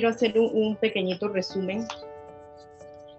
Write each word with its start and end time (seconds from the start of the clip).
quiero 0.00 0.14
hacer 0.14 0.38
un, 0.38 0.76
pequeñito 0.76 1.28
resumen. 1.28 1.86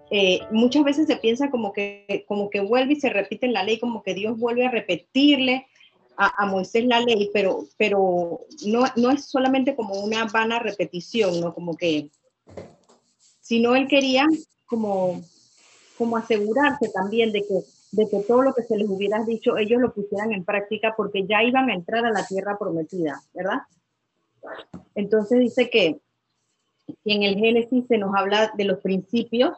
Eh, 0.09 0.39
muchas 0.49 0.83
veces 0.83 1.05
se 1.05 1.15
piensa 1.17 1.51
como 1.51 1.73
que, 1.73 2.25
como 2.27 2.49
que 2.49 2.59
vuelve 2.59 2.93
y 2.93 2.99
se 2.99 3.09
repite 3.09 3.45
en 3.45 3.53
la 3.53 3.63
ley, 3.63 3.79
como 3.79 4.01
que 4.01 4.15
Dios 4.15 4.37
vuelve 4.39 4.65
a 4.65 4.71
repetirle 4.71 5.67
a, 6.17 6.45
Moisés 6.47 6.85
la 6.85 6.99
ley, 6.99 7.29
pero, 7.33 7.65
pero 7.77 8.41
no, 8.65 8.83
no 8.95 9.11
es 9.11 9.25
solamente 9.25 9.75
como 9.75 9.95
una 9.95 10.25
vana 10.25 10.59
repetición, 10.59 11.39
¿no? 11.39 11.53
Como 11.53 11.75
que, 11.77 12.09
sino 13.39 13.75
él 13.75 13.87
quería 13.87 14.27
como, 14.65 15.21
como 15.97 16.17
asegurarse 16.17 16.89
también 16.89 17.31
de 17.31 17.41
que, 17.41 17.61
de 17.91 18.09
que 18.09 18.19
todo 18.27 18.41
lo 18.41 18.53
que 18.53 18.63
se 18.63 18.77
les 18.77 18.89
hubiera 18.89 19.23
dicho, 19.23 19.57
ellos 19.57 19.81
lo 19.81 19.93
pusieran 19.93 20.31
en 20.31 20.45
práctica 20.45 20.93
porque 20.97 21.25
ya 21.27 21.43
iban 21.43 21.69
a 21.69 21.75
entrar 21.75 22.05
a 22.05 22.11
la 22.11 22.25
tierra 22.25 22.57
prometida, 22.59 23.21
¿verdad? 23.33 23.59
Entonces 24.95 25.39
dice 25.39 25.69
que, 25.69 26.01
en 27.05 27.23
el 27.23 27.35
Génesis 27.35 27.85
se 27.87 27.97
nos 27.97 28.13
habla 28.15 28.51
de 28.55 28.65
los 28.65 28.79
principios, 28.79 29.57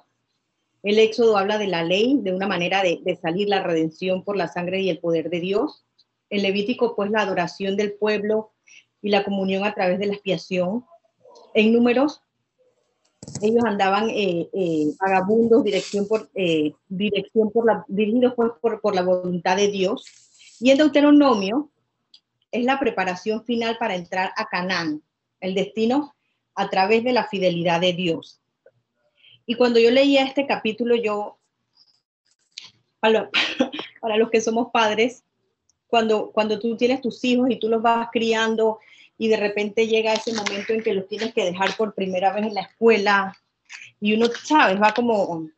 el 0.83 0.99
Éxodo 0.99 1.37
habla 1.37 1.57
de 1.57 1.67
la 1.67 1.83
ley, 1.83 2.19
de 2.21 2.33
una 2.33 2.47
manera 2.47 2.83
de, 2.83 3.19
salir 3.21 3.47
la 3.47 3.63
redención 3.63 4.23
por 4.23 4.35
la 4.35 4.49
sangre 4.49 4.81
y 4.81 4.89
el 4.89 4.99
poder 4.99 5.29
de 5.29 5.39
Dios. 5.39 5.85
En 6.29 6.43
Levítico, 6.43 6.95
pues 6.95 7.09
la 7.09 7.21
adoración 7.21 7.77
del 7.77 7.93
pueblo 7.93 8.51
y 9.01 9.09
la 9.09 9.23
comunión 9.23 9.63
a 9.63 9.73
través 9.73 9.97
de 9.99 10.07
la 10.07 10.13
expiación. 10.13 10.83
En 11.53 11.71
números, 11.71 12.21
ellos 13.41 13.63
andaban 13.65 14.09
eh, 14.09 14.49
eh, 14.51 14.93
vagabundos, 14.99 15.63
dirección 15.63 16.05
por, 16.05 16.29
eh, 16.35 16.73
dirección 16.89 17.49
por 17.51 17.65
la, 17.65 17.85
dirigidos 17.87 18.33
pues, 18.35 18.51
por, 18.61 18.81
por, 18.81 18.93
la 18.93 19.03
voluntad 19.03 19.55
de 19.55 19.69
Dios. 19.69 20.05
Y 20.59 20.71
en 20.71 20.77
Deuteronomio 20.79 21.69
es 22.51 22.65
la 22.65 22.77
preparación 22.77 23.45
final 23.45 23.77
para 23.77 23.95
entrar 23.95 24.31
a 24.35 24.47
Canaán, 24.47 25.01
el 25.39 25.55
destino 25.55 26.13
a 26.55 26.69
través 26.69 27.03
de 27.03 27.13
la 27.13 27.27
fidelidad 27.27 27.81
de 27.81 27.93
Dios. 27.93 28.41
Y 29.45 29.55
cuando 29.55 29.79
yo 29.79 29.91
leía 29.91 30.23
este 30.23 30.47
capítulo, 30.47 30.95
yo, 30.95 31.39
para, 32.99 33.29
para 34.01 34.17
los 34.17 34.29
que 34.29 34.41
somos 34.41 34.71
padres, 34.71 35.23
cuando, 35.87 36.31
cuando 36.31 36.59
tú 36.59 36.75
tienes 36.75 37.01
tus 37.01 37.23
hijos 37.23 37.49
y 37.49 37.59
tú 37.59 37.69
los 37.69 37.81
vas 37.81 38.07
criando 38.11 38.79
y 39.17 39.27
de 39.27 39.37
repente 39.37 39.87
llega 39.87 40.13
ese 40.13 40.33
momento 40.33 40.73
en 40.73 40.81
que 40.81 40.93
los 40.93 41.07
tienes 41.07 41.33
que 41.33 41.45
dejar 41.45 41.75
por 41.77 41.93
primera 41.93 42.33
vez 42.33 42.45
en 42.47 42.55
la 42.55 42.61
escuela 42.61 43.37
y 43.99 44.13
uno, 44.13 44.27
sabes, 44.43 44.81
va 44.81 44.93
como, 44.93 45.49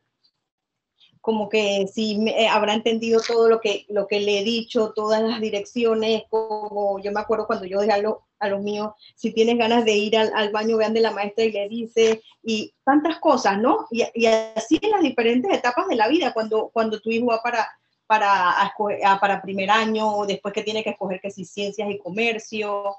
como 1.20 1.48
que 1.48 1.86
si 1.92 2.24
eh, 2.28 2.48
habrá 2.48 2.74
entendido 2.74 3.20
todo 3.26 3.48
lo 3.48 3.60
que, 3.60 3.86
lo 3.88 4.06
que 4.06 4.20
le 4.20 4.40
he 4.40 4.44
dicho, 4.44 4.92
todas 4.94 5.22
las 5.22 5.40
direcciones, 5.40 6.22
como 6.30 7.00
yo 7.00 7.10
me 7.12 7.20
acuerdo 7.20 7.46
cuando 7.46 7.64
yo 7.64 7.80
dejé 7.80 7.92
a, 7.92 8.02
los 8.40 8.60
míos, 8.60 8.92
si 9.14 9.32
tienes 9.32 9.58
ganas 9.58 9.84
de 9.84 9.92
ir 9.92 10.16
al, 10.16 10.50
baño, 10.50 10.76
vean 10.76 10.94
de 10.94 11.00
la 11.00 11.10
maestra 11.10 11.44
y 11.44 11.52
le 11.52 11.68
dice, 11.68 12.22
y 12.42 12.72
tantas 12.84 13.18
cosas, 13.18 13.58
¿no? 13.58 13.86
Y, 13.90 14.04
y, 14.14 14.26
así 14.26 14.78
en 14.80 14.90
las 14.90 15.02
diferentes 15.02 15.52
etapas 15.52 15.88
de 15.88 15.96
la 15.96 16.08
vida, 16.08 16.32
cuando, 16.32 16.70
cuando 16.72 17.00
tu 17.00 17.10
hijo 17.10 17.26
va 17.26 17.40
para, 17.42 17.66
para, 18.06 18.72
para 19.20 19.42
primer 19.42 19.70
año, 19.70 20.26
después 20.26 20.54
que 20.54 20.62
tiene 20.62 20.84
que 20.84 20.90
escoger 20.90 21.20
que 21.20 21.30
si 21.30 21.44
ciencias 21.44 21.90
y 21.90 21.98
comercio, 21.98 22.96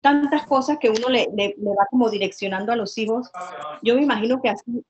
tantas 0.00 0.46
cosas 0.46 0.78
que 0.78 0.90
uno 0.90 1.08
le, 1.08 1.28
le, 1.34 1.54
va 1.58 1.86
como 1.90 2.10
direccionando 2.10 2.72
a 2.72 2.76
los 2.76 2.96
hijos. 2.98 3.30
Yo 3.82 3.94
me 3.94 4.02
imagino 4.02 4.40
que 4.40 4.48
así, 4.48 4.84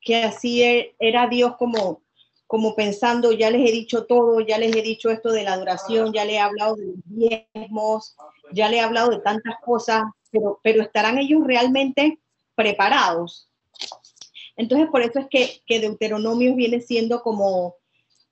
que 0.00 0.22
así 0.22 0.62
e, 0.62 0.94
era 0.98 1.26
Dios 1.28 1.56
como, 1.56 2.02
como 2.48 2.74
pensando, 2.74 3.30
ya 3.30 3.50
les 3.50 3.68
he 3.68 3.72
dicho 3.72 4.06
todo, 4.06 4.40
ya 4.40 4.58
les 4.58 4.74
he 4.74 4.82
dicho 4.82 5.10
esto 5.10 5.30
de 5.30 5.44
la 5.44 5.52
adoración, 5.52 6.12
ya 6.12 6.24
le 6.24 6.34
he 6.34 6.40
hablado 6.40 6.74
de 6.74 6.86
los 6.86 6.96
diezmos, 7.04 8.16
ya 8.52 8.68
le 8.68 8.78
he 8.78 8.80
hablado 8.80 9.10
de 9.10 9.20
tantas 9.20 9.54
cosas, 9.64 10.02
pero, 10.32 10.58
pero 10.64 10.82
estarán 10.82 11.18
ellos 11.18 11.42
realmente 11.46 12.18
preparados. 12.56 13.48
Entonces, 14.56 14.88
por 14.90 15.02
eso 15.02 15.20
es 15.20 15.26
que, 15.28 15.60
que 15.64 15.78
Deuteronomio 15.78 16.56
viene 16.56 16.80
siendo 16.80 17.22
como 17.22 17.76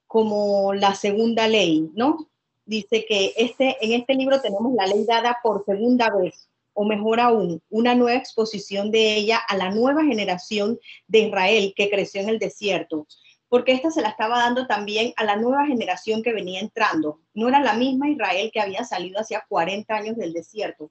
como 0.07 0.73
la 0.73 0.95
segunda 0.95 1.49
ley, 1.49 1.91
¿no? 1.95 2.29
Dice 2.65 3.05
que 3.07 3.33
este, 3.37 3.77
en 3.81 3.93
este 3.93 4.15
libro 4.15 4.41
tenemos 4.41 4.73
la 4.75 4.87
ley 4.87 5.05
dada 5.05 5.39
por 5.43 5.65
segunda 5.65 6.11
vez, 6.11 6.49
o 6.75 6.85
mejor 6.85 7.21
aún, 7.21 7.61
una 7.71 7.95
nueva 7.95 8.19
exposición 8.19 8.91
de 8.91 9.17
ella 9.17 9.39
a 9.39 9.57
la 9.57 9.71
nueva 9.71 10.05
generación 10.05 10.79
de 11.07 11.21
Israel 11.21 11.75
que 11.77 11.91
creció 11.91 12.21
en 12.21 12.29
el 12.29 12.39
desierto, 12.39 13.07
porque 13.49 13.73
esta 13.73 13.91
se 13.91 14.03
la 14.03 14.09
estaba 14.09 14.39
dando 14.39 14.67
también 14.67 15.13
a 15.17 15.25
la 15.25 15.37
nueva 15.37 15.67
generación 15.67 16.23
que 16.23 16.33
venía 16.33 16.61
entrando. 16.61 17.21
No 17.35 17.49
era 17.49 17.61
la 17.61 17.75
misma 17.75 18.09
Israel 18.09 18.51
que 18.53 18.61
había 18.61 18.85
salido 18.85 19.21
hacia 19.21 19.45
40 19.49 19.95
años 19.95 20.17
del 20.17 20.33
desierto, 20.33 20.91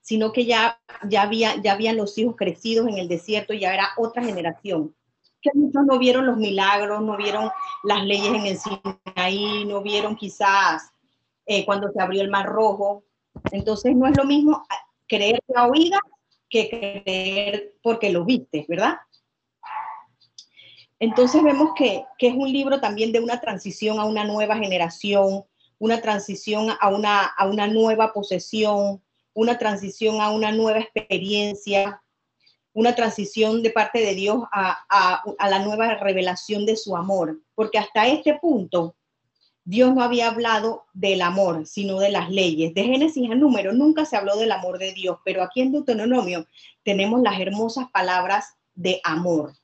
sino 0.00 0.32
que 0.32 0.44
ya, 0.44 0.80
ya, 1.08 1.22
había, 1.22 1.60
ya 1.62 1.72
habían 1.72 1.96
los 1.96 2.16
hijos 2.18 2.36
crecidos 2.36 2.88
en 2.88 2.98
el 2.98 3.08
desierto, 3.08 3.52
ya 3.52 3.74
era 3.74 3.88
otra 3.96 4.22
generación 4.22 4.94
que 5.42 5.50
muchos 5.54 5.84
no 5.84 5.98
vieron 5.98 6.24
los 6.24 6.36
milagros, 6.36 7.02
no 7.02 7.16
vieron 7.16 7.50
las 7.82 8.04
leyes 8.04 8.32
en 8.32 8.46
el 8.46 8.56
Sinaí, 8.56 9.64
no 9.66 9.82
vieron 9.82 10.16
quizás 10.16 10.92
eh, 11.44 11.66
cuando 11.66 11.90
se 11.90 12.00
abrió 12.00 12.22
el 12.22 12.30
Mar 12.30 12.46
Rojo. 12.46 13.04
Entonces 13.50 13.94
no 13.96 14.06
es 14.06 14.16
lo 14.16 14.24
mismo 14.24 14.64
creer 15.08 15.40
la 15.48 15.66
oída 15.66 15.98
que 16.48 16.68
creer 16.68 17.74
porque 17.82 18.10
lo 18.10 18.24
viste, 18.24 18.64
¿verdad? 18.68 18.98
Entonces 21.02 21.42
vemos 21.42 21.70
que, 21.74 22.04
es 22.16 22.32
un 22.32 22.52
libro 22.52 22.78
también 22.78 23.10
de 23.10 23.18
una 23.18 23.40
transición 23.40 23.98
a 23.98 24.04
una 24.04 24.22
nueva 24.22 24.56
generación, 24.56 25.44
una 25.80 26.00
transición 26.00 26.68
a 26.80 26.88
una, 26.90 27.32
a 27.36 27.66
nueva 27.66 28.12
posesión, 28.12 29.02
una 29.34 29.58
transición 29.58 30.20
a 30.20 30.30
una 30.30 30.52
nueva 30.52 30.78
experiencia, 30.78 32.00
una 32.72 32.94
transición 32.94 33.64
de 33.64 33.70
parte 33.70 33.98
de 33.98 34.14
Dios 34.14 34.44
a, 34.52 35.24
la 35.50 35.58
nueva 35.58 35.96
revelación 35.96 36.66
de 36.66 36.76
su 36.76 36.96
amor, 36.96 37.40
porque 37.56 37.78
hasta 37.78 38.06
este 38.06 38.38
punto 38.40 38.94
Dios 39.64 39.92
no 39.92 40.04
había 40.04 40.28
hablado 40.28 40.84
del 40.92 41.22
amor, 41.22 41.66
sino 41.66 41.98
de 41.98 42.10
las 42.10 42.30
leyes. 42.30 42.74
De 42.74 42.84
Génesis 42.84 43.28
a 43.28 43.34
número 43.34 43.72
nunca 43.72 44.04
se 44.04 44.16
habló 44.16 44.36
del 44.36 44.52
amor 44.52 44.78
de 44.78 44.92
Dios, 44.92 45.18
pero 45.24 45.42
aquí 45.42 45.62
en 45.62 45.72
Deuteronomio 45.72 46.46
tenemos 46.84 47.20
las 47.22 47.40
hermosas 47.40 47.90
palabras 47.90 48.54
de 48.76 49.00
amor. 49.02 49.54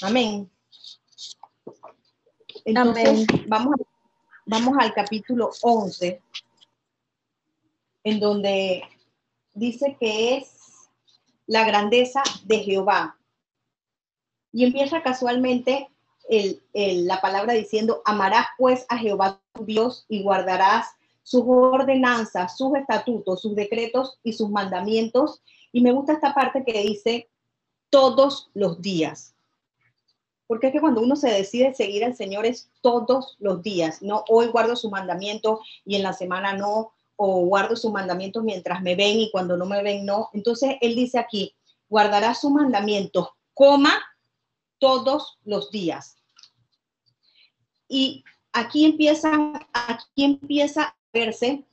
Amén. 0.00 0.50
Entonces, 2.64 3.26
Vamos, 3.46 3.74
vamos 4.46 4.76
al 4.78 4.92
capítulo 4.92 5.50
11, 5.62 6.22
en 8.04 8.20
donde 8.20 8.82
dice 9.54 9.96
que 9.98 10.36
es 10.36 10.88
la 11.46 11.64
grandeza 11.64 12.22
de 12.44 12.58
Jehová. 12.58 13.18
Y 14.52 14.64
empieza 14.64 15.02
casualmente 15.02 15.88
la 16.74 17.20
palabra 17.20 17.54
diciendo, 17.54 18.02
amarás 18.04 18.46
pues 18.56 18.86
a 18.88 18.98
Jehová 18.98 19.40
tu 19.52 19.64
Dios 19.64 20.04
y 20.08 20.22
guardarás 20.22 20.86
sus 21.22 21.42
ordenanzas, 21.46 22.56
sus 22.56 22.76
estatutos, 22.76 23.42
sus 23.42 23.54
decretos 23.54 24.18
y 24.22 24.32
sus 24.32 24.48
mandamientos. 24.48 25.42
Y 25.72 25.80
me 25.80 25.92
gusta 25.92 26.12
esta 26.12 26.34
parte 26.34 26.64
que 26.64 26.82
dice, 26.82 27.28
todos 27.90 28.50
los 28.54 28.80
días. 28.80 29.34
Porque 30.48 30.68
es 30.68 30.72
que 30.72 30.80
cuando 30.80 31.02
uno 31.02 31.14
se 31.14 31.30
decide 31.30 31.74
seguir 31.74 32.04
al 32.04 32.16
Señor 32.16 32.46
es 32.46 32.70
todos 32.80 33.36
los 33.38 33.62
días, 33.62 34.02
no 34.02 34.24
hoy 34.28 34.48
guardo 34.48 34.74
su 34.74 34.90
mandamiento 34.90 35.60
y 35.84 35.94
en 35.94 36.02
la 36.02 36.14
semana 36.14 36.54
no, 36.54 36.92
o 37.14 37.44
guardo 37.44 37.76
sus 37.76 37.92
mandamientos 37.92 38.42
mientras 38.42 38.80
me 38.80 38.96
ven 38.96 39.20
y 39.20 39.30
cuando 39.30 39.56
no 39.56 39.66
me 39.66 39.82
ven 39.82 40.06
no. 40.06 40.30
Entonces 40.32 40.76
él 40.80 40.96
dice 40.96 41.18
aquí, 41.18 41.54
guardará 41.88 42.34
sus 42.34 42.50
mandamientos, 42.50 43.28
coma, 43.54 43.92
todos 44.78 45.38
los 45.44 45.70
días. 45.70 46.16
Y 47.88 48.24
aquí 48.52 48.84
empieza, 48.84 49.32
aquí 49.72 50.24
empieza 50.24 50.82
a 50.84 50.96
verse 51.12 51.64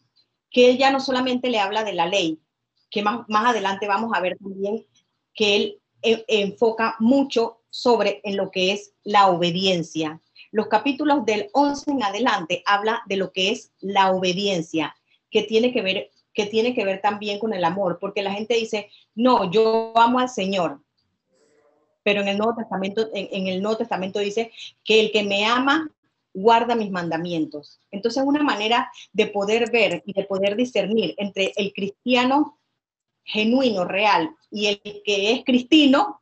que 0.50 0.72
él 0.72 0.78
ya 0.78 0.92
no 0.92 1.00
solamente 1.00 1.50
le 1.50 1.60
habla 1.60 1.84
de 1.84 1.94
la 1.94 2.08
ley, 2.08 2.42
que 2.90 3.04
más, 3.04 3.28
más 3.30 3.48
adelante 3.48 3.88
vamos 3.88 4.12
a 4.14 4.22
ver 4.22 4.38
también 4.38 4.86
que 5.34 5.56
él 5.56 5.82
e, 6.02 6.26
enfoca 6.28 6.96
mucho 7.00 7.62
sobre 7.76 8.22
en 8.24 8.38
lo 8.38 8.52
que 8.52 8.72
es 8.72 8.94
la 9.04 9.28
obediencia. 9.28 10.22
Los 10.52 10.68
capítulos 10.68 11.26
del 11.26 11.50
11 11.52 11.92
en 11.92 12.04
adelante 12.04 12.64
habla 12.66 13.02
de 13.08 13.18
lo 13.18 13.34
que 13.34 13.52
es 13.52 13.74
la 13.82 14.12
obediencia 14.12 14.96
que 15.30 15.44
tiene 15.44 15.74
que 15.74 15.82
ver 15.82 16.12
que 16.34 16.46
tiene 16.46 16.74
que 16.74 16.84
ver 16.84 17.02
también 17.02 17.40
con 17.40 17.54
el 17.54 17.64
amor, 17.64 17.98
porque 18.00 18.22
la 18.22 18.34
gente 18.34 18.56
dice, 18.56 18.90
no, 19.14 19.50
yo 19.52 19.94
amo 19.96 20.20
al 20.20 20.28
Señor, 20.28 20.82
pero 22.04 22.22
en 22.22 22.28
el 22.28 22.38
Nuevo 22.38 22.56
Testamento, 22.56 23.10
en, 23.14 23.48
el 23.48 23.62
Nuevo 23.62 23.78
Testamento 23.78 24.20
dice 24.20 24.52
que 24.84 25.00
el 25.00 25.12
que 25.14 25.24
me 25.24 25.46
ama 25.46 25.90
guarda 26.34 26.76
mis 26.76 26.92
mandamientos. 26.92 27.80
Entonces, 27.90 28.22
una 28.26 28.44
manera 28.44 28.92
de 29.14 29.28
poder 29.28 29.72
ver 29.72 30.04
y 30.06 30.12
de 30.12 30.26
poder 30.26 30.58
discernir 30.58 31.16
entre 31.18 31.54
el 31.56 31.72
cristiano 31.72 32.60
genuino, 33.24 33.86
real, 33.86 34.30
y 34.52 34.68
el 34.68 34.82
que 34.82 35.32
es 35.32 35.46
cristino, 35.46 36.22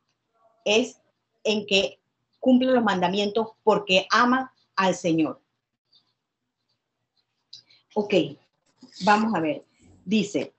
es 0.63 1.01
en 1.43 1.65
que 1.65 1.99
cumple 2.39 2.71
los 2.71 2.83
mandamientos 2.83 3.49
porque 3.63 4.07
ama 4.11 4.53
al 4.75 4.95
Señor. 4.95 5.41
Ok, 7.95 8.13
Vamos 9.01 9.33
a 9.33 9.39
ver. 9.39 9.63
Dice, 10.05 10.53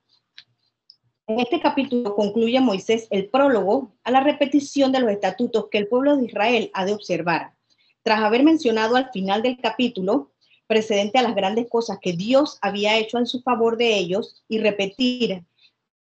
En 1.27 1.41
este 1.41 1.61
capítulo 1.61 2.15
concluye 2.15 2.61
Moisés 2.61 3.07
el 3.11 3.31
prólogo 3.31 3.93
a 4.03 4.11
la 4.11 4.21
repetición 4.21 4.93
de 4.93 5.01
los 5.01 5.11
estatutos 5.11 5.69
que 5.71 5.79
el 5.79 5.89
pueblo 5.89 6.17
de 6.17 6.27
Israel 6.27 6.71
ha 6.75 6.85
de 6.85 6.93
observar. 6.93 7.55
Tras 8.03 8.21
haber 8.21 8.43
mencionado 8.43 8.97
al 8.97 9.11
final 9.11 9.41
del 9.41 9.59
capítulo, 9.59 10.33
precedente 10.67 11.19
a 11.19 11.23
las 11.23 11.35
grandes 11.35 11.69
cosas 11.71 11.99
que 12.01 12.13
Dios 12.13 12.59
había 12.61 12.99
hecho 12.99 13.19
en 13.19 13.27
su 13.27 13.41
favor 13.41 13.79
de 13.79 13.97
ellos, 13.97 14.45
y 14.49 14.59
repetir 14.59 15.45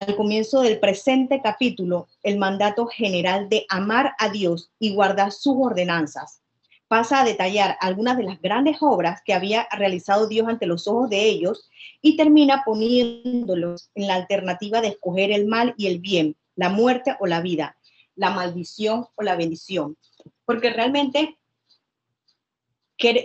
al 0.01 0.15
comienzo 0.15 0.61
del 0.61 0.79
presente 0.79 1.41
capítulo 1.43 2.07
el 2.23 2.39
mandato 2.39 2.87
general 2.87 3.49
de 3.49 3.65
amar 3.69 4.13
a 4.17 4.29
Dios 4.29 4.71
y 4.79 4.95
guardar 4.95 5.31
sus 5.31 5.55
ordenanzas. 5.59 6.41
Pasa 6.87 7.21
a 7.21 7.23
detallar 7.23 7.77
algunas 7.79 8.17
de 8.17 8.23
las 8.23 8.41
grandes 8.41 8.77
obras 8.81 9.21
que 9.23 9.33
había 9.33 9.67
realizado 9.71 10.27
Dios 10.27 10.47
ante 10.47 10.65
los 10.65 10.87
ojos 10.87 11.09
de 11.09 11.23
ellos 11.23 11.69
y 12.01 12.17
termina 12.17 12.63
poniéndolos 12.65 13.91
en 13.93 14.07
la 14.07 14.15
alternativa 14.15 14.81
de 14.81 14.89
escoger 14.89 15.31
el 15.31 15.45
mal 15.45 15.75
y 15.77 15.87
el 15.87 15.99
bien, 15.99 16.35
la 16.55 16.69
muerte 16.69 17.15
o 17.19 17.27
la 17.27 17.41
vida, 17.41 17.77
la 18.15 18.31
maldición 18.31 19.07
o 19.15 19.21
la 19.21 19.35
bendición. 19.35 19.97
Porque 20.45 20.71
realmente 20.71 21.37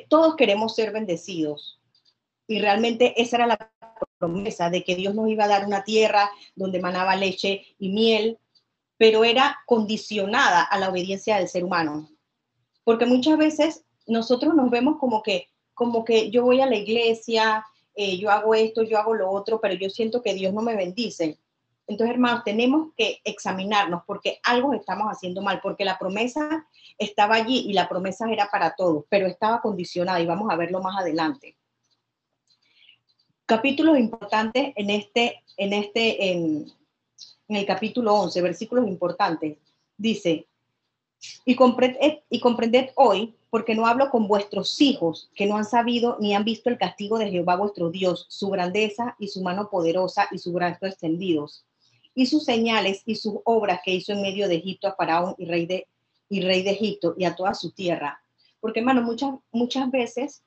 todos 0.08 0.36
queremos 0.36 0.74
ser 0.74 0.92
bendecidos 0.92 1.80
y 2.46 2.60
realmente 2.60 3.20
esa 3.20 3.36
era 3.36 3.46
la 3.46 3.72
promesa 4.18 4.70
de 4.70 4.84
que 4.84 4.96
Dios 4.96 5.14
nos 5.14 5.28
iba 5.28 5.44
a 5.44 5.48
dar 5.48 5.66
una 5.66 5.84
tierra 5.84 6.30
donde 6.54 6.80
manaba 6.80 7.16
leche 7.16 7.64
y 7.78 7.90
miel, 7.90 8.38
pero 8.96 9.24
era 9.24 9.58
condicionada 9.66 10.62
a 10.62 10.78
la 10.78 10.88
obediencia 10.88 11.36
del 11.36 11.48
ser 11.48 11.64
humano. 11.64 12.08
Porque 12.84 13.06
muchas 13.06 13.36
veces 13.36 13.84
nosotros 14.06 14.54
nos 14.54 14.70
vemos 14.70 14.98
como 14.98 15.22
que, 15.22 15.48
como 15.74 16.04
que 16.04 16.30
yo 16.30 16.44
voy 16.44 16.60
a 16.60 16.66
la 16.66 16.76
iglesia, 16.76 17.64
eh, 17.94 18.18
yo 18.18 18.30
hago 18.30 18.54
esto, 18.54 18.82
yo 18.82 18.98
hago 18.98 19.14
lo 19.14 19.30
otro, 19.30 19.60
pero 19.60 19.74
yo 19.74 19.90
siento 19.90 20.22
que 20.22 20.34
Dios 20.34 20.52
no 20.52 20.62
me 20.62 20.76
bendice. 20.76 21.38
Entonces, 21.86 22.14
hermanos, 22.14 22.42
tenemos 22.44 22.92
que 22.96 23.20
examinarnos 23.24 24.02
porque 24.06 24.40
algo 24.42 24.74
estamos 24.74 25.06
haciendo 25.08 25.40
mal, 25.40 25.60
porque 25.62 25.84
la 25.84 25.98
promesa 25.98 26.66
estaba 26.98 27.36
allí 27.36 27.66
y 27.68 27.72
la 27.72 27.88
promesa 27.88 28.30
era 28.30 28.48
para 28.50 28.74
todos, 28.74 29.04
pero 29.08 29.26
estaba 29.26 29.60
condicionada 29.60 30.20
y 30.20 30.26
vamos 30.26 30.50
a 30.50 30.56
verlo 30.56 30.80
más 30.82 31.00
adelante. 31.00 31.55
Capítulos 33.46 33.98
importantes 33.98 34.72
en 34.76 34.90
este, 34.90 35.42
en 35.56 35.72
este, 35.72 36.32
en, 36.32 36.72
en 37.48 37.56
el 37.56 37.64
capítulo 37.64 38.14
11, 38.14 38.42
versículos 38.42 38.86
importantes. 38.86 39.56
Dice, 39.96 40.46
y 41.44 41.54
comprended, 41.54 42.18
y 42.28 42.40
comprended 42.40 42.90
hoy 42.96 43.34
porque 43.50 43.74
no 43.74 43.86
hablo 43.86 44.10
con 44.10 44.28
vuestros 44.28 44.80
hijos 44.80 45.30
que 45.34 45.46
no 45.46 45.56
han 45.56 45.64
sabido 45.64 46.16
ni 46.20 46.34
han 46.34 46.44
visto 46.44 46.68
el 46.68 46.78
castigo 46.78 47.18
de 47.18 47.30
Jehová 47.30 47.56
vuestro 47.56 47.90
Dios, 47.90 48.26
su 48.28 48.50
grandeza 48.50 49.16
y 49.18 49.28
su 49.28 49.42
mano 49.42 49.70
poderosa 49.70 50.28
y 50.30 50.38
su 50.38 50.52
brazo 50.52 50.86
extendidos, 50.86 51.64
y 52.14 52.26
sus 52.26 52.44
señales 52.44 53.02
y 53.06 53.14
sus 53.14 53.34
obras 53.44 53.80
que 53.84 53.92
hizo 53.92 54.12
en 54.12 54.22
medio 54.22 54.48
de 54.48 54.56
Egipto 54.56 54.88
a 54.88 54.94
Faraón 54.94 55.34
y 55.38 55.46
rey 55.46 55.66
de, 55.66 55.88
y 56.28 56.42
rey 56.42 56.62
de 56.62 56.70
Egipto 56.70 57.14
y 57.16 57.24
a 57.24 57.34
toda 57.34 57.54
su 57.54 57.70
tierra. 57.70 58.20
Porque, 58.60 58.80
hermano, 58.80 59.02
muchas, 59.02 59.34
muchas 59.52 59.90
veces 59.90 60.42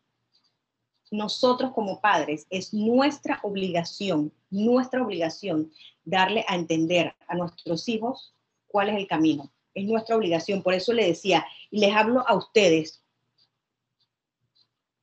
nosotros 1.11 1.71
como 1.73 2.01
padres 2.01 2.45
es 2.49 2.73
nuestra 2.73 3.39
obligación, 3.43 4.31
nuestra 4.49 5.03
obligación 5.03 5.71
darle 6.03 6.45
a 6.47 6.55
entender 6.55 7.15
a 7.27 7.35
nuestros 7.35 7.87
hijos 7.89 8.33
cuál 8.67 8.89
es 8.89 8.97
el 8.97 9.07
camino 9.07 9.51
es 9.73 9.85
nuestra 9.85 10.15
obligación. 10.15 10.61
Por 10.61 10.73
eso 10.73 10.93
le 10.93 11.05
decía, 11.05 11.45
y 11.71 11.79
les 11.79 11.95
hablo 11.95 12.27
a 12.27 12.35
ustedes, 12.35 13.01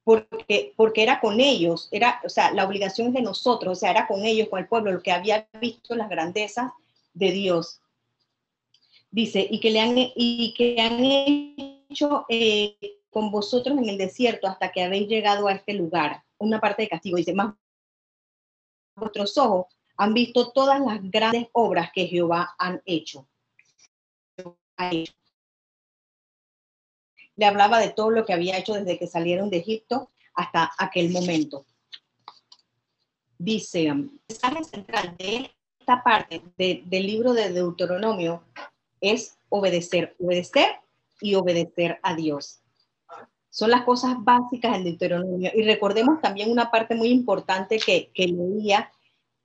porque, 0.05 0.73
porque 0.77 1.03
era 1.03 1.21
con 1.21 1.41
ellos, 1.41 1.89
era, 1.91 2.21
o 2.25 2.29
sea, 2.29 2.53
la 2.53 2.65
obligación 2.65 3.09
es 3.09 3.15
de 3.15 3.23
nosotros, 3.23 3.77
o 3.77 3.81
sea, 3.81 3.91
era 3.91 4.07
con 4.07 4.25
ellos, 4.25 4.49
con 4.49 4.61
el 4.61 4.69
pueblo, 4.69 4.93
lo 4.93 5.03
que 5.03 5.13
había 5.13 5.49
visto 5.61 5.97
las 5.97 6.09
grandezas 6.09 6.71
de 7.13 7.33
Dios. 7.33 7.81
Dice, 9.11 9.47
y 9.49 9.61
que 9.61 9.71
le 9.71 9.81
han, 9.81 9.95
y 9.97 10.55
que 10.57 10.81
han 10.81 11.03
hecho 11.03 12.25
eh, 12.29 12.77
con 13.17 13.31
vosotros 13.31 13.79
en 13.79 13.89
el 13.89 13.97
desierto 13.97 14.47
hasta 14.47 14.71
que 14.71 14.83
habéis 14.83 15.09
llegado 15.09 15.49
a 15.49 15.53
este 15.53 15.73
lugar. 15.73 16.23
Una 16.37 16.61
parte 16.61 16.83
de 16.83 16.91
castigo, 16.91 17.17
dice, 17.17 17.33
más 17.33 17.55
vuestros 18.95 19.39
ojos 19.39 19.75
han 19.97 20.13
visto 20.13 20.53
todas 20.53 20.79
las 20.83 21.01
grandes 21.03 21.49
obras 21.53 21.91
que 21.95 22.09
Jehová 22.09 22.55
han 22.59 22.83
hecho. 22.85 23.27
Le 27.37 27.47
hablaba 27.47 27.79
de 27.79 27.89
todo 27.89 28.11
lo 28.11 28.27
que 28.27 28.35
había 28.35 28.59
hecho 28.59 28.75
desde 28.75 28.99
que 28.99 29.07
salieron 29.07 29.49
de 29.49 29.57
Egipto 29.57 30.11
hasta 30.35 30.71
aquel 30.77 31.09
momento. 31.09 31.65
Dice, 33.39 33.87
el 33.87 34.11
mensaje 34.29 34.65
central 34.65 35.17
de 35.17 35.51
esta 35.81 36.05
parte 36.05 36.43
del 36.59 37.07
libro 37.07 37.33
de 37.33 37.51
Deuteronomio 37.51 38.45
es 39.01 39.39
obedecer, 39.49 40.15
obedecer 40.19 40.81
y 41.19 41.35
obedecer 41.35 41.99
a 42.03 42.15
Dios. 42.15 42.61
Son 43.57 43.71
las 43.71 43.85
cosas 43.85 44.17
básicas 44.19 44.77
en 44.77 44.85
Deuteronomio. 44.85 45.51
Y 45.55 45.63
recordemos 45.63 46.21
también 46.21 46.51
una 46.51 46.71
parte 46.71 46.95
muy 46.95 47.09
importante 47.09 47.79
que, 47.79 48.11
que 48.13 48.27
leía 48.27 48.93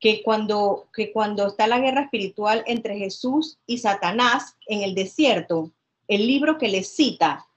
que 0.01 0.21
cuando, 0.21 0.89
que 0.93 1.13
cuando 1.13 1.47
está 1.47 1.65
la 1.65 1.79
guerra 1.79 2.01
espiritual 2.01 2.61
entre 2.67 2.97
Jesús 2.97 3.57
y 3.65 3.77
Satanás 3.77 4.57
en 4.67 4.81
el 4.81 4.95
desierto, 4.95 5.71
el 6.09 6.27
libro 6.27 6.57
que 6.57 6.67
le 6.67 6.83
cita 6.83 7.47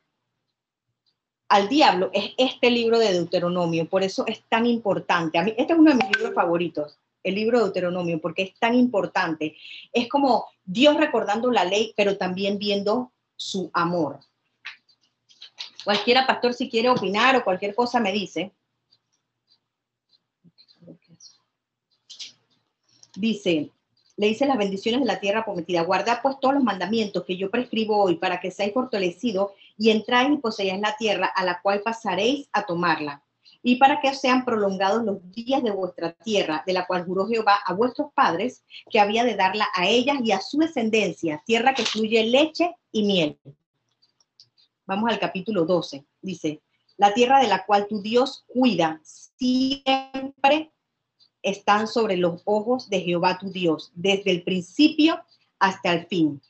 al 1.49 1.69
diablo 1.69 2.11
es 2.13 2.31
este 2.39 2.71
libro 2.71 3.01
de 3.01 3.13
Deuteronomio, 3.15 3.89
por 3.89 4.05
eso 4.05 4.25
es 4.29 4.45
tan 4.49 4.65
importante. 4.65 5.39
A 5.39 5.43
mí, 5.43 5.55
este 5.59 5.73
es 5.73 5.79
uno 5.81 5.91
de 5.91 5.97
mis 5.97 6.17
libros 6.17 6.35
favoritos, 6.35 7.01
el 7.25 7.35
libro 7.35 7.59
de 7.59 7.65
Deuteronomio, 7.65 8.21
porque 8.21 8.43
es 8.43 8.55
tan 8.61 8.77
importante. 8.77 9.57
Es 9.93 10.09
como 10.09 10.47
Dios 10.65 10.97
recordando 10.99 11.51
la 11.51 11.65
ley, 11.65 11.95
pero 11.97 12.17
también 12.17 12.59
viendo 12.59 13.11
su 13.35 13.73
amor. 13.75 14.21
Cualquiera 15.85 16.27
pastor, 16.27 16.55
si 16.55 16.69
quiere 16.69 16.89
opinar 16.89 17.37
o 17.37 17.45
cualquier 17.45 17.75
cosa, 17.75 18.01
me 18.01 18.13
dice. 18.13 18.53
dice, 23.17 23.71
le 24.17 24.29
dice 24.29 24.47
las 24.47 24.59
bendiciones 24.59 25.01
de 25.01 25.07
la 25.07 25.21
tierra 25.21 25.45
prometida. 25.45 25.83
Guarda 25.83 26.21
pues 26.23 26.39
todos 26.41 26.55
los 26.55 26.65
mandamientos 26.65 27.25
que 27.25 27.37
yo 27.37 27.51
prescribo 27.51 28.03
hoy 28.03 28.17
para 28.17 28.41
que 28.41 28.51
seáis 28.51 28.73
fortalecidos 28.73 29.53
y 29.77 29.91
entráis 29.91 30.33
y 30.33 30.37
poseáis 30.39 30.81
la 30.81 30.97
tierra 30.97 31.27
a 31.27 31.45
la 31.45 31.61
cual 31.61 31.83
pasaréis 31.83 32.49
a 32.53 32.65
tomarla. 32.65 33.23
Y 33.63 33.77
para 33.77 34.01
que 34.01 34.15
sean 34.15 34.45
prolongados 34.45 35.03
los 35.05 35.19
días 35.33 35.63
de 35.63 35.71
vuestra 35.71 36.13
tierra, 36.13 36.63
de 36.67 36.75
la 36.75 36.87
cual 36.87 37.07
juró 37.07 37.27
Jehová 37.27 37.59
a 37.65 37.73
vuestros 37.73 38.13
padres, 38.13 38.63
que 38.91 39.01
había 39.01 39.25
de 39.25 39.37
darla 39.37 39.67
a 39.75 39.89
ellas 39.89 40.19
y 40.23 40.33
a 40.33 40.41
su 40.41 40.59
descendencia, 40.59 41.43
tierra 41.47 41.73
que 41.73 41.85
fluye 41.85 42.25
leche 42.25 42.77
y 42.93 43.05
miel. 43.05 43.39
Vamos 44.87 45.11
al 45.11 45.19
capítulo 45.19 45.65
12. 45.65 46.05
Dice, 46.21 46.63
la 46.97 47.15
tierra 47.15 47.41
de 47.41 47.49
la 47.49 47.65
cual 47.65 47.87
tu 47.89 48.03
Dios 48.03 48.45
cuida 48.47 49.01
siempre 49.03 50.73
están 51.43 51.87
sobre 51.87 52.17
los 52.17 52.43
ojos 52.45 52.89
de 52.89 53.01
Jehová 53.01 53.39
tu 53.39 53.51
Dios, 53.51 53.93
desde 53.95 54.31
el 54.31 54.43
principio 54.43 55.21
hasta 55.59 55.93
el 55.93 56.07
fin. 56.07 56.41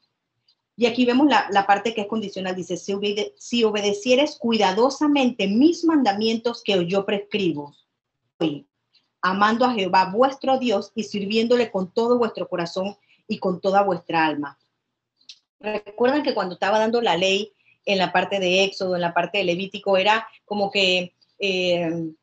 Y 0.76 0.86
aquí 0.86 1.04
vemos 1.04 1.28
la, 1.28 1.66
parte 1.66 1.94
que 1.94 2.02
es 2.02 2.06
condicional. 2.08 2.56
Dice, 2.56 2.76
si, 2.76 3.64
obedecieres 3.64 4.36
cuidadosamente 4.36 5.46
mis 5.46 5.84
mandamientos 5.84 6.62
que 6.64 6.84
yo 6.86 7.06
prescribo, 7.06 7.74
amando 9.22 9.64
a 9.64 9.72
Jehová 9.72 10.10
vuestro 10.12 10.58
Dios 10.58 10.90
y 10.96 11.04
sirviéndole 11.04 11.70
con 11.70 11.92
todo 11.92 12.18
vuestro 12.18 12.48
corazón 12.48 12.96
y 13.28 13.38
con 13.38 13.60
toda 13.60 13.82
vuestra 13.82 14.26
alma. 14.26 14.58
Recuerdan 15.60 16.24
que 16.24 16.34
cuando 16.34 16.54
estaba 16.54 16.78
dando 16.78 17.00
la 17.00 17.16
ley 17.16 17.52
en 17.84 17.98
la 17.98 18.12
parte 18.12 18.40
de 18.40 18.64
Éxodo, 18.64 18.94
en 18.94 19.02
la 19.02 19.14
parte 19.14 19.38
de 19.38 19.44
Levítico, 19.44 19.96
era 19.96 20.26
como 20.44 20.70
que 20.70 21.14
eh, 21.38 22.14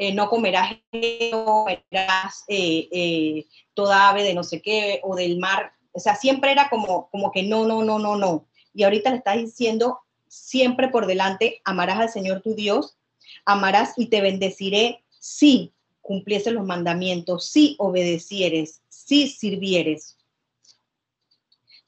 eh, 0.00 0.14
no 0.14 0.30
comerás, 0.30 0.76
eh, 0.92 2.88
eh, 2.92 3.46
toda 3.74 4.08
ave 4.08 4.22
de 4.22 4.32
no 4.32 4.44
sé 4.44 4.62
qué 4.62 5.00
o 5.02 5.16
del 5.16 5.38
mar. 5.38 5.72
O 5.90 5.98
sea, 5.98 6.14
siempre 6.14 6.52
era 6.52 6.70
como, 6.70 7.10
como 7.10 7.32
que 7.32 7.42
no, 7.42 7.66
no, 7.66 7.82
no, 7.82 7.98
no, 7.98 8.16
no. 8.16 8.46
Y 8.72 8.84
ahorita 8.84 9.10
le 9.10 9.16
estás 9.16 9.36
diciendo 9.38 9.98
siempre 10.28 10.86
por 10.86 11.06
delante, 11.06 11.60
amarás 11.64 11.98
al 11.98 12.10
Señor 12.10 12.42
tu 12.42 12.54
Dios, 12.54 12.96
amarás 13.44 13.94
y 13.96 14.06
te 14.06 14.20
bendeciré 14.20 15.02
si 15.18 15.72
cumplieses 16.00 16.52
los 16.52 16.64
mandamientos, 16.64 17.46
si 17.46 17.74
obedecieres, 17.80 18.82
si 18.88 19.26
sirvieres. 19.26 20.16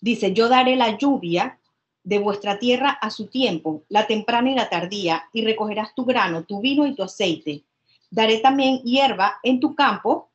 Dice, 0.00 0.32
yo 0.32 0.48
daré 0.48 0.74
la 0.74 0.98
lluvia 0.98 1.59
de 2.02 2.18
vuestra 2.18 2.58
tierra 2.58 2.90
a 2.90 3.10
su 3.10 3.26
tiempo, 3.26 3.84
la 3.88 4.06
temprana 4.06 4.50
y 4.50 4.54
la 4.54 4.68
tardía, 4.68 5.24
y 5.32 5.44
recogerás 5.44 5.94
tu 5.94 6.04
grano, 6.04 6.44
tu 6.44 6.60
vino 6.60 6.86
y 6.86 6.94
tu 6.94 7.02
aceite 7.02 7.64
Daré 8.10 8.38
también 8.38 8.82
hierba 8.82 9.38
en 9.42 9.60
tu 9.60 9.74
campo 9.76 10.30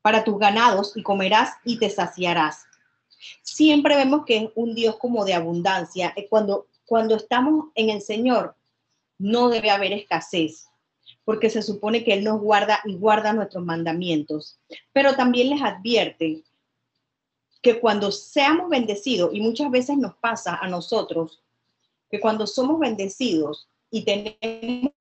para 0.00 0.24
tus 0.24 0.38
ganados 0.38 0.96
y 0.96 1.02
comerás 1.02 1.52
y 1.64 1.78
te 1.78 1.90
saciarás. 1.90 2.64
Siempre 3.42 3.94
vemos 3.94 4.24
que 4.24 4.36
es 4.36 4.50
un 4.54 4.74
Dios 4.74 4.96
como 4.96 5.24
de 5.24 5.34
abundancia. 5.34 6.14
Cuando, 6.30 6.66
cuando 6.86 7.16
estamos 7.16 7.66
en 7.74 7.90
el 7.90 8.00
Señor, 8.00 8.56
no 9.18 9.50
debe 9.50 9.70
haber 9.70 9.92
escasez, 9.92 10.66
porque 11.24 11.50
se 11.50 11.62
supone 11.62 12.02
que 12.02 12.14
Él 12.14 12.24
nos 12.24 12.40
guarda 12.40 12.80
y 12.84 12.96
guarda 12.96 13.34
nuestros 13.34 13.64
mandamientos. 13.64 14.58
Pero 14.92 15.14
también 15.14 15.50
les 15.50 15.62
advierte 15.62 16.42
que 17.62 17.78
cuando 17.78 18.10
seamos 18.10 18.68
bendecidos, 18.68 19.30
y 19.32 19.40
muchas 19.40 19.70
veces 19.70 19.96
nos 19.96 20.14
pasa 20.16 20.58
a 20.60 20.68
nosotros, 20.68 21.40
que 22.10 22.20
cuando 22.20 22.46
somos 22.46 22.78
bendecidos 22.80 23.68
y 23.90 24.04
tenemos 24.04 24.92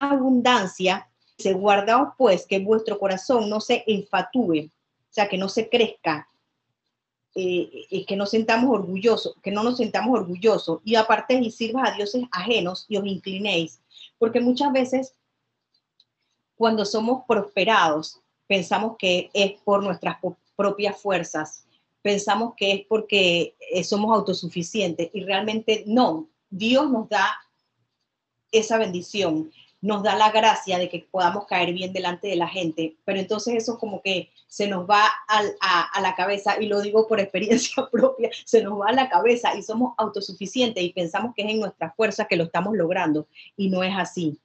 abundancia, 0.00 1.08
se 1.38 1.52
guarda 1.52 2.14
pues 2.18 2.44
que 2.46 2.58
vuestro 2.58 2.98
corazón 2.98 3.48
no 3.48 3.60
se 3.60 3.84
enfatúe, 3.86 4.66
o 4.66 5.12
sea, 5.12 5.28
que 5.28 5.38
no 5.38 5.48
se 5.48 5.68
crezca, 5.68 6.28
eh, 7.36 8.04
que 8.06 8.16
nos 8.16 8.30
sentamos 8.30 8.70
orgullosos, 8.76 9.36
que 9.40 9.52
no 9.52 9.62
nos 9.62 9.76
sentamos 9.76 10.18
orgullosos, 10.18 10.80
y 10.84 10.96
aparte 10.96 11.34
y 11.34 11.50
sirvas 11.52 11.90
a 11.90 11.96
dioses 11.96 12.24
ajenos 12.32 12.86
y 12.88 12.96
os 12.96 13.06
inclinéis, 13.06 13.80
porque 14.18 14.40
muchas 14.40 14.72
veces 14.72 15.14
cuando 16.56 16.84
somos 16.84 17.24
prosperados, 17.26 18.20
pensamos 18.50 18.96
que 18.98 19.30
es 19.32 19.52
por 19.62 19.80
nuestras 19.80 20.16
propias 20.56 21.00
fuerzas, 21.00 21.68
pensamos 22.02 22.54
que 22.56 22.72
es 22.72 22.80
porque 22.88 23.54
eh, 23.72 23.84
somos 23.84 24.12
autosuficientes 24.12 25.08
y 25.14 25.22
realmente 25.22 25.84
no, 25.86 26.28
Dios 26.50 26.90
nos 26.90 27.08
da 27.08 27.38
esa 28.50 28.76
bendición, 28.76 29.52
nos 29.80 30.02
da 30.02 30.16
la 30.16 30.32
gracia 30.32 30.78
de 30.78 30.88
que 30.88 31.06
podamos 31.08 31.46
caer 31.46 31.72
bien 31.72 31.92
delante 31.92 32.26
de 32.26 32.34
la 32.34 32.48
gente, 32.48 32.96
pero 33.04 33.20
entonces 33.20 33.54
eso 33.54 33.78
como 33.78 34.02
que 34.02 34.32
se 34.48 34.66
nos 34.66 34.84
va 34.84 35.04
a, 35.28 36.00
la 36.00 36.16
cabeza, 36.16 36.60
y 36.60 36.66
lo 36.66 36.80
digo 36.80 37.06
por 37.06 37.20
experiencia 37.20 37.88
propia, 37.92 38.30
se 38.44 38.64
nos 38.64 38.80
va 38.80 38.88
a 38.88 38.92
la 38.92 39.08
cabeza 39.08 39.54
y 39.54 39.62
somos 39.62 39.94
autosuficientes 39.96 40.82
y 40.82 40.92
pensamos 40.92 41.36
que 41.36 41.42
es 41.42 41.50
en 41.50 41.60
nuestra 41.60 41.92
fuerza 41.92 42.24
que 42.24 42.34
lo 42.34 42.42
estamos 42.42 42.76
logrando, 42.76 43.28
y 43.56 43.70
no 43.70 43.84
es 43.84 43.94
así. 43.96 44.40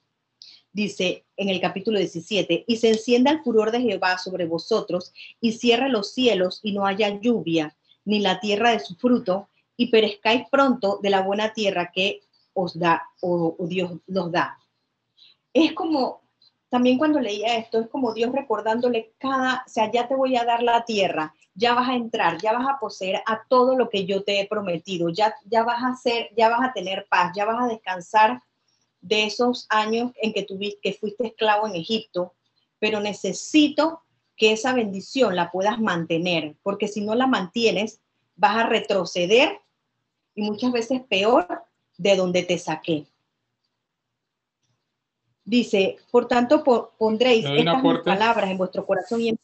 Dice 0.76 1.24
en 1.38 1.48
el 1.48 1.62
capítulo 1.62 2.00
17, 2.00 2.66
y 2.68 2.76
se 2.76 2.90
encienda 2.90 3.32
el 3.32 3.42
furor 3.44 3.72
de 3.72 3.80
Jehová 3.80 4.18
sobre 4.18 4.46
vosotros, 4.46 5.14
y 5.40 5.54
cierre 5.54 5.88
los 5.88 6.12
cielos, 6.12 6.60
y 6.64 6.74
no 6.74 6.86
haya 6.86 7.18
lluvia, 7.22 7.78
ni 8.04 8.20
la 8.20 8.42
tierra 8.42 8.72
de 8.72 8.82
su 8.82 8.94
fruto, 8.96 9.48
y 9.78 9.88
perezcáis 9.88 10.50
pronto 10.52 11.00
de 11.02 11.12
la 11.12 11.22
buena 11.22 11.54
tierra 11.54 11.92
que 11.96 12.24
os 12.54 12.78
da, 12.78 13.04
o, 13.22 13.56
o 13.58 13.68
Dios 13.68 13.94
nos 14.08 14.34
da. 14.34 14.60
Es 15.54 15.72
como, 15.72 16.24
también 16.68 16.98
cuando 16.98 17.22
leía 17.22 17.56
esto, 17.56 17.80
es 17.80 17.88
como 17.88 18.14
Dios 18.14 18.34
recordándole 18.34 19.14
cada, 19.18 19.64
o 19.66 19.70
sea, 19.70 19.90
ya 19.90 20.10
te 20.10 20.16
voy 20.16 20.36
a 20.36 20.44
dar 20.44 20.62
la 20.62 20.84
tierra, 20.84 21.34
ya 21.54 21.74
vas 21.74 21.88
a 21.88 21.96
entrar, 21.96 22.38
ya 22.42 22.52
vas 22.52 22.68
a 22.68 22.80
poseer 22.82 23.24
a 23.26 23.46
todo 23.48 23.78
lo 23.78 23.90
que 23.90 24.06
yo 24.06 24.24
te 24.26 24.42
he 24.42 24.46
prometido, 24.46 25.08
ya, 25.08 25.34
ya 25.46 25.64
vas 25.64 25.82
a 25.82 25.92
hacer, 25.92 26.32
ya 26.36 26.50
vas 26.50 26.68
a 26.68 26.74
tener 26.74 27.08
paz, 27.10 27.32
ya 27.34 27.46
vas 27.46 27.64
a 27.64 27.68
descansar 27.68 28.42
de 29.06 29.26
esos 29.26 29.68
años 29.70 30.12
en 30.22 30.34
que 30.34 30.44
tuviste, 30.44 30.80
que 30.82 30.94
fuiste 30.94 31.28
esclavo 31.28 31.68
en 31.68 31.76
Egipto, 31.76 32.34
pero 32.80 33.00
necesito 33.00 34.02
que 34.36 34.52
esa 34.52 34.74
bendición 34.74 35.36
la 35.36 35.52
puedas 35.52 35.80
mantener, 35.80 36.56
porque 36.64 36.88
si 36.88 37.02
no 37.02 37.14
la 37.14 37.28
mantienes, 37.28 38.02
vas 38.36 38.58
a 38.58 38.68
retroceder 38.68 39.62
y 40.34 40.42
muchas 40.42 40.72
veces 40.72 41.02
peor 41.08 41.64
de 41.98 42.16
donde 42.16 42.44
te 42.44 42.58
saqué. 42.58 43.06
Dice, 45.44 45.98
por 46.10 46.28
tanto 46.28 46.64
pondréis 46.98 47.46
estas 47.46 47.82
palabras 48.04 48.50
en 48.50 48.58
vuestro 48.58 48.86
corazón 48.88 49.22
y 49.22 49.30
en... 49.30 49.40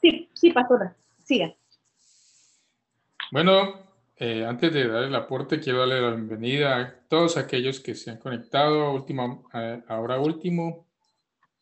Sí, 0.00 0.30
sí, 0.32 0.52
pastora, 0.52 0.96
siga. 1.24 1.52
Bueno, 3.32 3.87
eh, 4.20 4.44
antes 4.44 4.72
de 4.72 4.88
dar 4.88 5.04
el 5.04 5.14
aporte, 5.14 5.60
quiero 5.60 5.78
darle 5.78 6.00
la 6.00 6.10
bienvenida 6.10 6.76
a 6.76 7.08
todos 7.08 7.36
aquellos 7.36 7.78
que 7.78 7.94
se 7.94 8.10
han 8.10 8.18
conectado 8.18 8.92
último, 8.92 9.48
ahora 9.86 10.18
último. 10.18 10.88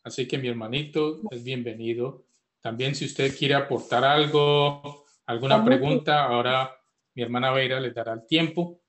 Así 0.03 0.27
que 0.27 0.39
mi 0.39 0.49
hermanito 0.49 1.21
es 1.31 1.45
bienvenido. 1.45 2.25
También 2.63 2.95
si 2.95 3.05
usted 3.05 3.37
quiere 3.37 3.55
aportar 3.55 4.05
algo, 4.05 5.05
alguna 5.27 5.63
pregunta, 5.65 6.25
ahora 6.25 6.71
mi 7.15 7.23
hermana 7.23 7.51
Veira 7.51 7.79
les 7.79 7.95
dará 7.95 8.15
el 8.15 8.27
tiempo. 8.27 8.81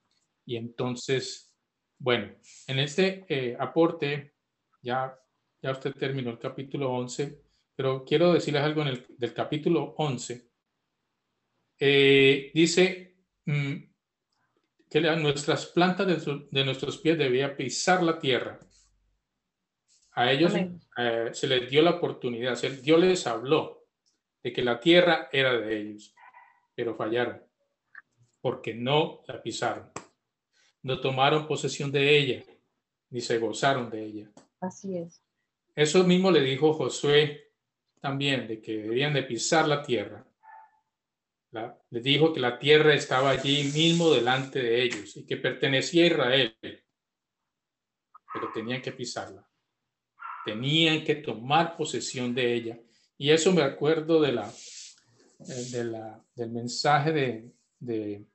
Y 0.45 0.55
entonces, 0.55 1.53
bueno, 1.97 2.35
en 2.67 2.79
este 2.79 3.25
eh, 3.27 3.57
aporte 3.59 4.35
ya, 4.81 5.13
ya 5.61 5.71
usted 5.71 5.93
terminó 5.93 6.29
el 6.29 6.39
capítulo 6.39 6.93
11, 6.93 7.41
pero 7.75 8.05
quiero 8.05 8.31
decirles 8.31 8.63
algo 8.63 8.81
en 8.83 8.87
el, 8.87 9.05
del 9.09 9.33
capítulo 9.33 9.93
11. 9.97 10.47
Eh, 11.79 12.51
dice 12.53 13.06
que 14.89 15.01
nuestras 15.17 15.65
plantas 15.67 16.25
de, 16.51 16.65
nuestros 16.65 16.97
pies 16.97 17.17
debían 17.17 17.55
pisar 17.55 18.03
la 18.03 18.19
tierra. 18.19 18.59
A 20.11 20.31
ellos 20.31 20.53
eh, 20.97 21.29
se 21.31 21.47
les 21.47 21.69
dio 21.69 21.81
la 21.81 21.91
oportunidad, 21.91 22.59
Dios 22.81 22.99
les 22.99 23.27
habló 23.27 23.85
de 24.43 24.51
que 24.51 24.63
la 24.63 24.79
tierra 24.79 25.29
era 25.31 25.57
de 25.57 25.79
ellos, 25.79 26.13
pero 26.75 26.95
fallaron 26.95 27.47
porque 28.41 28.73
no 28.73 29.23
la 29.27 29.41
pisaron. 29.41 29.91
No 30.83 31.01
tomaron 31.01 31.47
posesión 31.47 31.91
de 31.91 32.17
ella, 32.17 32.43
ni 33.09 33.21
se 33.21 33.39
gozaron 33.39 33.89
de 33.89 34.05
ella. 34.05 34.31
Así 34.59 34.97
es. 34.97 35.21
Eso 35.75 36.03
mismo 36.03 36.31
le 36.31 36.41
dijo 36.41 36.73
Josué 36.73 37.51
también, 37.99 38.47
de 38.47 38.61
que 38.61 38.77
debían 38.77 39.13
de 39.13 39.23
pisar 39.23 39.67
la 39.67 39.83
tierra. 39.83 40.25
Le 41.51 42.01
dijo 42.01 42.33
que 42.33 42.39
la 42.39 42.59
tierra 42.59 42.93
estaba 42.93 43.31
allí 43.31 43.71
mismo 43.73 44.11
delante 44.11 44.59
de 44.59 44.83
ellos 44.83 45.15
y 45.15 45.25
que 45.25 45.37
pertenecía 45.37 46.03
a 46.03 46.07
Israel, 46.07 46.57
pero 48.33 48.51
tenían 48.53 48.81
que 48.81 48.91
pisarla. 48.91 49.47
Tenían 50.45 51.03
que 51.03 51.15
tomar 51.15 51.75
posesión 51.75 52.33
de 52.33 52.53
ella. 52.53 52.79
Y 53.17 53.31
eso 53.31 53.51
me 53.51 53.63
acuerdo 53.63 54.21
de 54.21 54.31
la, 54.31 54.53
de 55.71 55.83
la, 55.83 56.25
del 56.35 56.51
mensaje 56.51 57.11
de, 57.11 57.51
de 57.79 58.25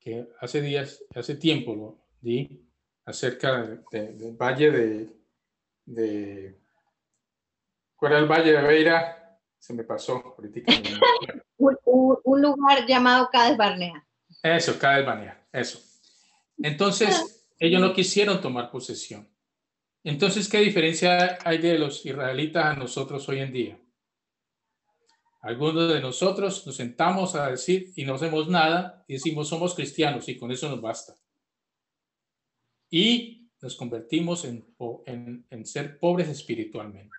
que 0.00 0.26
hace 0.40 0.60
días, 0.60 1.04
hace 1.14 1.36
tiempo 1.36 1.74
lo 1.74 2.04
di, 2.20 2.68
acerca 3.04 3.80
del 3.90 4.36
valle 4.36 4.70
de, 4.70 5.08
de, 5.84 6.58
¿Cuál 7.96 8.12
era 8.12 8.20
el 8.20 8.26
valle 8.26 8.52
de 8.52 8.62
Beira? 8.62 9.21
Se 9.62 9.72
me 9.72 9.84
pasó 9.84 10.34
ahorita. 10.36 10.72
un, 11.58 12.42
lugar 12.42 12.84
llamado 12.84 13.28
Cades 13.30 13.56
Barnea. 13.56 14.04
Eso, 14.42 14.76
Cades 14.76 15.06
Barnea, 15.06 15.46
eso. 15.52 15.80
Entonces, 16.58 17.46
ellos 17.60 17.80
no 17.80 17.94
quisieron 17.94 18.40
tomar 18.40 18.72
posesión. 18.72 19.28
Entonces, 20.02 20.48
¿qué 20.48 20.58
diferencia 20.58 21.38
hay 21.44 21.58
de 21.58 21.78
los 21.78 22.04
israelitas 22.04 22.64
a 22.64 22.74
nosotros 22.74 23.28
hoy 23.28 23.38
en 23.38 23.52
día? 23.52 23.80
Algunos 25.42 25.92
de 25.92 26.00
nosotros 26.00 26.66
nos 26.66 26.74
sentamos 26.74 27.36
a 27.36 27.48
decir 27.50 27.92
y 27.94 28.04
no 28.04 28.14
hacemos 28.14 28.48
nada 28.48 29.04
y 29.06 29.14
decimos 29.14 29.48
somos 29.48 29.76
cristianos 29.76 30.28
y 30.28 30.36
con 30.36 30.50
eso 30.50 30.68
nos 30.68 30.80
basta 30.80 31.14
y 32.90 33.48
nos 33.60 33.74
convertimos 33.74 34.44
en, 34.44 34.66
en, 35.48 35.66
ser 35.66 35.98
pobres 35.98 36.28
espiritualmente. 36.28 37.16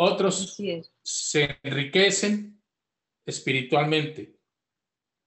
Otros 0.00 0.56
se 1.02 1.58
enriquecen 1.60 2.62
espiritualmente. 3.26 4.38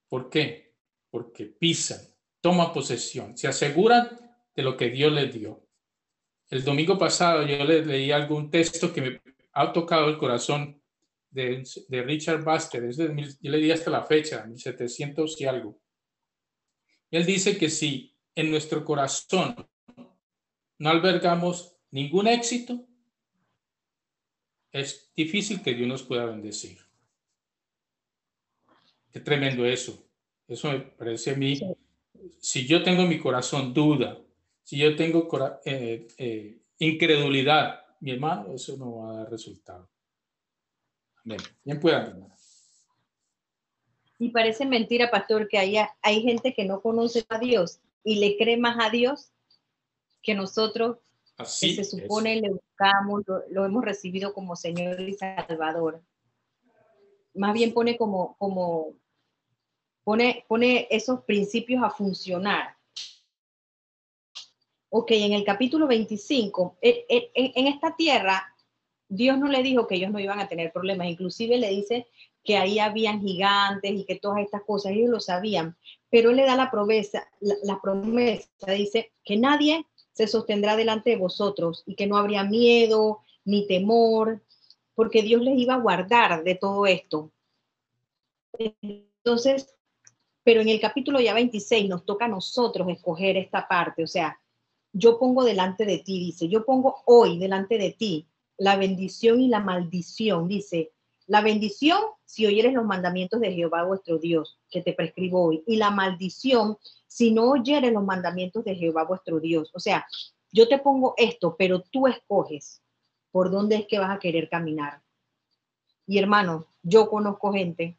¿Por 0.08 0.30
qué? 0.30 0.76
Porque 1.10 1.48
pisan, 1.48 2.00
toman 2.40 2.72
posesión, 2.72 3.38
se 3.38 3.50
aseguran 3.50 4.18
de 4.56 4.64
lo 4.64 4.78
que 4.78 4.90
Dios 4.90 5.12
les 5.12 5.34
dio. 5.34 5.68
El 6.50 6.64
domingo 6.64 6.98
pasado 6.98 7.46
yo 7.46 7.66
les 7.66 7.86
leí 7.86 8.12
algún 8.12 8.50
texto 8.50 8.94
que 8.94 9.02
me 9.02 9.22
ha 9.52 9.74
tocado 9.74 10.08
el 10.08 10.18
corazón 10.18 10.82
de, 11.30 11.64
de 11.90 12.04
Richard 12.04 12.42
Baxter, 12.42 12.86
es 12.86 12.98
yo 12.98 13.52
le 13.52 13.58
di 13.58 13.72
hasta 13.72 13.92
la 13.92 14.04
fecha, 14.04 14.46
1700 14.46 15.42
y 15.42 15.46
algo. 15.46 15.82
Él 17.10 17.26
dice 17.26 17.58
que 17.58 17.70
si 17.70 18.18
en 18.36 18.50
nuestro 18.52 18.86
corazón 18.86 19.54
no 20.78 20.90
albergamos 20.90 21.76
ningún 21.90 22.28
éxito, 22.28 22.88
es 24.72 25.12
difícil 25.16 25.62
que 25.62 25.74
Dios 25.74 25.88
nos 25.88 26.04
pueda 26.04 26.26
bendecir. 26.26 26.78
Qué 29.12 29.20
tremendo 29.20 29.66
eso. 29.66 30.04
Eso 30.48 30.72
me 30.72 30.80
parece 30.80 31.32
a 31.32 31.36
mí. 31.36 31.60
Si 32.40 32.66
yo 32.66 32.84
tengo 32.84 33.04
en 33.04 33.10
mi 33.10 33.20
corazón 33.20 33.74
duda, 33.74 34.20
si 34.64 34.78
yo 34.78 34.96
tengo 34.96 35.28
eh, 35.66 36.08
eh, 36.18 36.62
incredulidad, 36.80 37.82
mi 38.00 38.12
hermano, 38.12 38.54
eso 38.54 38.78
no 38.78 38.98
va 38.98 39.12
a 39.12 39.18
dar 39.18 39.32
resultado. 39.32 39.90
Amén. 41.24 41.40
Bien 41.64 41.80
puedan, 41.80 42.32
y 44.22 44.30
parece 44.30 44.68
mentira, 44.68 45.10
pastor, 45.10 45.48
que 45.48 45.58
haya, 45.58 45.98
hay 46.04 46.22
gente 46.22 46.54
que 46.54 46.64
no 46.64 46.80
conoce 46.80 47.26
a 47.28 47.40
Dios 47.40 47.80
y 48.04 48.20
le 48.20 48.38
cree 48.38 48.56
más 48.56 48.78
a 48.80 48.92
Dios 48.92 49.32
que 50.22 50.36
nosotros, 50.36 51.00
Así 51.38 51.76
que 51.76 51.84
se 51.84 52.02
supone 52.02 52.40
le 52.40 52.52
lo, 53.50 53.66
hemos 53.66 53.84
recibido 53.84 54.34
como 54.34 54.56
Señor 54.56 55.00
y 55.02 55.14
Salvador. 55.14 56.02
Más 57.34 57.54
bien 57.54 57.74
pone 57.74 57.98
como, 57.98 58.36
como 58.38 58.94
pone, 60.04 60.46
pone 60.48 60.88
esos 60.90 61.22
principios 61.22 61.84
a 61.84 61.90
funcionar. 61.90 62.76
Ok, 64.90 65.12
en 65.12 65.34
el 65.34 65.46
capítulo 65.46 65.88
25, 65.88 66.78
en 66.82 67.68
esta 67.68 67.96
tierra 67.96 68.52
Dios 69.14 69.38
no 69.38 69.48
le 69.48 69.62
dijo 69.62 69.88
que 69.88 69.96
ellos 69.96 70.10
no 70.10 70.20
iban 70.20 70.40
a 70.40 70.48
tener 70.48 70.72
problemas, 70.72 71.10
inclusive 71.10 71.58
le 71.58 71.70
dice 71.70 72.08
que 72.46 72.56
ahí 72.56 72.80
habían 72.80 73.20
gigantes 73.20 73.92
y 73.92 74.06
que 74.06 74.16
todas 74.16 74.40
estas 74.40 74.64
cosas, 74.64 74.94
ellos 74.94 75.10
lo 75.10 75.20
sabían, 75.20 75.76
pero 76.10 76.30
él 76.30 76.38
le 76.38 76.46
da 76.46 76.56
la 76.56 76.72
promesa, 76.72 77.30
la, 77.42 77.82
promesa, 77.82 78.48
dice 78.68 79.12
que 79.26 79.36
nadie 79.36 79.86
se 80.14 80.28
sostendrá 80.28 80.76
delante 80.76 81.12
de 81.12 81.16
vosotros 81.16 81.84
y 81.86 81.96
que 81.96 82.08
no 82.08 82.18
habría 82.18 82.44
miedo 82.44 83.20
ni 83.46 83.68
temor, 83.68 84.42
porque 84.94 85.22
Dios 85.24 85.42
les 85.42 85.58
iba 85.58 85.76
a 85.76 85.80
guardar 85.80 86.44
de 86.44 86.56
todo 86.56 86.86
esto. 86.86 87.32
Entonces, 88.82 89.76
pero 90.44 90.62
en 90.62 90.70
el 90.70 90.80
capítulo 90.80 91.20
ya 91.20 91.34
26 91.34 91.88
nos 91.88 92.06
toca 92.06 92.26
a 92.26 92.30
nosotros 92.30 92.88
escoger 92.90 93.38
esta 93.38 93.68
parte, 93.68 94.04
o 94.04 94.08
sea, 94.08 94.40
yo 94.94 95.18
pongo 95.18 95.44
delante 95.44 95.86
de 95.86 96.00
ti, 96.00 96.20
dice, 96.20 96.50
yo 96.50 96.66
pongo 96.66 96.98
hoy 97.06 97.38
delante 97.40 97.78
de 97.78 97.92
ti 97.92 98.28
la 98.58 98.76
bendición 98.76 99.40
y 99.40 99.48
la 99.48 99.60
maldición, 99.60 100.48
dice, 100.48 100.92
la 101.32 101.40
bendición 101.40 101.98
si 102.26 102.46
oyeres 102.46 102.74
los 102.74 102.84
mandamientos 102.84 103.40
de 103.40 103.54
Jehová 103.54 103.86
vuestro 103.86 104.18
Dios, 104.18 104.60
que 104.70 104.82
te 104.82 104.92
prescribo 104.92 105.46
hoy, 105.46 105.64
y 105.66 105.78
la 105.78 105.90
maldición 105.90 106.78
si 107.08 107.32
no 107.32 107.52
oyeres 107.52 107.94
los 107.94 108.04
mandamientos 108.04 108.66
de 108.66 108.76
Jehová 108.76 109.06
vuestro 109.06 109.40
Dios. 109.40 109.72
O 109.74 109.80
sea, 109.80 110.06
yo 110.52 110.68
te 110.68 110.78
pongo 110.78 111.14
esto, 111.16 111.56
pero 111.58 111.84
tú 111.84 112.06
escoges 112.08 112.82
por 113.32 113.50
dónde 113.50 113.78
es 113.78 113.88
que 113.88 113.98
vas 113.98 114.12
a 114.12 114.20
querer 114.20 114.50
caminar. 114.50 115.04
Y 116.06 116.18
hermano, 116.18 116.68
yo 116.84 117.10
conozco 117.10 117.54
gente 117.54 117.98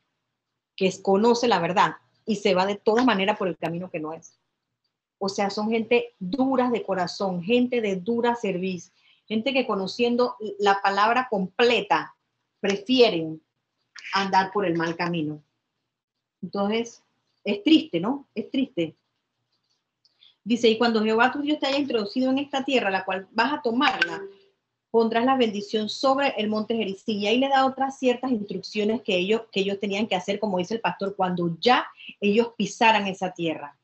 que 0.76 0.92
conoce 1.00 1.48
la 1.48 1.58
verdad 1.58 1.94
y 2.26 2.36
se 2.36 2.54
va 2.54 2.66
de 2.66 2.76
todas 2.76 3.06
maneras 3.06 3.38
por 3.38 3.48
el 3.48 3.56
camino 3.56 3.90
que 3.90 4.00
no 4.00 4.12
es. 4.12 4.38
O 5.16 5.30
sea, 5.30 5.48
son 5.48 5.70
gente 5.70 6.14
duras 6.18 6.70
de 6.70 6.82
corazón, 6.82 7.42
gente 7.42 7.80
de 7.80 7.96
dura 7.96 8.34
servicio, 8.34 8.92
gente 9.24 9.54
que 9.54 9.66
conociendo 9.66 10.36
la 10.58 10.82
palabra 10.82 11.28
completa 11.30 12.14
prefieren 12.62 13.42
andar 14.14 14.52
por 14.52 14.64
el 14.64 14.76
mal 14.76 14.94
camino. 14.96 15.42
Entonces, 16.40 17.02
es 17.42 17.62
triste, 17.64 17.98
¿no? 17.98 18.28
Es 18.36 18.50
triste. 18.50 18.94
Dice, 20.44 20.68
y 20.68 20.78
cuando 20.78 21.02
Jehová 21.02 21.32
tu 21.32 21.40
Dios 21.40 21.58
te 21.58 21.66
haya 21.66 21.78
introducido 21.78 22.30
en 22.30 22.38
esta 22.38 22.64
tierra, 22.64 22.88
la 22.88 23.04
cual 23.04 23.26
vas 23.32 23.52
a 23.52 23.62
tomarla, 23.62 24.22
pondrás 24.92 25.24
la 25.24 25.36
bendición 25.36 25.88
sobre 25.88 26.34
el 26.36 26.48
monte 26.48 26.76
Jericín. 26.76 27.18
Y 27.18 27.26
ahí 27.26 27.38
le 27.38 27.48
da 27.48 27.66
otras 27.66 27.98
ciertas 27.98 28.30
instrucciones 28.30 29.02
que 29.02 29.16
ellos, 29.16 29.42
que 29.50 29.60
ellos 29.60 29.80
tenían 29.80 30.06
que 30.06 30.14
hacer, 30.14 30.38
como 30.38 30.58
dice 30.58 30.74
el 30.74 30.80
pastor, 30.80 31.16
cuando 31.16 31.56
ya 31.60 31.86
ellos 32.20 32.50
pisaran 32.56 33.08
esa 33.08 33.32
tierra. 33.32 33.76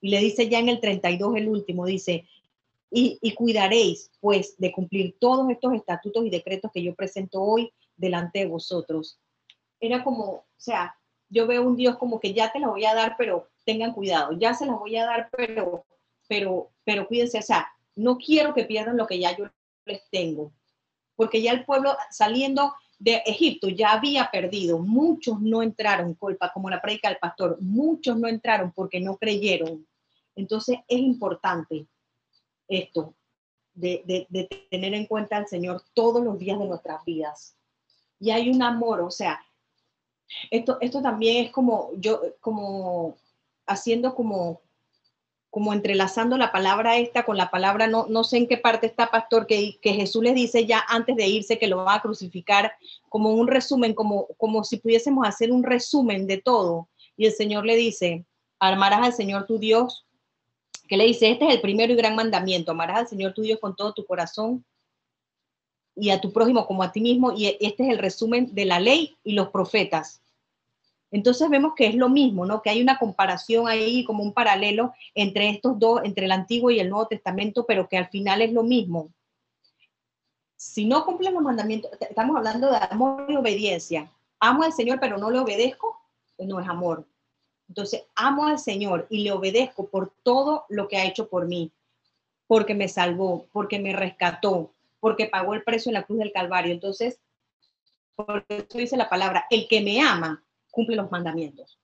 Y 0.00 0.08
le 0.08 0.20
dice 0.20 0.48
ya 0.48 0.60
en 0.60 0.70
el 0.70 0.80
32, 0.80 1.36
el 1.36 1.48
último, 1.48 1.84
dice, 1.84 2.26
y, 2.90 3.18
y, 3.20 3.34
cuidaréis 3.34 4.10
pues 4.18 4.56
de 4.56 4.72
cumplir 4.72 5.14
todos 5.18 5.50
estos 5.50 5.74
estatutos 5.74 6.24
y 6.24 6.30
decretos 6.30 6.70
que 6.72 6.82
yo 6.82 6.94
presento 6.94 7.42
hoy 7.42 7.70
delante 7.98 8.38
de 8.38 8.46
vosotros. 8.46 9.20
Era 9.78 10.02
como, 10.02 10.24
o 10.24 10.46
sea, 10.56 10.96
yo 11.28 11.46
veo 11.46 11.62
un 11.62 11.76
Dios 11.76 11.98
como 11.98 12.18
que 12.18 12.32
ya 12.32 12.50
te 12.50 12.58
la 12.58 12.68
voy 12.68 12.86
a 12.86 12.94
dar, 12.94 13.16
pero 13.18 13.50
tengan 13.66 13.92
cuidado, 13.92 14.32
ya 14.32 14.54
se 14.54 14.64
las 14.64 14.78
voy 14.78 14.96
a 14.96 15.04
dar, 15.04 15.28
pero, 15.36 15.84
pero, 16.26 16.70
pero 16.84 17.06
cuídense, 17.06 17.38
o 17.38 17.42
sea, 17.42 17.68
no 17.94 18.16
quiero 18.16 18.54
que 18.54 18.64
pierdan 18.64 18.96
lo 18.96 19.06
que 19.06 19.18
ya 19.18 19.36
yo 19.36 19.44
les 19.84 20.08
tengo, 20.10 20.52
porque 21.14 21.42
ya 21.42 21.52
el 21.52 21.66
pueblo 21.66 21.94
saliendo 22.10 22.72
de 22.98 23.22
Egipto 23.26 23.68
ya 23.68 23.92
había 23.92 24.30
perdido. 24.30 24.78
Muchos 24.78 25.40
no 25.40 25.62
entraron, 25.62 26.14
culpa, 26.14 26.52
como 26.52 26.68
la 26.68 26.80
predica 26.80 27.08
del 27.08 27.18
pastor, 27.18 27.58
muchos 27.60 28.16
no 28.16 28.28
entraron 28.28 28.72
porque 28.72 29.00
no 29.00 29.16
creyeron. 29.16 29.86
Entonces 30.34 30.78
es 30.86 30.98
importante 30.98 31.86
esto, 32.68 33.14
de, 33.74 34.26
tener 34.70 34.94
en 34.94 35.06
cuenta 35.06 35.36
al 35.36 35.46
Señor 35.46 35.82
todos 35.94 36.22
los 36.22 36.38
días 36.38 36.58
de 36.58 36.66
nuestras 36.66 37.04
vidas. 37.04 37.56
Y 38.20 38.30
hay 38.30 38.50
un 38.50 38.62
amor, 38.62 39.00
o 39.00 39.10
sea, 39.10 39.40
esto, 40.50 40.78
esto 40.80 41.00
también 41.02 41.46
es 41.46 41.52
como 41.52 41.90
yo, 41.96 42.20
como 42.40 43.16
haciendo 43.66 44.14
como 44.14 44.60
como 45.50 45.72
entrelazando 45.72 46.36
la 46.36 46.52
palabra 46.52 46.98
esta 46.98 47.24
con 47.24 47.36
la 47.36 47.50
palabra, 47.50 47.86
no, 47.86 48.06
no 48.08 48.22
sé 48.22 48.36
en 48.36 48.46
qué 48.46 48.58
parte 48.58 48.86
está, 48.86 49.10
pastor, 49.10 49.46
que, 49.46 49.78
que 49.80 49.94
Jesús 49.94 50.22
les 50.22 50.34
dice 50.34 50.66
ya 50.66 50.84
antes 50.88 51.16
de 51.16 51.26
irse 51.26 51.58
que 51.58 51.68
lo 51.68 51.78
va 51.78 51.94
a 51.94 52.02
crucificar, 52.02 52.72
como 53.08 53.32
un 53.32 53.48
resumen, 53.48 53.94
como, 53.94 54.26
como 54.36 54.62
si 54.62 54.76
pudiésemos 54.76 55.26
hacer 55.26 55.50
un 55.50 55.62
resumen 55.62 56.26
de 56.26 56.38
todo. 56.38 56.88
Y 57.16 57.26
el 57.26 57.32
Señor 57.32 57.64
le 57.64 57.76
dice, 57.76 58.26
amarás 58.58 59.00
al 59.02 59.12
Señor 59.14 59.46
tu 59.46 59.58
Dios, 59.58 60.06
que 60.86 60.98
le 60.98 61.04
dice, 61.04 61.30
este 61.30 61.46
es 61.46 61.54
el 61.54 61.60
primero 61.62 61.92
y 61.92 61.96
gran 61.96 62.14
mandamiento, 62.14 62.72
amarás 62.72 62.98
al 62.98 63.08
Señor 63.08 63.32
tu 63.32 63.42
Dios 63.42 63.58
con 63.58 63.74
todo 63.74 63.94
tu 63.94 64.04
corazón 64.04 64.64
y 66.00 66.10
a 66.10 66.20
tu 66.20 66.32
prójimo 66.32 66.66
como 66.66 66.82
a 66.82 66.92
ti 66.92 67.00
mismo, 67.00 67.32
y 67.32 67.46
este 67.60 67.84
es 67.84 67.90
el 67.90 67.98
resumen 67.98 68.54
de 68.54 68.64
la 68.64 68.80
ley 68.80 69.16
y 69.24 69.32
los 69.32 69.48
profetas. 69.48 70.20
Entonces 71.10 71.48
vemos 71.48 71.72
que 71.74 71.86
es 71.86 71.94
lo 71.94 72.08
mismo, 72.08 72.44
¿no? 72.44 72.60
Que 72.60 72.70
hay 72.70 72.82
una 72.82 72.98
comparación 72.98 73.66
ahí, 73.66 74.04
como 74.04 74.22
un 74.22 74.32
paralelo 74.32 74.92
entre 75.14 75.48
estos 75.48 75.78
dos, 75.78 76.00
entre 76.04 76.26
el 76.26 76.32
Antiguo 76.32 76.70
y 76.70 76.80
el 76.80 76.90
Nuevo 76.90 77.06
Testamento, 77.06 77.64
pero 77.66 77.88
que 77.88 77.96
al 77.96 78.08
final 78.08 78.42
es 78.42 78.52
lo 78.52 78.62
mismo. 78.62 79.10
Si 80.56 80.84
no 80.84 81.04
cumplen 81.04 81.34
los 81.34 81.42
mandamientos, 81.42 81.90
estamos 82.00 82.36
hablando 82.36 82.70
de 82.70 82.78
amor 82.90 83.26
y 83.28 83.36
obediencia. 83.36 84.10
Amo 84.40 84.64
al 84.64 84.72
Señor, 84.72 84.98
pero 85.00 85.16
no 85.16 85.30
le 85.30 85.38
obedezco, 85.38 85.98
pues 86.36 86.48
no 86.48 86.60
es 86.60 86.68
amor. 86.68 87.06
Entonces, 87.68 88.04
amo 88.14 88.46
al 88.46 88.58
Señor 88.58 89.06
y 89.08 89.22
le 89.22 89.32
obedezco 89.32 89.88
por 89.88 90.12
todo 90.22 90.64
lo 90.68 90.88
que 90.88 90.96
ha 90.96 91.04
hecho 91.04 91.28
por 91.28 91.46
mí, 91.46 91.70
porque 92.46 92.74
me 92.74 92.88
salvó, 92.88 93.46
porque 93.52 93.78
me 93.78 93.92
rescató, 93.92 94.72
porque 95.00 95.26
pagó 95.26 95.54
el 95.54 95.62
precio 95.62 95.90
en 95.90 95.94
la 95.94 96.04
cruz 96.04 96.18
del 96.18 96.32
Calvario. 96.32 96.72
Entonces, 96.72 97.20
por 98.14 98.44
eso 98.48 98.78
dice 98.78 98.96
la 98.96 99.08
palabra, 99.08 99.46
el 99.50 99.68
que 99.68 99.80
me 99.80 100.00
ama, 100.00 100.44
cumple 100.70 100.96
los 100.96 101.10
mandamientos. 101.10 101.78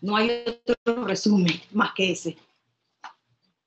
No 0.00 0.16
hay 0.16 0.44
otro 0.46 1.04
resumen 1.04 1.60
más 1.72 1.92
que 1.94 2.12
ese. 2.12 2.36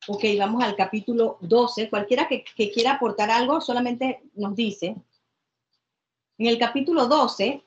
Ok, 0.08 0.24
vamos 0.38 0.64
al 0.64 0.76
capítulo 0.76 1.38
12. 1.42 1.90
Cualquiera 1.90 2.28
que, 2.28 2.44
que 2.44 2.72
quiera 2.72 2.94
aportar 2.94 3.30
algo 3.30 3.62
solamente 3.62 4.22
nos 4.34 4.56
dice. 4.56 4.96
En 6.38 6.48
el 6.48 6.58
capítulo 6.58 7.08
12, 7.08 7.64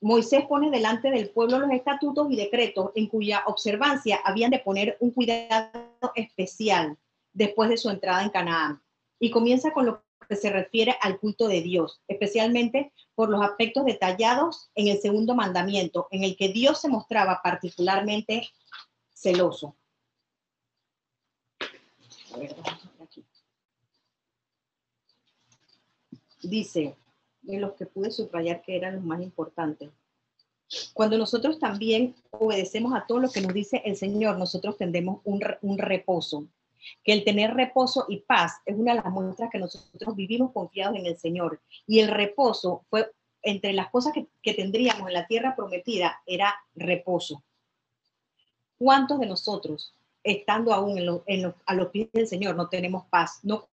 Moisés 0.00 0.44
pone 0.46 0.70
delante 0.70 1.10
del 1.10 1.30
pueblo 1.30 1.58
los 1.58 1.70
estatutos 1.70 2.30
y 2.30 2.36
decretos 2.36 2.90
en 2.94 3.06
cuya 3.06 3.42
observancia 3.46 4.20
habían 4.24 4.50
de 4.50 4.58
poner 4.58 4.96
un 5.00 5.10
cuidado 5.10 6.12
especial 6.14 6.98
después 7.32 7.70
de 7.70 7.78
su 7.78 7.88
entrada 7.88 8.22
en 8.22 8.30
Canaán. 8.30 8.83
Y 9.18 9.30
comienza 9.30 9.72
con 9.72 9.86
lo 9.86 10.04
que 10.28 10.36
se 10.36 10.50
refiere 10.50 10.96
al 11.00 11.18
culto 11.18 11.48
de 11.48 11.60
Dios, 11.60 12.02
especialmente 12.08 12.92
por 13.14 13.28
los 13.28 13.42
aspectos 13.42 13.84
detallados 13.84 14.70
en 14.74 14.88
el 14.88 15.00
segundo 15.00 15.34
mandamiento, 15.34 16.08
en 16.10 16.24
el 16.24 16.36
que 16.36 16.48
Dios 16.48 16.80
se 16.80 16.88
mostraba 16.88 17.40
particularmente 17.42 18.48
celoso. 19.12 19.76
Dice, 26.42 26.96
de 27.42 27.58
los 27.58 27.72
que 27.74 27.86
pude 27.86 28.10
subrayar 28.10 28.62
que 28.62 28.76
eran 28.76 28.96
los 28.96 29.04
más 29.04 29.20
importantes. 29.22 29.90
Cuando 30.92 31.16
nosotros 31.18 31.58
también 31.58 32.14
obedecemos 32.30 32.94
a 32.94 33.06
todo 33.06 33.20
lo 33.20 33.30
que 33.30 33.40
nos 33.40 33.52
dice 33.52 33.82
el 33.84 33.96
Señor, 33.96 34.38
nosotros 34.38 34.76
tendremos 34.76 35.20
un, 35.24 35.42
un 35.62 35.78
reposo 35.78 36.48
que 37.02 37.12
el 37.12 37.24
tener 37.24 37.54
reposo 37.54 38.06
y 38.08 38.18
paz 38.18 38.60
es 38.66 38.76
una 38.76 38.94
de 38.94 39.02
las 39.02 39.12
muestras 39.12 39.50
que 39.50 39.58
nosotros 39.58 40.16
vivimos 40.16 40.52
confiados 40.52 40.96
en 40.96 41.06
el 41.06 41.16
Señor. 41.16 41.60
Y 41.86 42.00
el 42.00 42.08
reposo 42.08 42.84
fue 42.88 43.10
entre 43.42 43.72
las 43.72 43.90
cosas 43.90 44.14
que, 44.14 44.54
tendríamos 44.54 45.06
en 45.06 45.14
la 45.14 45.26
tierra 45.26 45.54
prometida, 45.54 46.20
era 46.26 46.54
reposo. 46.74 47.42
¿Cuántos 48.78 49.20
de 49.20 49.26
nosotros, 49.26 49.94
estando 50.22 50.72
aún 50.72 51.22
en 51.26 51.54
a 51.66 51.74
los 51.74 51.88
pies 51.88 52.10
del 52.12 52.26
Señor, 52.26 52.56
no 52.56 52.68
tenemos 52.68 53.04
paz? 53.06 53.40
No, 53.42 53.68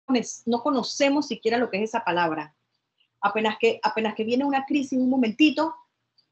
no 0.46 0.62
conocemos 0.62 1.26
siquiera 1.26 1.58
lo 1.58 1.68
que 1.68 1.78
es 1.78 1.90
esa 1.90 2.04
palabra. 2.04 2.54
Apenas 3.20 3.56
que, 3.58 3.80
apenas 3.82 4.14
que 4.14 4.24
viene 4.24 4.44
una 4.44 4.64
crisis, 4.64 4.98
un 4.98 5.10
momentito, 5.10 5.74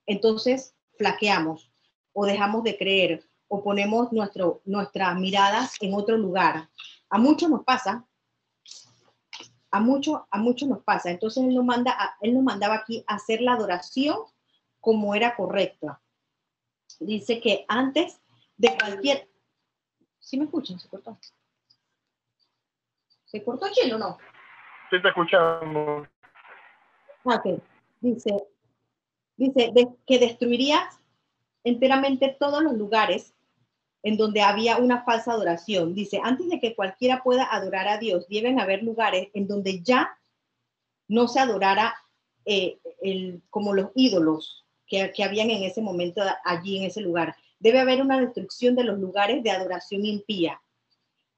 entonces 0.06 0.74
flaqueamos 0.96 1.70
o 2.12 2.24
dejamos 2.24 2.62
de 2.62 2.78
creer 2.78 3.24
o 3.54 3.62
ponemos 3.62 4.12
nuestro, 4.12 4.62
nuestra 4.64 5.14
mirada 5.14 5.68
en 5.80 5.94
otro 5.94 6.16
lugar. 6.16 6.68
A 7.08 7.18
muchos 7.18 7.48
nos 7.48 7.62
pasa, 7.62 8.04
a 9.70 9.80
muchos 9.80 10.22
a 10.28 10.38
muchos 10.38 10.68
nos 10.68 10.82
pasa. 10.82 11.12
Entonces 11.12 11.44
él 11.44 11.54
nos, 11.54 11.64
manda 11.64 12.16
él 12.20 12.34
nos 12.34 12.42
mandaba 12.42 12.74
aquí 12.74 13.04
a 13.06 13.14
hacer 13.14 13.40
la 13.40 13.52
adoración 13.52 14.18
como 14.80 15.14
era 15.14 15.36
correcta. 15.36 16.00
Dice 16.98 17.40
que 17.40 17.64
antes 17.68 18.20
de 18.56 18.76
cualquier... 18.76 19.28
¿Sí 20.18 20.36
me 20.36 20.46
escuchan? 20.46 20.80
¿Se 20.80 20.88
cortó? 20.88 21.16
¿Se 23.24 23.44
cortó 23.44 23.66
aquí 23.66 23.92
o 23.92 23.98
no? 23.98 24.18
Sí, 24.90 25.00
te 25.00 25.08
escuchamos. 25.08 26.08
Ah, 27.24 27.36
ok. 27.36 27.62
Dice, 28.00 28.48
dice 29.36 29.72
que 30.06 30.18
destruirías 30.18 30.98
enteramente 31.62 32.36
todos 32.38 32.62
los 32.62 32.74
lugares 32.74 33.33
en 34.04 34.18
donde 34.18 34.42
había 34.42 34.76
una 34.76 35.02
falsa 35.02 35.32
adoración. 35.32 35.94
Dice, 35.94 36.20
antes 36.22 36.48
de 36.50 36.60
que 36.60 36.74
cualquiera 36.74 37.22
pueda 37.22 37.48
adorar 37.50 37.88
a 37.88 37.98
Dios, 37.98 38.28
deben 38.28 38.60
haber 38.60 38.82
lugares 38.82 39.28
en 39.32 39.48
donde 39.48 39.82
ya 39.82 40.16
no 41.08 41.26
se 41.26 41.40
adorara 41.40 41.94
eh, 42.44 42.78
el, 43.00 43.40
como 43.48 43.72
los 43.72 43.88
ídolos 43.94 44.62
que, 44.86 45.10
que 45.12 45.24
habían 45.24 45.48
en 45.48 45.62
ese 45.62 45.80
momento 45.80 46.22
allí 46.44 46.76
en 46.76 46.84
ese 46.84 47.00
lugar. 47.00 47.34
Debe 47.58 47.80
haber 47.80 48.02
una 48.02 48.20
destrucción 48.20 48.76
de 48.76 48.84
los 48.84 48.98
lugares 48.98 49.42
de 49.42 49.50
adoración 49.50 50.04
impía. 50.04 50.60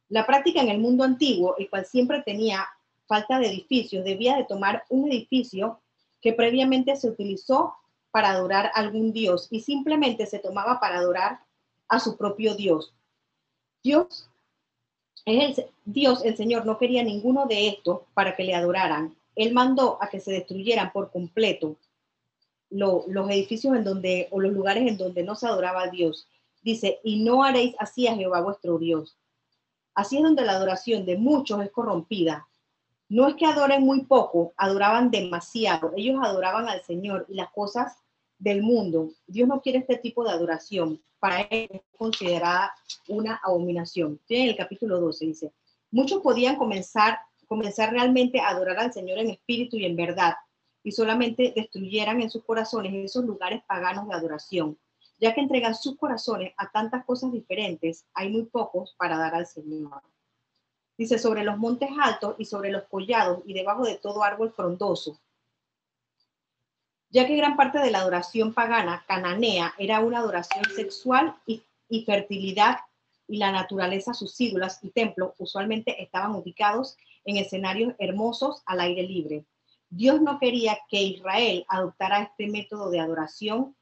La 0.09 0.26
práctica 0.26 0.61
en 0.61 0.68
el 0.68 0.81
mundo 0.81 1.05
antiguo, 1.05 1.55
el 1.59 1.70
cual 1.70 1.87
siempre 1.87 2.22
tenía 2.22 2.66
falta 3.07 3.38
de 3.38 3.46
edificios, 3.46 4.05
debía 4.05 4.37
de 4.37 4.44
tomar 4.44 4.83
un 4.88 5.09
edificio 5.09 5.81
que 6.20 6.33
previamente 6.33 6.96
se 6.96 7.09
utilizó 7.09 7.76
para 8.11 8.31
adorar 8.31 8.72
a 8.74 8.81
algún 8.81 9.12
dios 9.12 9.46
y 9.52 9.61
simplemente 9.61 10.26
se 10.26 10.40
tomaba 10.40 10.81
para 10.81 10.96
adorar 10.96 11.45
a 11.88 12.01
su 12.01 12.16
propio 12.16 12.55
dios. 12.55 12.92
Dios 13.83 14.29
es 15.25 15.59
el, 15.59 15.66
Dios, 15.85 16.25
el 16.25 16.37
Señor, 16.37 16.66
no 16.66 16.79
quería 16.79 17.03
ninguno 17.03 17.46
de 17.46 17.68
estos 17.68 18.01
para 18.14 18.37
que 18.37 18.44
le 18.44 18.55
adoraran. 18.55 19.16
Él 19.35 19.53
mandó 19.53 19.99
a 20.01 20.09
que 20.09 20.20
se 20.20 20.33
destruyeran 20.33 20.92
por 20.92 21.11
completo 21.11 21.77
los 22.70 23.31
edificios 23.31 23.77
en 23.77 23.85
donde, 23.85 24.29
o 24.31 24.40
los 24.40 24.53
lugares 24.53 24.88
en 24.88 24.96
donde 24.96 25.22
no 25.22 25.35
se 25.35 25.46
adoraba 25.46 25.85
a 25.85 25.90
Dios. 25.90 26.29
Dice, 26.62 27.01
y 27.05 27.22
no 27.22 27.44
haréis 27.44 27.75
así 27.79 28.09
a 28.09 28.14
Jehová 28.14 28.40
vuestro 28.40 28.79
Dios. 28.79 29.16
Así 29.94 30.16
es 30.16 30.22
donde 30.22 30.44
la 30.44 30.53
adoración 30.53 31.07
de 31.07 31.16
muchos 31.16 31.62
es 31.62 31.70
corrompida. 31.70 32.49
No 33.09 33.29
es 33.29 33.37
que 33.37 33.46
adoren 33.46 33.83
muy 33.83 34.05
poco, 34.05 34.53
adoraban 34.57 35.11
demasiado. 35.11 35.92
Ellos 35.96 36.18
adoraban 36.22 36.68
al 36.68 36.83
Señor 36.83 37.25
y 37.29 37.35
las 37.35 37.51
cosas 37.51 37.96
del 38.38 38.62
mundo. 38.62 39.11
Dios 39.27 39.49
no 39.49 39.61
quiere 39.61 39.79
este 39.79 39.96
tipo 39.96 40.25
de 40.25 40.31
adoración. 40.31 41.01
Para 41.18 41.40
él 41.42 41.68
es 41.70 41.81
considerada 41.96 42.75
una 43.09 43.40
abominación. 43.42 44.20
En 44.29 44.49
el 44.49 44.57
capítulo 44.57 45.01
12 45.01 45.27
dice, 45.27 45.53
muchos 45.90 46.20
podían 46.22 46.57
comenzar, 46.57 47.18
comenzar 47.46 47.92
realmente 47.92 48.40
a 48.40 48.49
adorar 48.49 48.79
al 48.79 48.92
Señor 48.92 49.18
en 49.18 49.31
espíritu 49.31 49.77
y 49.77 49.87
en 49.87 49.96
verdad, 49.96 50.35
y 50.83 50.92
solamente 50.92 51.53
destruyeran 51.57 52.20
en 52.20 52.31
sus 52.31 52.44
corazones 52.44 52.94
esos 52.94 53.25
lugares 53.25 53.62
paganos 53.66 54.07
de 54.09 54.14
adoración. 54.14 54.79
Ya 55.18 55.35
que 55.35 55.40
entregan 55.40 55.75
sus 55.75 55.96
corazones 55.96 56.53
a 56.59 56.70
tantas 56.70 57.05
cosas 57.07 57.33
diferentes, 57.33 58.05
hay 58.12 58.31
muy 58.31 58.44
pocos 58.44 58.94
para 58.99 59.16
dar 59.16 59.35
al 59.35 59.46
Señor. 59.46 60.03
Dice, 60.99 61.18
sobre 61.18 61.44
los 61.44 61.59
montes 61.59 61.90
altos 62.01 62.37
y 62.38 62.44
sobre 62.44 62.70
los 62.70 62.85
collados 62.85 63.42
y 63.46 63.55
debajo 63.55 63.85
de 63.85 63.96
todo 63.96 64.22
árbol 64.22 64.53
frondoso. 64.53 65.18
Ya 67.16 67.26
que 67.26 67.35
gran 67.35 67.57
parte 67.57 67.79
de 67.79 67.90
la 67.90 68.00
adoración 68.00 68.52
pagana 68.52 69.02
cananea 69.09 69.72
era 69.79 70.00
una 70.00 70.18
adoración 70.18 70.66
sexual 70.66 71.35
y, 71.46 71.62
fertilidad 72.05 72.81
y 73.26 73.38
la 73.38 73.50
naturaleza, 73.50 74.12
sus 74.12 74.38
ídolas 74.38 74.85
y 74.85 74.90
templos 74.90 75.33
usualmente 75.38 76.02
estaban 76.02 76.33
ubicados 76.35 76.98
en 77.24 77.38
escenarios 77.38 77.94
hermosos 77.98 78.62
al 78.66 78.81
aire 78.81 79.02
libre. 79.02 79.46
Dios 79.88 80.20
no 80.20 80.38
quería 80.38 80.79
que 80.90 81.00
Israel 81.00 81.64
adoptara 81.70 82.20
este 82.20 82.48
método 82.48 82.90
de 82.90 83.00
adoración, 83.00 83.74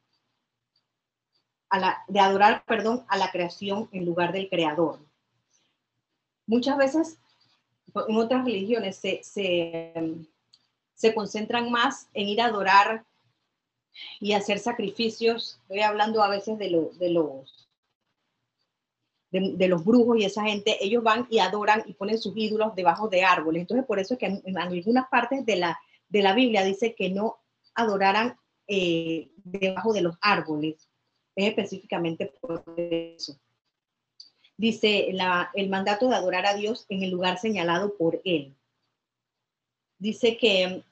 de 2.07 2.20
adorar, 2.20 2.62
perdón, 2.68 3.05
a 3.09 3.16
la 3.16 3.33
creación 3.33 3.88
en 3.90 4.05
lugar 4.05 4.31
del 4.31 4.49
creador 4.49 5.01
muchas 6.47 6.77
veces 6.77 7.18
en 7.94 8.16
otras 8.16 8.44
religiones 8.44 8.97
se, 8.97 9.23
se, 9.25 11.14
concentran 11.14 11.68
más 11.73 12.09
en 12.14 12.29
ir 12.29 12.40
a 12.40 12.47
adorar 12.47 13.05
y 14.20 14.33
hacer 14.33 14.59
sacrificios. 14.59 15.59
Estoy 15.62 15.80
hablando 15.80 16.22
a 16.22 16.28
veces 16.28 16.59
de, 16.59 16.88
de 16.98 17.11
los 17.11 17.68
de, 19.30 19.66
los 19.66 19.85
brujos 19.85 20.16
y 20.18 20.24
esa 20.24 20.44
gente, 20.44 20.76
ellos 20.80 21.02
van 21.02 21.26
y 21.28 21.40
adoran 21.40 21.83
y 21.87 21.94
ponen 21.94 22.18
sus 22.18 22.37
ídolos 22.37 22.76
debajo 22.76 23.09
de 23.09 23.24
árboles. 23.24 23.62
Entonces, 23.62 23.85
por 23.85 23.98
eso 23.98 24.14
es 24.14 24.20
que 24.20 24.26
en, 24.26 24.59
algunas 24.59 25.09
partes 25.09 25.44
de 25.44 25.57
la, 25.57 25.78
de 26.09 26.22
la 26.22 26.35
Biblia 26.35 26.62
dice 26.62 26.94
que 26.94 27.11
no 27.11 27.38
adoraran 27.74 28.38
eh, 28.68 29.30
debajo 29.42 29.92
de 29.92 30.02
los 30.02 30.16
árboles. 30.20 30.88
Es 31.35 31.48
específicamente 31.48 32.33
por 32.40 32.62
eso 32.76 33.37
dice 34.57 35.09
el 35.54 35.68
mandato 35.68 36.09
de 36.09 36.16
adorar 36.16 36.46
a 36.46 36.54
Dios 36.54 36.87
en 36.88 37.02
el 37.02 37.11
lugar 37.11 37.38
señalado 37.38 37.96
por 37.96 38.20
Él. 38.24 38.54
Dice 39.98 40.37
que 40.37 40.83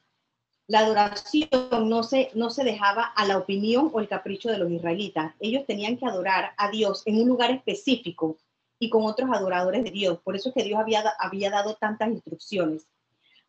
la 0.73 0.79
adoración 0.79 1.51
no 1.87 2.03
se, 2.03 2.31
no 2.33 2.49
se 2.49 2.65
dejaba 2.65 3.05
a 3.05 3.27
la 3.27 3.37
opinión 3.37 3.91
o 3.93 4.01
el 4.01 4.09
capricho 4.09 4.49
de 4.49 4.57
los 4.57 4.71
israelitas. 4.71 5.35
Ellos 5.39 5.67
tenían 5.67 5.99
que 5.99 6.07
adorar 6.07 6.53
a 6.57 6.71
Dios 6.71 7.03
en 7.05 7.21
un 7.21 7.29
lugar 7.29 7.51
específico 7.51 8.39
y 8.79 8.89
con 8.89 9.05
otros 9.05 9.29
adoradores 9.31 9.85
de 9.85 9.91
Dios. 9.91 10.21
Por 10.25 10.35
eso 10.35 10.49
es 10.49 10.55
que 10.55 10.65
Dios 10.65 10.81
había, 10.81 11.05
había 11.19 11.51
dado 11.51 11.75
tantas 11.75 12.09
instrucciones. 12.09 12.87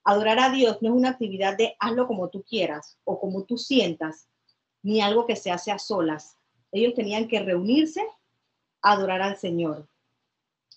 Adorar 0.03 0.37
a 0.37 0.49
Dios 0.49 0.81
no 0.81 0.89
es 0.89 0.95
una 0.95 1.11
actividad 1.11 1.55
de 1.55 1.77
hazlo 1.79 2.07
como 2.07 2.27
tú 2.27 2.43
quieras 2.43 2.97
o 3.05 3.17
como 3.17 3.45
tú 3.45 3.57
sientas, 3.57 4.27
ni 4.81 4.99
algo 4.99 5.25
que 5.25 5.37
se 5.37 5.49
hace 5.49 5.71
a 5.71 5.79
solas. 5.79 6.35
Ellos 6.73 6.93
tenían 6.93 7.29
que 7.29 7.39
reunirse 7.39 8.05
a 8.81 8.91
adorar 8.91 9.21
al 9.21 9.37
Señor. 9.37 9.87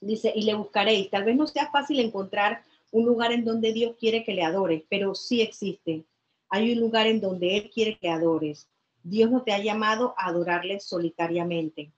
Dice, 0.01 0.33
y 0.33 0.43
le 0.43 0.55
buscaréis. 0.55 1.11
Tal 1.11 1.25
vez 1.25 1.35
no 1.35 1.49
sea 1.49 1.73
fácil 1.73 1.99
encontrar 1.99 2.63
un 2.93 3.05
lugar 3.05 3.33
en 3.33 3.45
donde 3.45 3.73
Dios 3.73 3.97
quiere 3.99 4.23
que 4.23 4.33
le 4.33 4.45
adores, 4.45 4.85
pero 4.89 5.17
sí 5.17 5.43
existe. 5.43 6.05
Hay 6.49 6.73
un 6.73 6.81
lugar 6.81 7.07
en 7.07 7.21
donde 7.21 7.57
Él 7.57 7.71
quiere 7.71 7.99
que 7.99 8.09
adores. 8.09 8.69
Dios 9.03 9.31
no 9.31 9.43
te 9.43 9.53
ha 9.53 9.59
llamado 9.59 10.15
a 10.17 10.27
adorarle 10.27 10.81
solitariamente. 10.81 11.93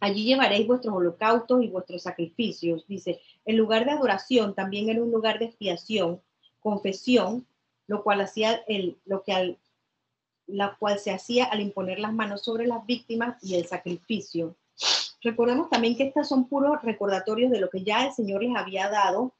Allí 0.00 0.24
llevaréis 0.24 0.66
vuestros 0.66 0.94
holocaustos 0.94 1.62
y 1.62 1.68
vuestros 1.68 2.02
sacrificios. 2.02 2.86
Dice, 2.88 3.20
el 3.44 3.56
lugar 3.56 3.84
de 3.84 3.92
adoración 3.92 4.54
también 4.54 4.88
era 4.88 5.02
un 5.02 5.10
lugar 5.10 5.38
de 5.38 5.46
expiación, 5.46 6.20
confesión, 6.60 7.46
lo 7.86 8.02
cual 8.02 8.20
hacía 8.20 8.62
el, 8.66 8.98
lo 9.04 9.22
que 9.22 9.32
al, 9.32 9.58
la 10.46 10.76
cual 10.76 10.98
se 10.98 11.12
hacía 11.12 11.44
al 11.44 11.60
imponer 11.60 11.98
las 11.98 12.12
manos 12.12 12.42
sobre 12.42 12.66
las 12.66 12.84
víctimas 12.84 13.42
y 13.42 13.54
el 13.54 13.66
sacrificio. 13.66 14.56
Recordemos 15.22 15.70
también 15.70 15.96
que 15.96 16.04
estas 16.04 16.28
son 16.28 16.48
puros 16.48 16.82
recordatorios 16.82 17.50
de 17.50 17.60
lo 17.60 17.70
que 17.70 17.84
ya 17.84 18.06
el 18.06 18.12
Señor 18.12 18.42
les 18.42 18.56
había 18.56 18.88
dado 18.88 19.32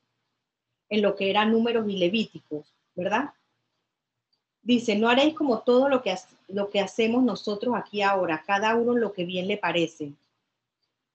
en 0.89 1.03
lo 1.03 1.17
que 1.17 1.31
eran 1.31 1.51
números 1.51 1.89
y 1.89 1.97
levíticos, 1.97 2.73
¿verdad? 2.95 3.31
Dice, 4.63 4.97
no 4.97 5.09
haréis 5.09 5.35
como 5.35 5.61
todo 5.61 5.89
lo 5.89 6.03
que, 6.03 6.15
lo 6.49 6.71
que 6.71 6.81
hacemos 6.81 7.23
nosotros 7.23 7.75
aquí 7.77 8.03
ahora, 8.03 8.45
cada 8.47 8.75
uno 8.77 8.95
lo 8.95 9.13
que 9.13 9.25
bien 9.25 9.49
le 9.49 9.57
parece. 9.57 10.13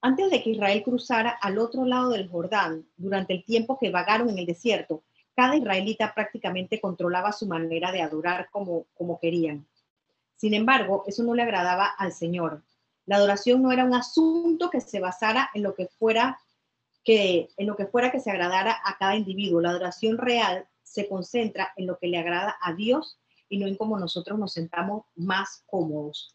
Antes 0.01 0.29
de 0.29 0.43
que 0.43 0.51
Israel 0.51 0.83
cruzara 0.83 1.29
al 1.29 1.57
otro 1.57 1.85
lado 1.85 2.09
del 2.09 2.29
Jordán, 2.29 2.85
durante 2.97 3.33
el 3.33 3.43
tiempo 3.43 3.77
que 3.79 3.89
vagaron 3.89 4.29
en 4.29 4.37
el 4.37 4.45
desierto, 4.45 5.01
cada 5.35 5.55
israelita 5.55 6.13
prácticamente 6.13 6.81
controlaba 6.81 7.31
su 7.31 7.47
manera 7.47 7.91
de 7.91 8.01
adorar 8.01 8.49
como, 8.51 8.85
como 8.95 9.19
querían. 9.19 9.65
Sin 10.35 10.53
embargo, 10.53 11.03
eso 11.07 11.23
no 11.23 11.33
le 11.33 11.43
agradaba 11.43 11.85
al 11.85 12.11
Señor. 12.11 12.61
La 13.05 13.15
adoración 13.15 13.61
no 13.61 13.71
era 13.71 13.85
un 13.85 13.93
asunto 13.93 14.69
que 14.69 14.81
se 14.81 14.99
basara 14.99 15.49
en 15.53 15.63
lo 15.63 15.73
que 15.73 15.87
fuera 15.87 16.39
que 17.03 17.49
en 17.55 17.67
lo 17.67 17.77
que 17.77 17.85
fuera 17.85 18.11
que 18.11 18.19
se 18.19 18.29
agradara 18.29 18.77
a 18.83 18.97
cada 18.97 19.15
individuo. 19.15 19.61
La 19.61 19.69
adoración 19.69 20.17
real 20.17 20.67
se 20.87 21.07
concentra 21.07 21.73
en 21.75 21.87
lo 21.87 21.97
que 21.99 22.07
le 22.07 22.17
agrada 22.17 22.57
a 22.61 22.73
Dios 22.73 23.19
y 23.49 23.57
no 23.57 23.67
en 23.67 23.75
cómo 23.75 23.99
nosotros 23.99 24.39
nos 24.39 24.53
sentamos 24.53 25.05
más 25.15 25.63
cómodos. 25.67 26.33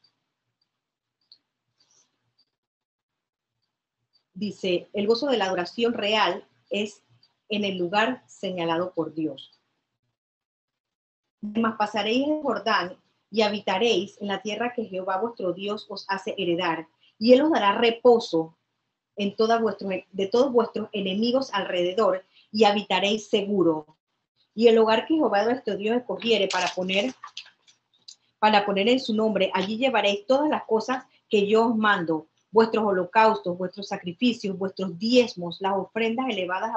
Dice, 4.35 4.89
el 4.93 5.07
gozo 5.07 5.27
de 5.27 5.37
la 5.37 5.47
adoración 5.47 5.93
real 5.93 6.47
es 6.71 7.03
en 7.49 7.65
el 7.65 7.77
lugar 7.77 8.23
señalado 8.27 8.93
por 8.95 9.15
Dios. 9.15 9.59
Más 11.41 11.77
pasaréis 11.77 12.29
el 12.29 12.43
Jordán 12.43 12.97
y 13.31 13.43
habitaréis 13.43 14.21
en 14.21 14.29
la 14.29 14.43
tierra 14.43 14.73
que 14.75 14.85
Jehová 14.85 15.19
vuestro 15.21 15.53
Dios 15.53 15.87
os 15.89 16.05
hace 16.09 16.35
heredar, 16.39 16.87
y 17.19 17.33
él 17.33 17.43
os 17.43 17.51
dará 17.51 17.79
reposo 17.79 18.57
en 19.17 19.37
toda 19.37 19.59
vuestro, 19.59 19.89
de 19.89 20.27
todos 20.27 20.53
vuestros 20.53 20.89
enemigos 20.93 21.53
alrededor, 21.53 22.25
y 22.51 22.65
habitaréis 22.65 23.29
seguro. 23.29 23.97
Y 24.55 24.69
el 24.69 24.79
hogar 24.79 25.07
que 25.07 25.15
Jehová 25.15 25.45
vuestro 25.45 25.77
Dios 25.77 25.97
escogiere 25.97 26.49
para 26.49 26.69
poner, 26.69 27.15
para 28.39 28.65
poner 28.67 28.89
en 28.89 29.01
su 29.01 29.15
nombre, 29.15 29.51
allí 29.55 29.79
llevaréis 29.79 30.27
todas 30.27 30.49
las 30.51 30.65
cosas 30.65 31.05
que 31.29 31.47
yo 31.47 31.69
os 31.69 31.77
mando, 31.77 32.27
vuestros 32.51 32.85
holocaustos, 32.85 33.57
vuestros 33.57 33.89
sacrificios, 33.89 34.59
vuestros 34.59 34.99
diezmos, 34.99 35.61
las 35.61 35.75
ofrendas 35.77 36.27
elevadas 36.29 36.73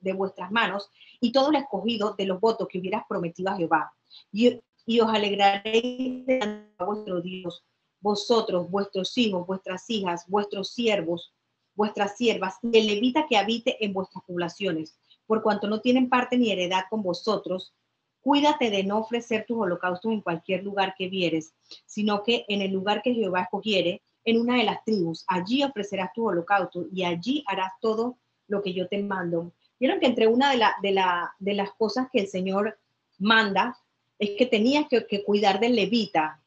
de 0.00 0.12
vuestras 0.12 0.50
manos, 0.50 0.90
y 1.20 1.30
todo 1.30 1.52
lo 1.52 1.58
escogido 1.58 2.14
de 2.14 2.24
los 2.24 2.40
votos 2.40 2.66
que 2.68 2.78
hubieras 2.78 3.04
prometido 3.08 3.50
a 3.50 3.56
Jehová. 3.56 3.92
Y 4.32 4.60
y 4.90 4.98
os 4.98 5.08
alegraréis 5.08 6.26
de 6.26 6.66
vuestro 6.78 7.20
Dios, 7.20 7.62
vosotros, 8.00 8.68
vuestros 8.68 9.16
hijos, 9.18 9.46
vuestras 9.46 9.88
hijas, 9.88 10.24
vuestros 10.26 10.72
siervos, 10.72 11.32
vuestras 11.76 12.16
siervas, 12.16 12.56
y 12.62 12.76
el 12.76 12.88
levita 12.88 13.26
que 13.28 13.36
habite 13.36 13.84
en 13.84 13.92
vuestras 13.92 14.24
poblaciones, 14.24 14.98
por 15.30 15.44
cuanto 15.44 15.68
no 15.68 15.80
tienen 15.80 16.08
parte 16.08 16.36
ni 16.36 16.50
heredad 16.50 16.86
con 16.90 17.04
vosotros, 17.04 17.72
cuídate 18.20 18.68
de 18.68 18.82
no 18.82 18.98
ofrecer 18.98 19.44
tus 19.46 19.58
holocaustos 19.58 20.10
en 20.10 20.22
cualquier 20.22 20.64
lugar 20.64 20.96
que 20.98 21.08
vieres, 21.08 21.54
sino 21.86 22.24
que 22.24 22.44
en 22.48 22.62
el 22.62 22.72
lugar 22.72 23.00
que 23.00 23.14
Jehová 23.14 23.42
escogiere, 23.42 24.02
en 24.24 24.40
una 24.40 24.56
de 24.56 24.64
las 24.64 24.82
tribus, 24.82 25.24
allí 25.28 25.62
ofrecerás 25.62 26.12
tu 26.12 26.26
holocausto 26.26 26.84
y 26.92 27.04
allí 27.04 27.44
harás 27.46 27.70
todo 27.80 28.18
lo 28.48 28.60
que 28.60 28.72
yo 28.72 28.88
te 28.88 29.00
mando. 29.04 29.52
Vieron 29.78 30.00
que 30.00 30.06
entre 30.06 30.26
una 30.26 30.50
de, 30.50 30.56
la, 30.56 30.74
de, 30.82 30.90
la, 30.90 31.32
de 31.38 31.54
las 31.54 31.70
cosas 31.74 32.08
que 32.12 32.18
el 32.18 32.26
Señor 32.26 32.76
manda 33.20 33.78
es 34.18 34.30
que 34.36 34.46
tenías 34.46 34.86
que 34.88 35.22
cuidar 35.22 35.60
del 35.60 35.76
levita. 35.76 36.42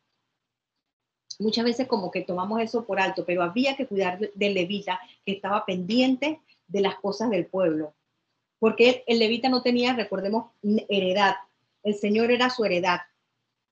Muchas 1.40 1.64
veces 1.64 1.88
como 1.88 2.12
que 2.12 2.24
tomamos 2.24 2.60
eso 2.60 2.86
por 2.86 3.00
alto, 3.00 3.24
pero 3.26 3.44
había 3.44 3.78
que 3.78 3.88
cuidar 3.88 4.20
del 4.20 4.54
levita 4.54 5.00
que 5.26 5.32
estaba 5.32 5.66
pendiente 5.66 6.42
de 6.68 6.82
las 6.82 6.96
cosas 6.96 7.30
del 7.30 7.46
pueblo. 7.46 7.94
Porque 8.64 9.04
el 9.08 9.20
levita 9.20 9.50
no 9.50 9.62
tenía, 9.62 9.92
recordemos, 9.92 10.46
heredad. 10.88 11.36
El 11.84 11.96
Señor 11.96 12.32
era 12.32 12.50
su 12.50 12.64
heredad. 12.64 13.02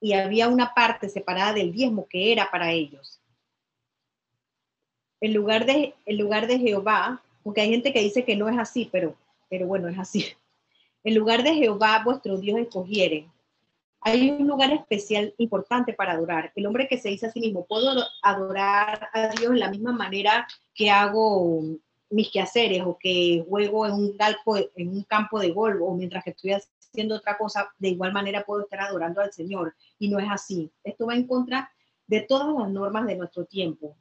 Y 0.01 0.11
había 0.11 0.49
una 0.49 0.73
parte 0.73 1.07
separada 1.07 1.53
del 1.53 1.71
diezmo 1.71 2.09
que 2.09 2.33
era 2.33 2.51
para 2.51 2.73
ellos. 2.73 3.21
El 5.21 5.31
lugar 5.31 5.65
de, 5.65 5.93
el 6.05 6.17
lugar 6.17 6.45
de 6.45 6.59
Jehová, 6.59 7.23
porque 7.41 7.61
hay 7.61 7.69
gente 7.69 7.93
que 7.93 8.01
dice 8.01 8.25
que 8.25 8.35
no 8.35 8.49
es 8.49 8.59
así, 8.59 8.89
pero 8.91 9.15
pero 9.49 9.65
bueno, 9.65 9.87
es 9.87 9.97
así. 9.97 10.25
El 11.05 11.15
lugar 11.15 11.41
de 11.41 11.53
Jehová 11.53 12.01
vuestro 12.03 12.37
Dios 12.37 12.59
escogiere. 12.59 13.29
Hay 14.01 14.29
un 14.29 14.45
lugar 14.45 14.73
especial 14.73 15.33
importante 15.37 15.93
para 15.93 16.11
adorar. 16.11 16.51
El 16.53 16.65
hombre 16.65 16.89
que 16.89 16.97
se 16.97 17.07
dice 17.07 17.27
a 17.27 17.31
sí 17.31 17.39
mismo, 17.39 17.65
puedo 17.65 18.03
adorar 18.21 19.07
a 19.13 19.29
Dios 19.29 19.53
de 19.53 19.59
la 19.59 19.69
misma 19.69 19.93
manera 19.93 20.45
que 20.75 20.91
hago 20.91 21.63
mis 22.11 22.29
quehaceres 22.29 22.83
o 22.85 22.97
que 22.97 23.43
juego 23.47 23.85
en 23.85 23.93
un, 23.93 24.17
en 24.75 24.89
un 24.89 25.03
campo 25.03 25.39
de 25.39 25.51
golf 25.51 25.81
o 25.81 25.95
mientras 25.95 26.23
que 26.23 26.31
estoy 26.31 26.51
haciendo 26.51 27.15
otra 27.15 27.37
cosa, 27.37 27.69
de 27.79 27.89
igual 27.89 28.13
manera 28.13 28.43
puedo 28.43 28.63
estar 28.63 28.81
adorando 28.81 29.21
al 29.21 29.31
Señor. 29.31 29.73
Y 29.97 30.09
no 30.09 30.19
es 30.19 30.27
así. 30.29 30.71
Esto 30.83 31.07
va 31.07 31.15
en 31.15 31.25
contra 31.25 31.71
de 32.07 32.21
todas 32.21 32.53
las 32.57 32.69
normas 32.69 33.07
de 33.07 33.15
nuestro 33.15 33.45
tiempo. 33.45 33.95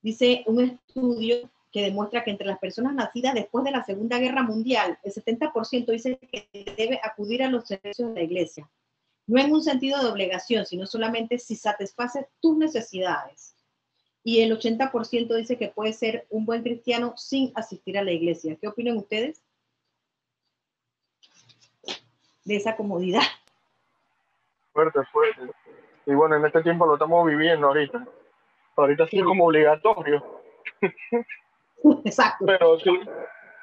Dice 0.00 0.44
un 0.46 0.60
estudio 0.60 1.50
que 1.72 1.82
demuestra 1.82 2.22
que 2.22 2.30
entre 2.30 2.46
las 2.46 2.58
personas 2.58 2.94
nacidas 2.94 3.34
después 3.34 3.64
de 3.64 3.72
la 3.72 3.84
Segunda 3.84 4.18
Guerra 4.18 4.42
Mundial, 4.44 4.98
el 5.02 5.12
70% 5.12 5.86
dice 5.90 6.16
que 6.18 6.48
debe 6.76 7.00
acudir 7.02 7.42
a 7.42 7.50
los 7.50 7.66
servicios 7.66 8.10
de 8.10 8.14
la 8.14 8.22
iglesia. 8.22 8.70
No 9.26 9.40
en 9.40 9.52
un 9.52 9.62
sentido 9.62 10.00
de 10.00 10.08
obligación, 10.08 10.64
sino 10.64 10.86
solamente 10.86 11.38
si 11.38 11.56
satisface 11.56 12.28
tus 12.40 12.56
necesidades. 12.56 13.55
Y 14.26 14.42
el 14.42 14.58
80% 14.58 15.36
dice 15.36 15.56
que 15.56 15.68
puede 15.68 15.92
ser 15.92 16.26
un 16.30 16.46
buen 16.46 16.64
cristiano 16.64 17.16
sin 17.16 17.52
asistir 17.54 17.96
a 17.96 18.02
la 18.02 18.10
iglesia. 18.10 18.56
¿Qué 18.60 18.66
opinan 18.66 18.96
ustedes 18.96 19.40
de 22.44 22.56
esa 22.56 22.74
comodidad? 22.74 23.22
Fuerte, 24.72 24.98
fuerte. 25.12 25.42
Y 26.06 26.14
bueno, 26.14 26.34
en 26.34 26.44
este 26.44 26.60
tiempo 26.64 26.86
lo 26.86 26.94
estamos 26.94 27.24
viviendo 27.24 27.68
ahorita. 27.68 28.04
Ahorita 28.74 29.06
sí 29.06 29.18
es 29.18 29.24
como 29.24 29.46
obligatorio. 29.46 30.42
Exacto. 32.04 32.46
Pero 32.46 32.80
sí, 32.80 32.98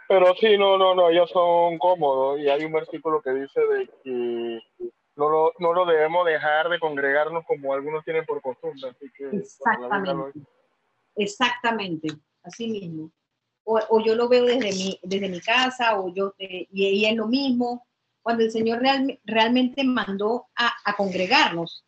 pero 0.07 0.33
sí, 0.35 0.57
no, 0.57 0.77
no, 0.77 0.95
no, 0.95 1.09
ellos 1.09 1.29
son 1.29 1.77
cómodos 1.77 2.39
y 2.39 2.47
hay 2.47 2.63
un 2.63 2.71
versículo 2.71 3.21
que 3.21 3.31
dice 3.31 3.59
de 3.59 3.89
que 4.01 4.91
no 5.15 5.29
lo, 5.29 5.53
no 5.59 5.73
lo 5.73 5.85
debemos 5.85 6.25
dejar 6.25 6.69
de 6.69 6.79
congregarnos 6.79 7.45
como 7.45 7.73
algunos 7.73 8.03
tienen 8.03 8.25
por 8.25 8.41
costumbre. 8.41 8.95
Exactamente. 9.31 10.39
Exactamente, 11.15 12.07
así 12.41 12.67
mismo. 12.67 13.11
O, 13.65 13.79
o, 13.89 14.03
yo 14.03 14.15
lo 14.15 14.27
veo 14.27 14.45
desde 14.45 14.71
mi, 14.71 14.99
desde 15.03 15.29
mi 15.29 15.39
casa, 15.39 15.99
o 15.99 16.13
yo, 16.13 16.33
y, 16.37 16.67
y 16.71 17.05
es 17.05 17.15
lo 17.15 17.27
mismo. 17.27 17.85
Cuando 18.21 18.43
el 18.43 18.51
Señor 18.51 18.79
real, 18.79 19.19
realmente 19.23 19.83
mandó 19.83 20.47
a, 20.55 20.73
a 20.83 20.95
congregarnos, 20.95 21.85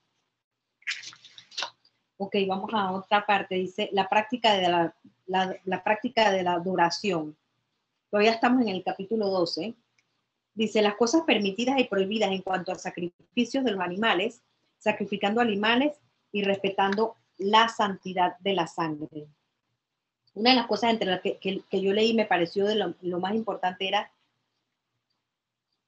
Ok, 2.17 2.35
vamos 2.47 2.71
a 2.73 2.91
otra 2.93 3.25
parte. 3.25 3.55
Dice 3.55 3.89
la 3.91 4.07
práctica 4.07 4.53
de 4.53 4.69
la, 4.69 4.95
la, 5.25 5.55
la, 5.65 5.83
práctica 5.83 6.31
de 6.31 6.43
la 6.43 6.53
adoración. 6.53 7.37
Todavía 8.09 8.31
estamos 8.31 8.61
en 8.61 8.69
el 8.69 8.83
capítulo 8.83 9.27
12. 9.27 9.75
Dice 10.55 10.81
las 10.81 10.95
cosas 10.95 11.21
permitidas 11.23 11.79
y 11.79 11.83
prohibidas 11.83 12.31
en 12.31 12.41
cuanto 12.41 12.71
a 12.71 12.75
sacrificios 12.75 13.63
de 13.63 13.71
los 13.71 13.81
animales, 13.81 14.41
sacrificando 14.79 15.41
animales 15.41 15.99
y 16.31 16.43
respetando 16.43 17.15
la 17.37 17.67
santidad 17.69 18.37
de 18.39 18.53
la 18.53 18.65
sangre. 18.65 19.27
Una 20.33 20.49
de 20.49 20.55
las 20.55 20.67
cosas 20.67 20.91
entre 20.91 21.09
las 21.09 21.21
que, 21.21 21.37
que, 21.37 21.61
que 21.69 21.81
yo 21.81 21.93
leí 21.93 22.13
me 22.13 22.25
pareció 22.25 22.65
de 22.65 22.75
lo, 22.75 22.93
lo 23.01 23.19
más 23.19 23.35
importante 23.35 23.87
era 23.87 24.11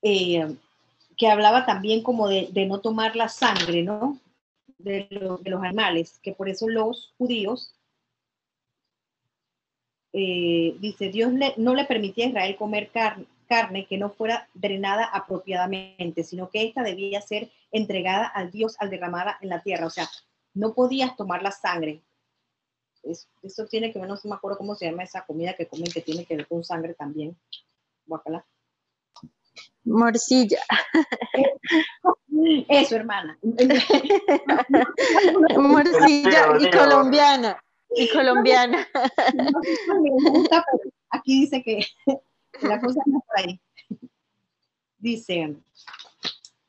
eh, 0.02 0.56
que 1.18 1.28
hablaba 1.28 1.66
también 1.66 2.04
como 2.04 2.28
de, 2.28 2.50
de, 2.52 2.66
no 2.66 2.80
tomar 2.80 3.16
la 3.16 3.28
sangre, 3.28 3.84
¿no? 3.84 4.20
de, 4.78 5.08
lo, 5.10 5.38
de 5.38 5.50
los 5.50 5.64
animales, 5.64 6.20
que 6.22 6.34
por 6.34 6.50
eso 6.50 6.68
los 6.70 7.14
judíos, 7.18 7.74
eh, 10.14 10.76
dice, 10.80 11.10
Dios 11.10 11.32
no 11.58 11.76
le 11.76 11.86
permitía 11.86 12.26
a 12.26 12.30
Israel 12.30 12.56
comer 12.56 12.90
carne, 12.90 13.26
carne 13.48 13.88
que 13.88 13.98
no 13.98 14.10
fuera 14.10 14.48
drenada 14.54 15.06
apropiadamente, 15.06 16.24
sino 16.24 16.50
que 16.50 16.66
esta 16.66 16.84
debía 16.84 17.22
ser 17.22 17.50
entregada 17.72 18.28
al 18.28 18.52
Dios 18.52 18.76
al 18.80 18.90
derramada 18.90 19.38
en 19.42 19.50
la 19.50 19.62
tierra. 19.62 19.86
O 19.86 19.90
sea, 19.90 20.10
no 20.54 20.74
podías 20.74 21.16
tomar 21.16 21.42
la 21.42 21.52
sangre. 21.52 22.02
Es, 23.04 23.30
eso 23.42 23.66
tiene 23.66 23.92
que 23.92 24.00
ver, 24.00 24.08
no 24.08 24.18
me 24.24 24.36
acuerdo 24.36 24.58
cómo 24.58 24.76
se 24.76 24.90
llama 24.90 25.04
esa 25.04 25.26
comida 25.26 25.56
que 25.56 25.68
comen 25.68 25.92
que 25.92 26.02
tiene 26.02 26.26
que 26.26 26.36
ver 26.36 26.48
con 26.48 26.64
sangre 26.64 26.94
también. 26.94 27.38
Guacala. 28.06 28.46
Morcilla. 29.84 30.60
Eso, 32.68 32.96
hermana. 32.96 33.38
Morcilla 35.58 36.58
y 36.60 36.70
colombiana. 36.70 37.64
Y 37.96 38.10
colombiana. 38.10 38.88
Aquí 41.10 41.42
dice 41.42 41.64
que 41.64 41.86
la 42.62 42.80
cosa. 42.80 43.02
Dice, 45.00 45.56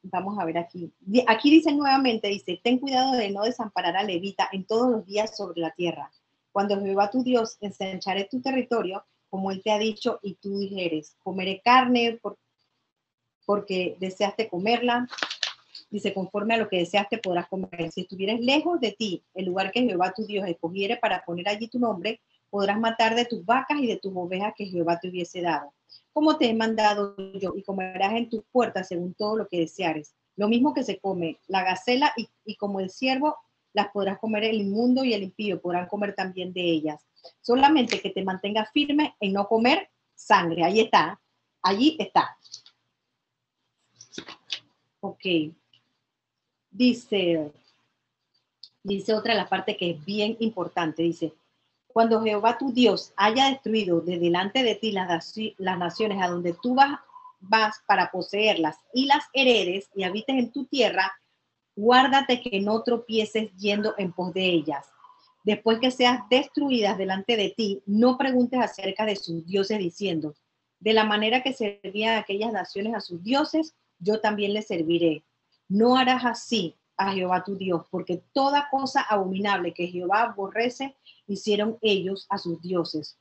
vamos 0.03 0.39
a 0.39 0.45
ver 0.45 0.59
aquí. 0.59 0.93
Aquí 1.27 1.51
dice 1.51 1.73
nuevamente, 1.73 2.29
dice, 2.29 2.61
ten 2.63 2.79
cuidado 2.79 3.13
de 3.13 3.31
no 3.31 3.43
desamparar 3.43 3.97
a 3.97 4.03
Levita 4.03 4.49
en 4.53 4.65
todos 4.65 4.91
los 4.91 5.07
días 5.07 5.37
sobre 5.37 5.61
la 5.61 5.71
tierra. 5.73 6.11
Cuando 6.53 6.81
Jehová 6.81 7.11
tu 7.11 7.23
Dios 7.23 7.57
ensancharé 7.61 8.25
tu 8.25 8.41
territorio, 8.41 9.05
como 9.31 9.51
él 9.51 9.63
te 9.63 9.71
ha 9.71 9.79
dicho, 9.79 10.19
y 10.23 10.35
tú 10.35 10.59
dijeres, 10.59 11.17
comeré 11.23 11.61
carne 11.63 12.19
por, 12.23 12.39
porque 13.45 13.97
deseaste 14.01 14.49
comerla, 14.49 15.09
Dice, 15.91 16.13
conforme 16.13 16.55
a 16.55 16.59
lo 16.59 16.69
que 16.69 16.79
deseaste 16.79 17.19
podrás 17.19 17.49
comer. 17.49 17.91
Si 17.93 18.03
estuvieras 18.03 18.41
lejos 18.41 18.81
de 18.81 18.93
ti, 18.93 19.23
el 19.35 19.47
lugar 19.47 19.73
que 19.73 19.83
Jehová 19.83 20.13
tu 20.15 20.27
Dios 20.27 20.47
escogiere 20.47 20.99
para 20.99 21.25
poner 21.25 21.49
allí 21.49 21.69
tu 21.69 21.79
nombre, 21.79 22.21
podrás 22.51 22.79
matar 22.79 23.15
de 23.15 23.25
tus 23.25 23.45
vacas 23.45 23.79
y 23.81 23.87
de 23.87 23.97
tus 23.97 24.13
ovejas 24.15 24.55
que 24.57 24.67
Jehová 24.67 24.99
te 24.99 25.09
hubiese 25.09 25.43
dado. 25.43 25.73
Como 26.13 26.37
te 26.37 26.51
he 26.51 26.55
mandado 26.55 27.17
yo, 27.35 27.55
y 27.57 27.63
comerás 27.63 28.15
en 28.15 28.29
tus 28.29 28.43
puertas 28.51 28.89
según 28.89 29.15
todo 29.15 29.37
lo 29.37 29.49
que 29.49 29.61
deseares. 29.61 30.15
Lo 30.37 30.49
mismo 30.49 30.75
que 30.75 30.85
se 30.85 30.99
come 30.99 31.39
la 31.47 31.63
gacela 31.63 32.13
y, 32.45 32.57
como 32.57 32.81
el 32.81 32.91
siervo, 32.91 33.37
las 33.73 33.89
podrás 33.89 34.19
comer 34.19 34.45
el 34.45 34.61
inmundo 34.61 35.05
y 35.05 35.13
el 35.13 35.23
impío, 35.23 35.61
podrán 35.61 35.87
comer 35.87 36.15
también 36.15 36.53
de 36.53 36.63
ellas. 36.63 37.05
Solamente 37.41 38.01
que 38.01 38.11
te 38.11 38.25
mantengas 38.25 38.71
firme 38.73 39.15
en 39.21 39.33
no 39.33 39.47
comer 39.47 39.91
sangre. 40.15 40.65
Ahí 40.65 40.81
está. 40.81 41.21
Allí 41.63 41.97
está. 41.99 42.37
Ok. 45.01 45.25
Dice, 46.71 47.53
dice 48.83 49.15
otra 49.15 49.35
la 49.35 49.49
parte 49.49 49.77
que 49.77 49.91
es 49.91 50.05
bien 50.05 50.37
importante, 50.41 51.03
dice, 51.03 51.33
cuando 51.89 52.23
Jehová 52.23 52.59
tu 52.59 52.73
Dios 52.73 53.13
haya 53.17 53.51
destruido 53.51 54.01
de 54.01 54.19
delante 54.19 54.63
de 54.63 54.75
ti 54.75 54.93
las, 54.93 55.37
naciones 55.59 56.23
a 56.23 56.29
donde 56.29 56.55
tú 56.55 56.75
vas, 56.75 57.01
vas 57.41 57.81
para 57.87 58.11
poseerlas 58.11 58.77
y 58.93 59.07
las 59.07 59.25
heredes 59.33 59.89
y 59.95 60.05
habites 60.05 60.37
en 60.37 60.53
tu 60.53 60.67
tierra, 60.67 61.13
guárdate 61.75 62.41
que 62.41 62.61
no 62.61 62.83
tropieces 62.83 63.55
yendo 63.57 63.95
en 63.99 64.13
pos 64.13 64.33
de 64.33 64.45
ellas. 64.45 64.87
Después 65.45 65.79
que 65.81 65.91
seas 65.91 66.21
destruidas 66.29 66.99
delante 66.99 67.37
de 67.37 67.51
ti, 67.51 67.83
no 67.87 68.19
preguntes 68.19 68.61
acerca 68.61 69.07
de 69.07 69.17
sus 69.17 69.47
dioses 69.47 69.79
diciendo, 69.79 70.35
de 70.81 70.93
la 70.93 71.05
manera 71.05 71.43
que 71.43 71.53
servían 71.53 72.19
aquellas 72.19 72.53
naciones 72.53 72.95
a 72.95 73.01
sus 73.01 73.23
dioses, 73.23 73.75
yo 73.99 74.21
también 74.21 74.53
les 74.53 74.67
serviré 74.67 75.25
no 75.69 75.97
harás 75.97 76.25
así 76.25 76.75
a 76.99 77.13
Jehová 77.13 77.45
tu 77.45 77.57
Dios, 77.57 77.87
porque 77.91 78.23
toda 78.33 78.69
cosa 78.71 79.01
abominable 79.03 79.73
que 79.73 79.87
Jehová 79.87 80.23
aborrece, 80.23 80.97
hicieron 81.27 81.79
ellos 81.81 82.27
a 82.29 82.39
sus 82.39 82.61
dioses. 82.61 83.17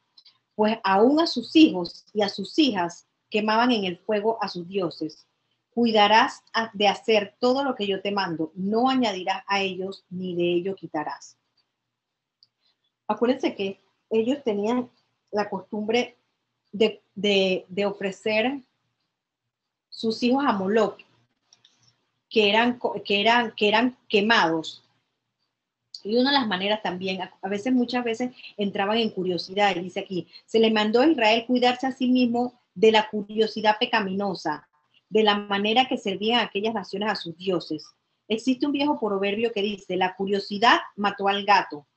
Pues 0.55 0.77
aún 0.83 1.21
a 1.21 1.27
sus 1.27 1.55
hijos 1.55 2.05
y 2.13 2.23
a 2.23 2.29
sus 2.29 2.57
hijas 2.57 3.07
quemaban 3.29 3.71
en 3.71 3.85
el 3.85 3.97
fuego 3.99 4.39
a 4.41 4.49
sus 4.49 4.67
dioses. 4.67 5.27
Cuidarás 5.69 6.41
de 6.73 6.87
hacer 6.87 7.35
todo 7.39 7.63
lo 7.63 7.75
que 7.75 7.85
yo 7.85 8.01
te 8.01 8.11
mando, 8.11 8.51
no 8.55 8.89
añadirás 8.89 9.43
a 9.47 9.61
ellos 9.61 10.03
ni 10.09 10.35
de 10.35 10.53
ello 10.53 10.75
quitarás. 10.75 11.37
Acuérdense 13.07 13.55
que 13.55 13.79
ellos 14.09 14.43
tenían 14.43 14.89
la 15.31 15.49
costumbre 15.49 16.17
de, 16.71 17.03
de, 17.13 17.65
de 17.69 17.85
ofrecer 17.85 18.59
sus 19.89 20.21
hijos 20.23 20.43
a 20.45 20.53
Moloch 20.53 21.06
que 22.29 22.49
eran, 22.49 22.79
que 23.05 23.21
eran, 23.21 23.51
que 23.55 23.67
eran 23.67 23.97
quemados. 24.09 24.83
Y 26.03 26.15
una 26.15 26.31
de 26.31 26.39
las 26.39 26.47
maneras 26.47 26.81
también, 26.81 27.21
a 27.21 27.49
veces, 27.49 27.73
muchas 27.73 28.03
veces 28.03 28.31
entraban 28.55 28.97
en 28.97 29.09
curiosidad, 29.09 29.75
y 29.75 29.81
dice 29.81 30.01
aquí, 30.01 30.27
se 30.45 30.59
le 30.59 30.71
mandó 30.71 31.01
a 31.01 31.07
Israel 31.07 31.45
cuidarse 31.45 31.87
a 31.87 31.91
sí 31.91 32.07
mismo 32.07 32.59
de 32.75 32.91
la 32.91 33.09
curiosidad 33.09 33.77
pecaminosa, 33.79 34.67
de 35.09 35.23
la 35.23 35.35
manera 35.35 35.87
que 35.87 35.97
servían 35.97 36.39
aquellas 36.39 36.73
naciones 36.73 37.09
a 37.09 37.15
sus 37.15 37.35
dioses. 37.37 37.87
Existe 38.27 38.65
un 38.65 38.73
viejo 38.73 38.99
proverbio 38.99 39.51
que 39.51 39.61
dice, 39.61 39.95
la 39.95 40.15
curiosidad 40.15 40.79
mató 40.95 41.27
al 41.27 41.45
gato, 41.45 41.87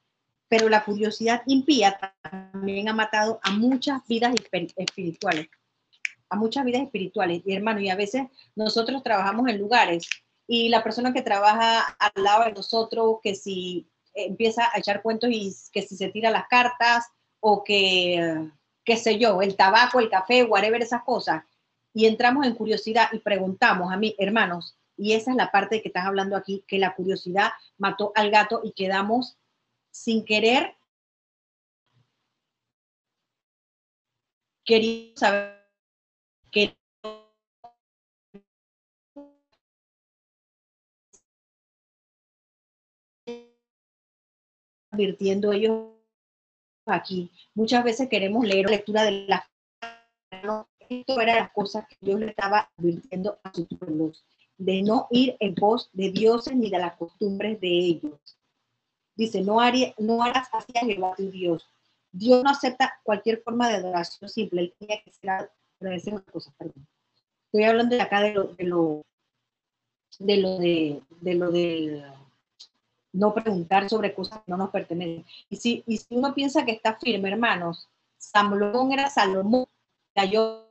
pero 0.49 0.69
la 0.69 0.85
curiosidad 0.85 1.43
impía 1.47 1.99
también 2.23 2.89
ha 2.89 2.95
matado 2.95 3.39
a 3.43 3.51
muchas 3.51 4.07
vidas 4.09 4.35
espirituales, 4.77 5.49
a 6.31 6.37
muchas 6.37 6.65
vidas 6.65 6.83
espirituales. 6.83 7.43
Y 7.45 7.55
hermano, 7.55 7.81
y 7.81 7.91
a 7.91 7.97
veces 7.97 8.23
nosotros 8.55 9.03
trabajamos 9.03 9.49
en 9.49 9.59
lugares 9.59 10.09
y 10.47 10.69
la 10.69 10.83
persona 10.83 11.13
que 11.13 11.23
trabaja 11.23 11.81
al 11.99 12.13
lado 12.23 12.45
de 12.45 12.53
nosotros, 12.53 13.19
que 13.23 13.35
si 13.35 13.89
empieza 14.15 14.65
a 14.73 14.79
echar 14.79 15.03
cuentos 15.03 15.31
y 15.31 15.55
que 15.73 15.83
si 15.83 15.97
se 15.97 16.09
tira 16.09 16.31
las 16.31 16.49
cartas 16.49 17.07
o 17.41 17.63
que, 17.63 18.51
qué 18.85 18.97
sé 18.97 19.19
yo, 19.19 19.43
el 19.43 19.57
tabaco, 19.57 20.01
el 20.01 20.11
café, 20.11 20.45
whatever, 20.45 20.83
esas 20.83 21.05
cosas, 21.05 21.45
y 21.93 22.07
entramos 22.07 22.47
en 22.47 22.55
curiosidad 22.55 23.09
y 23.13 23.19
preguntamos 23.19 23.93
a 23.93 23.97
mí, 23.97 24.15
hermanos, 24.19 24.77
y 24.97 25.13
esa 25.15 25.31
es 25.31 25.37
la 25.37 25.51
parte 25.51 25.83
que 25.83 25.89
estás 25.89 26.07
hablando 26.07 26.37
aquí, 26.37 26.65
que 26.67 26.79
la 26.79 26.95
curiosidad 26.95 27.51
mató 27.79 28.13
al 28.15 28.31
gato 28.31 28.61
y 28.63 28.73
quedamos 28.73 29.39
sin 29.91 30.25
querer 30.25 30.77
queriendo 34.65 35.17
saber 35.17 35.60
advirtiendo 45.01 45.53
ellos 45.53 45.89
aquí. 46.87 47.31
Muchas 47.55 47.85
veces 47.85 48.09
queremos 48.09 48.45
leer 48.45 48.67
la 48.67 48.73
lectura 48.73 49.03
de 49.05 49.27
la 49.27 49.47
esto 50.89 51.21
era 51.21 51.37
las 51.37 51.53
cosas 51.53 51.87
que 51.89 51.97
Dios 52.01 52.19
le 52.19 52.27
estaba 52.27 52.69
advirtiendo 52.77 53.39
a 53.45 53.53
sus 53.55 53.67
pueblos, 53.69 54.25
de 54.59 54.83
no 54.83 55.07
ir 55.11 55.37
en 55.39 55.55
pos 55.55 55.89
de 55.93 56.11
dioses 56.11 56.55
ni 56.55 56.69
de 56.69 56.79
las 56.79 56.97
costumbres 56.97 57.61
de 57.61 57.69
ellos. 57.69 58.19
Dice, 59.15 59.41
no, 59.41 59.59
no 59.99 60.23
harás 60.23 60.49
así 60.53 60.73
a 60.77 60.85
Jehová 60.85 61.15
tu 61.17 61.31
Dios. 61.31 61.65
Dios 62.11 62.43
no 62.43 62.51
acepta 62.51 62.99
cualquier 63.05 63.41
forma 63.43 63.69
de 63.69 63.77
adoración 63.77 64.29
simple, 64.29 64.63
él 64.63 64.75
tenía 64.79 65.01
que 65.03 65.13
ser, 65.13 65.51
una 65.81 66.23
cosa, 66.23 66.53
perdón. 66.59 66.87
Estoy 67.47 67.65
hablando 67.65 67.95
de 67.95 68.03
acá 68.03 68.21
de 68.23 68.33
lo, 68.33 68.45
de 68.45 68.65
lo, 68.65 69.03
de 70.19 70.37
lo 70.37 70.59
de, 70.59 71.03
de 71.21 71.35
lo 71.35 71.51
de 71.53 72.05
no 73.13 73.35
preguntar 73.35 73.89
sobre 73.89 74.15
cosas 74.15 74.39
que 74.39 74.51
no 74.51 74.57
nos 74.57 74.71
pertenecen. 74.71 75.25
Y 75.49 75.57
si, 75.57 75.85
y 75.87 75.99
si 75.99 76.15
uno 76.15 76.35
piensa 76.35 76.65
que 76.65 76.73
está 76.73 76.97
firme, 76.99 77.31
hermanos, 77.31 77.89
Salomón 78.17 78.93
era 78.93 79.09
Salomón, 79.09 79.67
cayó 80.15 80.71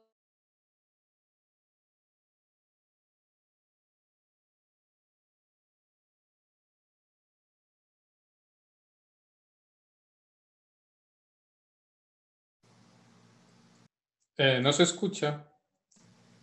Eh, 14.41 14.61
no 14.61 14.71
se 14.71 14.83
escucha. 14.83 15.45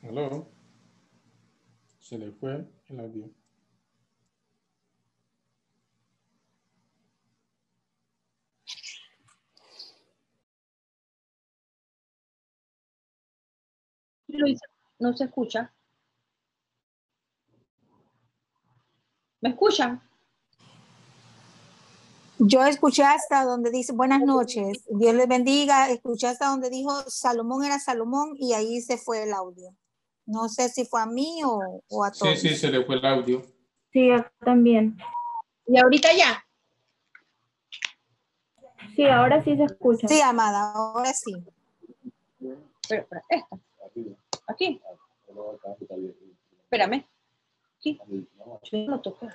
Hello. 0.03 0.53
Se 1.99 2.19
le 2.19 2.31
fue 2.31 2.69
el 2.89 3.01
audio. 3.01 3.31
No 14.99 15.17
se 15.17 15.25
escucha. 15.25 15.73
¿Me 19.41 19.51
escuchan? 19.51 20.03
Yo 22.39 22.65
escuché 22.65 23.03
hasta 23.03 23.45
donde 23.45 23.71
dice 23.71 23.93
buenas 23.93 24.21
noches, 24.23 24.85
Dios 24.91 25.15
les 25.15 25.27
bendiga, 25.27 25.89
escuché 25.91 26.27
hasta 26.27 26.49
donde 26.49 26.69
dijo 26.69 26.91
Salomón 27.09 27.65
era 27.65 27.79
Salomón 27.79 28.35
y 28.39 28.53
ahí 28.53 28.81
se 28.83 28.99
fue 28.99 29.23
el 29.23 29.33
audio. 29.33 29.75
No 30.27 30.49
sé 30.49 30.69
si 30.69 30.85
fue 30.85 31.01
a 31.01 31.07
mí 31.07 31.41
o, 31.45 32.05
a 32.05 32.11
todos. 32.11 32.39
Sí, 32.39 32.49
sí, 32.49 32.57
se 32.57 32.71
le 32.71 32.85
fue 32.85 32.97
el 32.97 33.07
audio. 33.07 33.43
Sí, 33.93 34.11
también. 34.45 34.99
¿Y 35.67 35.79
ahorita 35.79 36.09
ya? 36.13 36.45
Sí, 38.95 39.07
ahora 39.07 39.43
sí 39.43 39.57
se 39.57 39.65
escucha. 39.65 40.09
Sí, 40.09 40.21
amada, 40.21 40.73
ahora 40.75 41.13
sí. 41.13 41.33
Pero, 42.89 43.07
esta. 43.31 43.61
Aquí. 44.47 44.81
Espérame. 46.63 47.07
Aquí. 47.79 48.01
Yo 48.09 48.79
no 48.79 48.97
lo 48.97 49.01
toqué. 49.01 49.29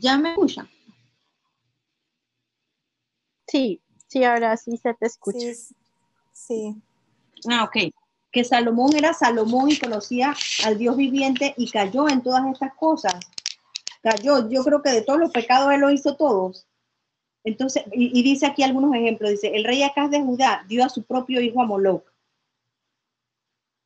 ¿Ya 0.00 0.18
me 0.18 0.30
escucha? 0.30 0.68
Sí, 3.46 3.80
sí, 4.06 4.24
ahora 4.24 4.56
sí 4.56 4.76
se 4.76 4.94
te 4.94 5.06
escucha. 5.06 5.38
Sí. 6.32 6.82
Ah, 7.50 7.64
ok. 7.64 7.92
Que 8.32 8.44
Salomón 8.44 8.96
era 8.96 9.12
Salomón 9.12 9.70
y 9.70 9.78
conocía 9.78 10.34
al 10.64 10.78
Dios 10.78 10.96
viviente 10.96 11.54
y 11.56 11.70
cayó 11.70 12.08
en 12.08 12.22
todas 12.22 12.44
estas 12.52 12.74
cosas. 12.74 13.14
Cayó, 14.02 14.48
yo 14.48 14.64
creo 14.64 14.82
que 14.82 14.90
de 14.90 15.02
todos 15.02 15.20
los 15.20 15.30
pecados 15.30 15.72
él 15.72 15.80
lo 15.80 15.90
hizo 15.90 16.16
todos. 16.16 16.66
Entonces, 17.44 17.84
y, 17.92 18.22
dice 18.22 18.46
aquí 18.46 18.62
algunos 18.62 18.94
ejemplos, 18.94 19.30
dice, 19.30 19.54
el 19.54 19.64
rey 19.64 19.82
Acaz 19.82 20.10
de 20.10 20.20
Judá 20.20 20.64
dio 20.68 20.84
a 20.84 20.88
su 20.88 21.02
propio 21.02 21.40
hijo 21.40 21.60
a 21.60 21.66
Moloch. 21.66 22.04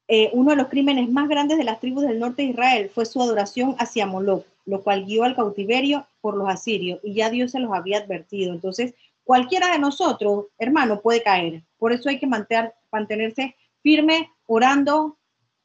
Eh, 0.09 0.31
uno 0.33 0.51
de 0.51 0.57
los 0.57 0.69
crímenes 0.69 1.11
más 1.11 1.29
grandes 1.29 1.59
de 1.59 1.65
las 1.65 1.81
tribus 1.81 2.05
del 2.05 2.21
norte 2.21 2.43
de 2.43 2.49
Israel 2.49 2.91
fue 2.95 3.05
su 3.05 3.21
adoración 3.21 3.75
hacia 3.79 4.07
Moloch 4.07 4.47
lo 4.67 4.83
cual 4.83 5.07
guió 5.07 5.25
al 5.25 5.35
cautiverio 5.35 6.07
por 6.21 6.37
los 6.37 6.49
asirios 6.49 7.01
y 7.03 7.15
ya 7.15 7.31
Dios 7.31 7.53
se 7.53 7.61
los 7.61 7.73
había 7.73 7.99
advertido. 7.99 8.53
Entonces, 8.53 8.95
cualquiera 9.25 9.73
de 9.73 9.79
nosotros, 9.79 10.47
hermano, 10.59 11.01
puede 11.01 11.23
caer. 11.23 11.63
Por 11.79 11.93
eso 11.93 12.09
hay 12.09 12.19
que 12.19 12.27
mantener, 12.27 12.75
mantenerse 12.93 13.57
firme, 13.81 14.31
orando, 14.47 15.19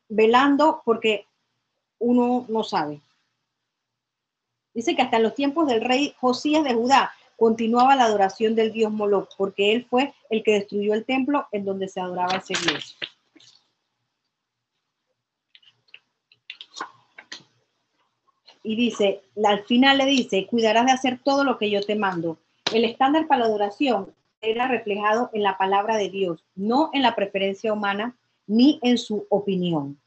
velando, 0.09 0.81
porque 0.85 1.27
uno 1.99 2.45
no 2.49 2.63
sabe. 2.63 3.01
Dice 4.73 4.95
que 4.95 5.01
hasta 5.01 5.17
en 5.17 5.23
los 5.23 5.35
tiempos 5.35 5.67
del 5.67 5.81
rey 5.81 6.15
Josías 6.19 6.63
de 6.63 6.73
Judá 6.73 7.13
continuaba 7.37 7.95
la 7.95 8.05
adoración 8.05 8.55
del 8.55 8.71
dios 8.71 8.91
Moloch, 8.91 9.29
porque 9.37 9.73
él 9.73 9.85
fue 9.89 10.13
el 10.29 10.43
que 10.43 10.53
destruyó 10.53 10.93
el 10.93 11.05
templo 11.05 11.47
en 11.51 11.65
donde 11.65 11.87
se 11.87 11.99
adoraba 11.99 12.37
ese 12.37 12.53
dios. 12.53 12.97
y 18.63 18.75
dice, 18.75 19.21
al 19.43 19.63
final 19.63 19.97
le 19.97 20.05
dice, 20.05 20.45
cuidarás 20.47 20.85
de 20.85 20.91
hacer 20.91 21.19
todo 21.23 21.43
lo 21.43 21.57
que 21.57 21.69
yo 21.69 21.81
te 21.81 21.95
mando. 21.95 22.37
El 22.73 22.85
estándar 22.85 23.27
para 23.27 23.39
la 23.39 23.45
adoración 23.47 24.13
era 24.41 24.67
reflejado 24.67 25.29
en 25.33 25.43
la 25.43 25.57
palabra 25.57 25.97
de 25.97 26.09
Dios, 26.09 26.43
no 26.55 26.89
en 26.93 27.01
la 27.01 27.15
preferencia 27.15 27.73
humana 27.73 28.15
ni 28.51 28.79
en 28.81 28.97
su 28.97 29.25
opinión. 29.29 29.97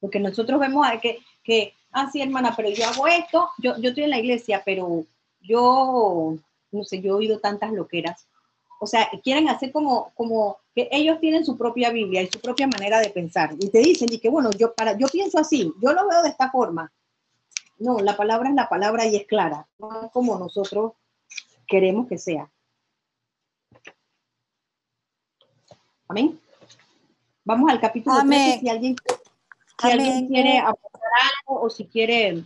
Porque 0.00 0.20
nosotros 0.20 0.60
vemos 0.60 0.86
que, 1.02 1.18
que 1.42 1.74
ah, 1.90 2.08
hermana, 2.14 2.54
pero 2.56 2.70
yo 2.70 2.86
hago 2.86 3.06
esto, 3.08 3.50
yo, 3.58 3.76
yo 3.78 3.88
estoy 3.88 4.04
en 4.04 4.10
la 4.10 4.20
iglesia, 4.20 4.62
pero 4.64 5.04
yo, 5.40 6.36
no 6.70 6.84
sé, 6.84 7.00
yo 7.00 7.10
he 7.12 7.16
oído 7.16 7.40
tantas 7.40 7.72
loqueras. 7.72 8.28
O 8.80 8.86
sea, 8.86 9.10
quieren 9.24 9.48
hacer 9.48 9.72
como, 9.72 10.12
como 10.14 10.58
que 10.74 10.88
ellos 10.92 11.18
tienen 11.20 11.44
su 11.44 11.56
propia 11.56 11.90
Biblia 11.90 12.22
y 12.22 12.28
su 12.28 12.40
propia 12.40 12.68
manera 12.68 13.00
de 13.00 13.10
pensar. 13.10 13.54
Y 13.58 13.68
te 13.70 13.78
dicen, 13.78 14.08
y 14.12 14.18
que 14.18 14.28
bueno, 14.28 14.50
yo, 14.52 14.72
para, 14.74 14.96
yo 14.96 15.08
pienso 15.08 15.38
así, 15.38 15.72
yo 15.82 15.92
lo 15.92 16.06
veo 16.08 16.22
de 16.22 16.28
esta 16.28 16.50
forma. 16.50 16.92
No, 17.78 17.98
la 17.98 18.16
palabra 18.16 18.50
es 18.50 18.54
la 18.54 18.68
palabra 18.68 19.04
y 19.06 19.16
es 19.16 19.26
clara, 19.26 19.66
no 19.78 20.10
como 20.12 20.38
nosotros 20.38 20.92
queremos 21.66 22.06
que 22.06 22.18
sea. 22.18 22.48
Amén. 26.06 26.38
Vamos 27.44 27.70
al 27.70 27.78
capítulo 27.78 28.16
Amén. 28.16 28.58
si 28.60 28.68
alguien, 28.70 28.96
quiere 30.28 30.58
aportar 30.58 31.10
algo 31.46 31.60
o 31.60 31.68
si 31.68 31.86
quiere... 31.86 32.44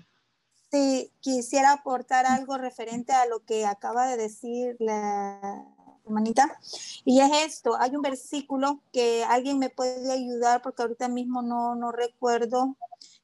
Sí, 0.72 1.12
quisiera 1.20 1.72
aportar 1.72 2.26
algo 2.26 2.58
referente 2.58 3.12
a 3.12 3.26
lo 3.26 3.44
que 3.44 3.64
acaba 3.64 4.08
de 4.08 4.16
decir 4.16 4.76
la 4.80 5.64
hermanita. 6.04 6.58
Y 7.04 7.20
es 7.20 7.30
esto, 7.46 7.76
hay 7.78 7.94
un 7.94 8.02
versículo 8.02 8.82
que 8.92 9.24
alguien 9.24 9.58
me 9.58 9.70
puede 9.70 10.12
ayudar 10.12 10.62
porque 10.62 10.82
ahorita 10.82 11.08
mismo 11.08 11.42
no, 11.42 11.76
no 11.76 11.92
recuerdo 11.92 12.76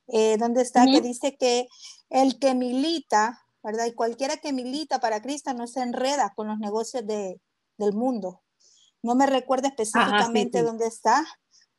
eh, 0.07 0.37
dónde 0.39 0.63
está, 0.63 0.87
que 0.87 1.01
dice 1.01 1.37
que 1.37 1.67
el 2.09 2.39
que 2.39 2.55
milita, 2.55 3.43
¿verdad? 3.65 3.87
Y 3.87 3.95
cualquiera 3.95 4.37
que 4.37 4.53
milita 4.53 5.01
para 5.01 5.21
Cristo 5.21 5.53
no 5.55 5.67
se 5.67 5.81
enreda 5.81 6.33
con 6.37 6.47
los 6.47 6.59
negocios 6.61 7.05
de, 7.05 7.41
del 7.79 7.93
mundo. 7.93 8.43
No 9.03 9.17
me 9.17 9.27
recuerda 9.27 9.69
específicamente 9.69 10.63
dónde 10.63 10.87
está, 10.87 11.27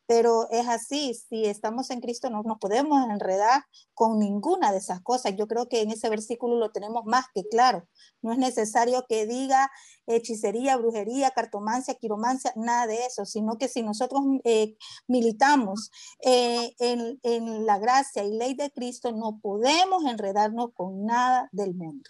Pero 0.07 0.47
es 0.51 0.67
así, 0.67 1.13
si 1.13 1.45
estamos 1.45 1.89
en 1.89 2.01
Cristo 2.01 2.29
no 2.29 2.43
nos 2.43 2.59
podemos 2.59 3.03
enredar 3.09 3.63
con 3.93 4.19
ninguna 4.19 4.71
de 4.71 4.77
esas 4.77 5.01
cosas. 5.01 5.35
Yo 5.35 5.47
creo 5.47 5.67
que 5.67 5.81
en 5.81 5.91
ese 5.91 6.09
versículo 6.09 6.57
lo 6.57 6.71
tenemos 6.71 7.05
más 7.05 7.25
que 7.33 7.43
claro. 7.47 7.87
No 8.21 8.31
es 8.31 8.37
necesario 8.37 9.05
que 9.07 9.25
diga 9.25 9.71
hechicería, 10.05 10.77
brujería, 10.77 11.31
cartomancia, 11.31 11.95
quiromancia, 11.95 12.53
nada 12.55 12.87
de 12.87 13.05
eso, 13.05 13.25
sino 13.25 13.57
que 13.57 13.67
si 13.67 13.81
nosotros 13.81 14.21
eh, 14.43 14.75
militamos 15.07 15.91
eh, 16.23 16.75
en, 16.79 17.19
en 17.23 17.65
la 17.65 17.79
gracia 17.79 18.23
y 18.23 18.31
ley 18.37 18.53
de 18.53 18.71
Cristo, 18.71 19.11
no 19.11 19.39
podemos 19.41 20.05
enredarnos 20.05 20.69
con 20.73 21.05
nada 21.05 21.49
del 21.51 21.73
mundo. 21.73 22.09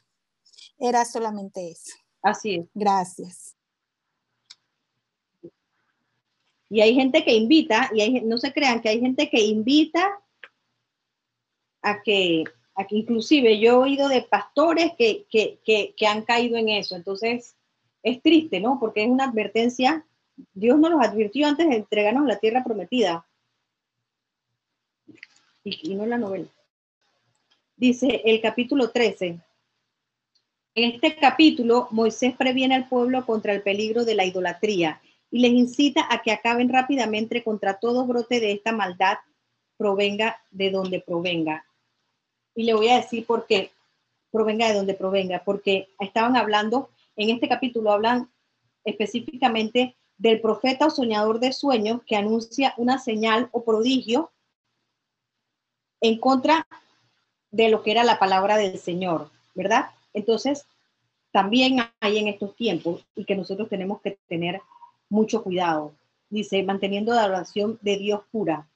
Era 0.77 1.05
solamente 1.05 1.71
eso. 1.71 1.93
Así 2.21 2.55
es. 2.55 2.67
Gracias. 2.73 3.54
Y 6.69 6.81
hay 6.81 6.95
gente 6.95 7.23
que 7.23 7.33
invita, 7.33 7.89
y 7.93 8.01
hay, 8.01 8.21
no 8.21 8.37
se 8.37 8.51
crean 8.51 8.81
que 8.81 8.89
hay 8.89 8.99
gente 8.99 9.29
que 9.29 9.41
invita 9.41 10.19
a 11.81 12.01
que, 12.01 12.43
a 12.75 12.87
que 12.87 12.95
inclusive 12.95 13.59
yo 13.59 13.71
he 13.71 13.75
oído 13.75 14.09
de 14.09 14.23
pastores 14.23 14.93
que, 14.97 15.25
que, 15.29 15.59
que, 15.95 16.07
han 16.07 16.23
caído 16.23 16.57
en 16.57 16.69
eso. 16.69 16.95
Entonces, 16.95 17.55
es 18.01 18.21
triste, 18.21 18.59
¿no? 18.59 18.79
Porque 18.79 19.03
es 19.03 19.09
una 19.09 19.25
advertencia. 19.25 20.05
Dios 20.53 20.79
nos 20.79 20.91
los 20.91 21.01
advirtió 21.01 21.47
antes 21.47 21.69
de 21.69 21.75
entregarnos 21.75 22.25
la 22.25 22.39
tierra 22.39 22.63
prometida. 22.63 23.27
Y, 25.63 25.91
y 25.91 25.95
no 25.95 26.05
la 26.05 26.17
novela. 26.17 26.47
Dice 27.77 28.21
el 28.25 28.41
capítulo 28.41 28.89
13. 28.89 29.39
En 30.77 30.91
este 30.91 31.15
capítulo, 31.15 31.87
Moisés 31.91 32.35
previene 32.35 32.75
al 32.75 32.89
pueblo 32.89 33.25
contra 33.25 33.53
el 33.53 33.61
peligro 33.61 34.03
de 34.03 34.15
la 34.15 34.25
idolatría 34.25 34.99
y 35.31 35.39
les 35.39 35.51
incita 35.51 36.07
a 36.09 36.21
que 36.21 36.31
acaben 36.31 36.69
rápidamente 36.69 37.43
contra 37.43 37.79
todo 37.79 38.05
brote 38.05 38.39
de 38.39 38.51
esta 38.51 38.71
maldad, 38.71 39.17
provenga 39.77 40.37
de 40.51 40.71
donde 40.71 41.01
provenga. 41.01 41.65
Y 42.53 42.63
le 42.63 42.73
voy 42.73 42.89
a 42.89 42.97
decir 42.97 43.25
por 43.25 43.45
qué 43.45 43.71
provenga 44.31 44.67
de 44.67 44.75
donde 44.75 44.93
provenga, 44.93 45.43
porque 45.43 45.89
estaban 45.99 46.35
hablando, 46.35 46.89
en 47.15 47.29
este 47.29 47.47
capítulo 47.47 47.91
hablan 47.91 48.29
específicamente 48.83 49.95
del 50.17 50.39
profeta 50.39 50.87
o 50.87 50.89
soñador 50.89 51.39
de 51.39 51.51
sueños 51.51 52.01
que 52.05 52.15
anuncia 52.15 52.73
una 52.77 52.97
señal 52.97 53.49
o 53.51 53.63
prodigio 53.63 54.31
en 56.01 56.19
contra 56.19 56.67
de 57.51 57.69
lo 57.69 57.83
que 57.83 57.91
era 57.91 58.03
la 58.03 58.19
palabra 58.19 58.57
del 58.57 58.77
Señor, 58.77 59.29
¿verdad? 59.53 59.87
Entonces, 60.13 60.65
también 61.31 61.79
hay 61.99 62.17
en 62.17 62.27
estos 62.27 62.55
tiempos 62.55 63.05
y 63.15 63.25
que 63.25 63.35
nosotros 63.35 63.67
tenemos 63.69 64.01
que 64.01 64.17
tener 64.27 64.61
mucho 65.09 65.43
cuidado. 65.43 65.93
Dice, 66.29 66.63
manteniendo 66.63 67.13
la 67.13 67.25
oración 67.25 67.79
de 67.81 67.97
Dios 67.97 68.21
pura, 68.31 68.67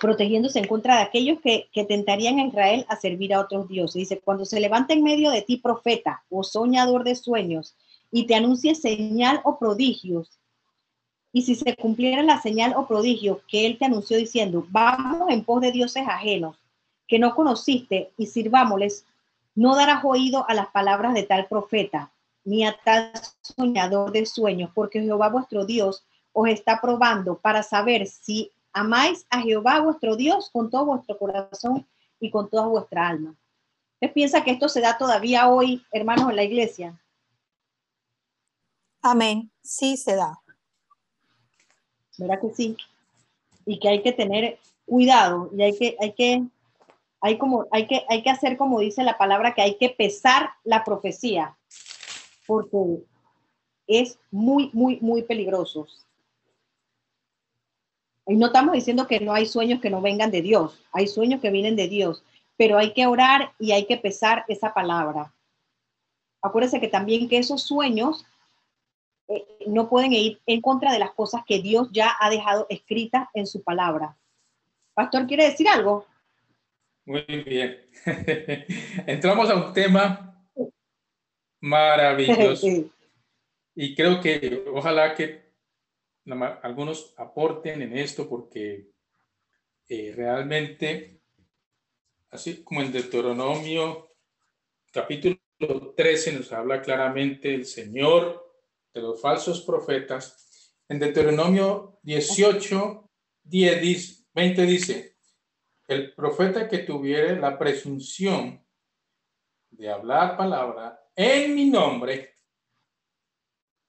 protegiéndose 0.00 0.58
en 0.58 0.66
contra 0.66 0.96
de 0.96 1.02
aquellos 1.02 1.40
que, 1.40 1.68
que 1.72 1.84
tentarían 1.84 2.38
a 2.38 2.46
Israel 2.46 2.86
a 2.88 2.96
servir 2.96 3.34
a 3.34 3.40
otros 3.40 3.68
dioses. 3.68 3.94
Dice, 3.94 4.20
cuando 4.20 4.44
se 4.44 4.60
levanta 4.60 4.94
en 4.94 5.02
medio 5.02 5.30
de 5.30 5.42
ti 5.42 5.56
profeta 5.56 6.24
o 6.30 6.42
soñador 6.42 7.04
de 7.04 7.14
sueños 7.14 7.76
y 8.10 8.26
te 8.26 8.34
anuncie 8.34 8.74
señal 8.74 9.40
o 9.44 9.58
prodigios, 9.58 10.38
y 11.32 11.42
si 11.42 11.54
se 11.54 11.74
cumpliera 11.76 12.22
la 12.22 12.40
señal 12.40 12.74
o 12.76 12.86
prodigio 12.86 13.40
que 13.48 13.66
él 13.66 13.78
te 13.78 13.86
anunció 13.86 14.18
diciendo, 14.18 14.66
vamos 14.68 15.30
en 15.30 15.44
pos 15.44 15.62
de 15.62 15.72
dioses 15.72 16.06
ajenos 16.06 16.56
que 17.08 17.18
no 17.18 17.34
conociste 17.34 18.12
y 18.18 18.26
sirvámosles, 18.26 19.06
no 19.54 19.74
darás 19.74 20.04
oído 20.04 20.48
a 20.48 20.54
las 20.54 20.68
palabras 20.68 21.14
de 21.14 21.22
tal 21.22 21.46
profeta, 21.46 22.11
ni 22.44 22.64
a 22.64 22.76
tal 22.84 23.12
soñador 23.40 24.12
de 24.12 24.26
sueños, 24.26 24.70
porque 24.74 25.00
Jehová 25.00 25.28
vuestro 25.28 25.64
Dios 25.64 26.04
os 26.32 26.48
está 26.48 26.80
probando 26.80 27.38
para 27.38 27.62
saber 27.62 28.06
si 28.06 28.50
amáis 28.72 29.26
a 29.30 29.40
Jehová 29.40 29.80
vuestro 29.80 30.16
Dios 30.16 30.50
con 30.50 30.70
todo 30.70 30.86
vuestro 30.86 31.18
corazón 31.18 31.86
y 32.18 32.30
con 32.30 32.48
toda 32.48 32.66
vuestra 32.66 33.08
alma. 33.08 33.34
¿Usted 33.94 34.12
piensa 34.14 34.42
que 34.42 34.52
esto 34.52 34.68
se 34.68 34.80
da 34.80 34.98
todavía 34.98 35.48
hoy, 35.48 35.84
hermanos, 35.92 36.30
en 36.30 36.36
la 36.36 36.42
iglesia? 36.42 37.00
Amén. 39.02 39.50
Sí 39.62 39.96
se 39.96 40.16
da. 40.16 40.40
¿Verdad 42.18 42.40
que 42.40 42.54
sí? 42.54 42.76
Y 43.64 43.78
que 43.78 43.88
hay 43.88 44.02
que 44.02 44.12
tener 44.12 44.58
cuidado 44.86 45.50
y 45.56 45.62
hay 45.62 45.78
que, 45.78 45.96
hay 46.00 46.12
que, 46.12 46.44
hay 47.20 47.38
como, 47.38 47.66
hay 47.70 47.86
que, 47.86 48.04
hay 48.08 48.22
que 48.22 48.30
hacer 48.30 48.56
como 48.56 48.80
dice 48.80 49.02
la 49.02 49.18
palabra, 49.18 49.54
que 49.54 49.62
hay 49.62 49.76
que 49.76 49.90
pesar 49.90 50.50
la 50.64 50.84
profecía, 50.84 51.56
porque 52.46 53.04
es 53.86 54.18
muy, 54.30 54.70
muy, 54.72 54.98
muy 55.00 55.22
peligroso. 55.22 55.86
Y 58.26 58.36
no 58.36 58.46
estamos 58.46 58.74
diciendo 58.74 59.06
que 59.06 59.20
no 59.20 59.32
hay 59.32 59.46
sueños 59.46 59.80
que 59.80 59.90
no 59.90 60.00
vengan 60.00 60.30
de 60.30 60.42
Dios, 60.42 60.80
hay 60.92 61.08
sueños 61.08 61.40
que 61.40 61.50
vienen 61.50 61.76
de 61.76 61.88
Dios, 61.88 62.22
pero 62.56 62.78
hay 62.78 62.92
que 62.92 63.06
orar 63.06 63.52
y 63.58 63.72
hay 63.72 63.86
que 63.86 63.96
pesar 63.96 64.44
esa 64.48 64.72
palabra. 64.72 65.34
Acuérdense 66.40 66.80
que 66.80 66.88
también 66.88 67.28
que 67.28 67.38
esos 67.38 67.62
sueños 67.62 68.24
eh, 69.28 69.46
no 69.66 69.88
pueden 69.88 70.12
ir 70.12 70.40
en 70.46 70.60
contra 70.60 70.92
de 70.92 70.98
las 70.98 71.12
cosas 71.12 71.42
que 71.46 71.60
Dios 71.60 71.88
ya 71.92 72.16
ha 72.20 72.30
dejado 72.30 72.66
escritas 72.68 73.28
en 73.34 73.46
su 73.46 73.62
palabra. 73.62 74.16
Pastor, 74.94 75.26
¿quiere 75.26 75.44
decir 75.44 75.68
algo? 75.68 76.06
Muy 77.04 77.24
bien. 77.26 77.80
Entramos 79.06 79.50
a 79.50 79.56
un 79.56 79.72
tema 79.72 80.31
maravilloso. 81.62 82.66
Y 83.74 83.94
creo 83.94 84.20
que 84.20 84.66
ojalá 84.70 85.14
que 85.14 85.50
algunos 86.60 87.14
aporten 87.16 87.80
en 87.80 87.96
esto 87.96 88.28
porque 88.28 88.90
eh, 89.88 90.12
realmente, 90.14 91.22
así 92.28 92.62
como 92.62 92.82
en 92.82 92.92
Deuteronomio 92.92 94.10
capítulo 94.92 95.38
13 95.96 96.34
nos 96.34 96.52
habla 96.52 96.82
claramente 96.82 97.54
el 97.54 97.64
Señor 97.64 98.44
de 98.92 99.00
los 99.00 99.22
falsos 99.22 99.62
profetas, 99.62 100.74
en 100.86 100.98
Deuteronomio 100.98 101.98
18, 102.02 103.10
10, 103.44 104.26
20 104.34 104.66
dice, 104.66 105.16
el 105.88 106.14
profeta 106.14 106.68
que 106.68 106.80
tuviere 106.80 107.40
la 107.40 107.58
presunción 107.58 108.62
de 109.70 109.90
hablar 109.90 110.36
palabra 110.36 111.01
en 111.16 111.54
mi 111.54 111.70
nombre, 111.70 112.34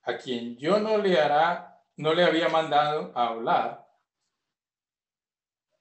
a 0.04 0.18
quien 0.18 0.58
yo 0.58 0.80
no 0.80 0.98
le 0.98 1.20
hará, 1.20 1.82
no 1.98 2.14
le 2.14 2.24
había 2.24 2.50
mandado 2.50 3.12
hablar, 3.18 3.88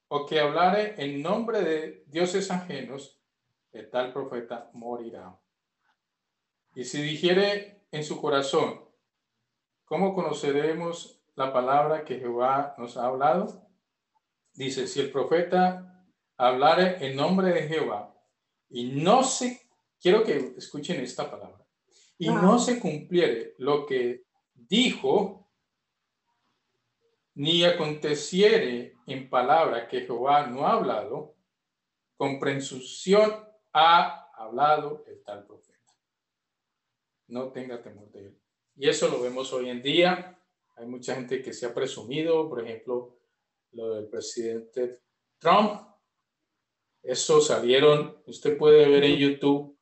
o 0.07 0.25
que 0.25 0.39
hablare 0.39 0.95
en 1.03 1.21
nombre 1.21 1.61
de 1.61 2.03
dioses 2.07 2.51
ajenos, 2.51 3.19
el 3.71 3.89
tal 3.89 4.13
profeta 4.13 4.69
morirá. 4.73 5.39
Y 6.75 6.85
si 6.85 7.01
dijere 7.01 7.87
en 7.91 8.03
su 8.03 8.21
corazón, 8.21 8.87
¿cómo 9.85 10.13
conoceremos 10.13 11.23
la 11.35 11.51
palabra 11.51 12.05
que 12.05 12.19
Jehová 12.19 12.75
nos 12.77 12.97
ha 12.97 13.07
hablado? 13.07 13.67
Dice, 14.53 14.87
si 14.87 14.99
el 14.99 15.11
profeta 15.11 16.05
hablare 16.37 17.05
en 17.05 17.15
nombre 17.15 17.51
de 17.51 17.67
Jehová 17.67 18.15
y 18.69 18.91
no 18.91 19.23
se 19.23 19.62
quiero 20.03 20.23
que 20.25 20.53
escuchen 20.57 20.99
esta 20.99 21.31
palabra. 21.31 21.65
Y 22.17 22.27
no 22.27 22.59
se 22.59 22.79
cumpliere 22.79 23.55
lo 23.57 23.85
que 23.85 24.25
dijo, 24.53 25.49
ni 27.35 27.63
aconteciere 27.63 28.97
en 29.07 29.29
palabra 29.29 29.87
que 29.87 30.01
Jehová 30.01 30.45
no 30.47 30.67
ha 30.67 30.73
hablado, 30.73 31.35
con 32.17 32.39
presunción 32.39 33.47
ha 33.71 34.29
hablado 34.35 35.03
el 35.07 35.23
tal 35.23 35.45
profeta. 35.45 35.93
No 37.27 37.51
tenga 37.51 37.81
temor 37.81 38.11
de 38.11 38.27
él. 38.27 38.41
Y 38.75 38.89
eso 38.89 39.07
lo 39.07 39.21
vemos 39.21 39.51
hoy 39.53 39.69
en 39.69 39.81
día. 39.81 40.39
Hay 40.75 40.85
mucha 40.85 41.15
gente 41.15 41.41
que 41.41 41.53
se 41.53 41.65
ha 41.65 41.73
presumido, 41.73 42.49
por 42.49 42.63
ejemplo, 42.63 43.17
lo 43.71 43.95
del 43.95 44.07
presidente 44.07 44.99
Trump. 45.39 45.81
Eso 47.01 47.41
salieron, 47.41 48.21
usted 48.27 48.57
puede 48.57 48.87
ver 48.87 49.03
en 49.03 49.17
YouTube 49.17 49.72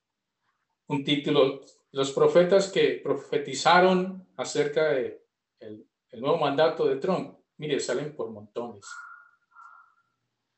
un 0.91 1.03
título, 1.03 1.61
los 1.91 2.11
profetas 2.11 2.71
que 2.71 2.99
profetizaron 3.03 4.27
acerca 4.37 4.89
de 4.89 5.25
el, 5.59 5.85
nuevo 6.19 6.37
mandato 6.37 6.85
de 6.85 6.97
Trump, 6.97 7.37
mire, 7.57 7.79
salen 7.79 8.13
por 8.13 8.29
montones. 8.29 8.85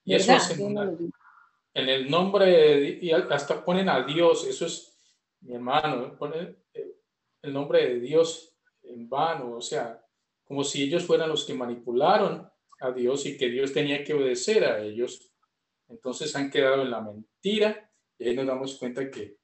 Y 0.03 0.15
eso 0.15 0.34
es 0.34 0.49
en, 1.75 1.89
el 1.89 2.09
nombre, 2.09 2.45
de, 2.45 2.99
y 3.01 3.11
hasta 3.11 3.63
ponen 3.63 3.88
a 3.89 4.03
Dios, 4.03 4.45
eso 4.45 4.65
es, 4.65 4.99
mi 5.41 5.55
hermano, 5.55 6.17
ponen 6.17 6.57
el 7.41 7.53
nombre 7.53 7.88
de 7.88 7.99
Dios 7.99 8.55
en 8.81 9.07
vano, 9.07 9.55
o 9.55 9.61
sea, 9.61 10.03
como 10.43 10.63
si 10.63 10.84
ellos 10.84 11.05
fueran 11.05 11.29
los 11.29 11.45
que 11.45 11.53
manipularon 11.53 12.49
a 12.79 12.91
Dios 12.91 13.25
y 13.25 13.38
que 13.38 13.49
Dios 13.49 13.73
tenía 13.73 14.03
que 14.03 14.13
obedecer 14.13 14.65
a 14.65 14.79
ellos. 14.81 15.31
Entonces 15.88 16.36
han 16.36 16.49
quedado 16.49 16.81
en 16.81 16.91
la 16.91 17.01
mentira 17.01 17.91
y 18.17 18.27
ahí 18.27 18.36
nos 18.36 18.47
damos 18.47 18.77
cuenta 18.77 19.09
que 19.09 19.38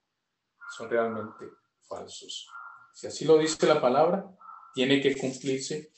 son 0.75 0.89
realmente 0.89 1.45
falsos. 1.87 2.49
Si 2.93 3.07
así 3.07 3.25
lo 3.25 3.37
dice 3.37 3.65
la 3.65 3.81
palabra, 3.81 4.25
tiene 4.73 5.01
que 5.01 5.17
cumplirse 5.17 5.91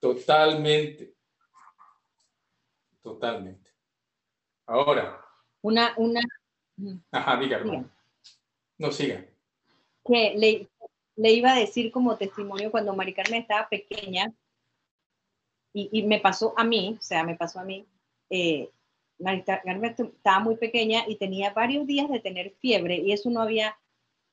totalmente. 0.00 1.14
totalmente. 3.02 3.70
Ahora. 4.66 5.24
Una, 5.62 5.94
una. 5.96 6.20
Ajá, 7.10 7.36
diga, 7.38 7.62
No, 8.78 8.92
siga. 8.92 9.24
Que 10.04 10.34
le, 10.36 10.68
le 11.16 11.32
iba 11.32 11.52
a 11.52 11.58
decir 11.58 11.90
como 11.90 12.16
testimonio 12.16 12.70
cuando 12.70 12.94
Mari 12.94 13.14
Carmen 13.14 13.42
estaba 13.42 13.68
pequeña, 13.68 14.32
y, 15.72 15.88
y, 15.92 16.02
me 16.04 16.18
pasó 16.18 16.54
a 16.56 16.64
mí, 16.64 16.96
o 16.98 17.02
sea, 17.02 17.24
me 17.24 17.36
pasó 17.36 17.60
a 17.60 17.64
mí, 17.64 17.86
eh, 18.30 18.70
Mari 19.18 19.42
Carmen 19.42 19.94
estaba 19.98 20.40
muy 20.40 20.56
pequeña 20.56 21.04
y 21.06 21.16
tenía 21.16 21.52
varios 21.52 21.86
días 21.86 22.08
de 22.08 22.20
tener 22.20 22.54
fiebre 22.60 22.96
y 22.96 23.12
eso 23.12 23.30
no 23.30 23.40
había, 23.40 23.76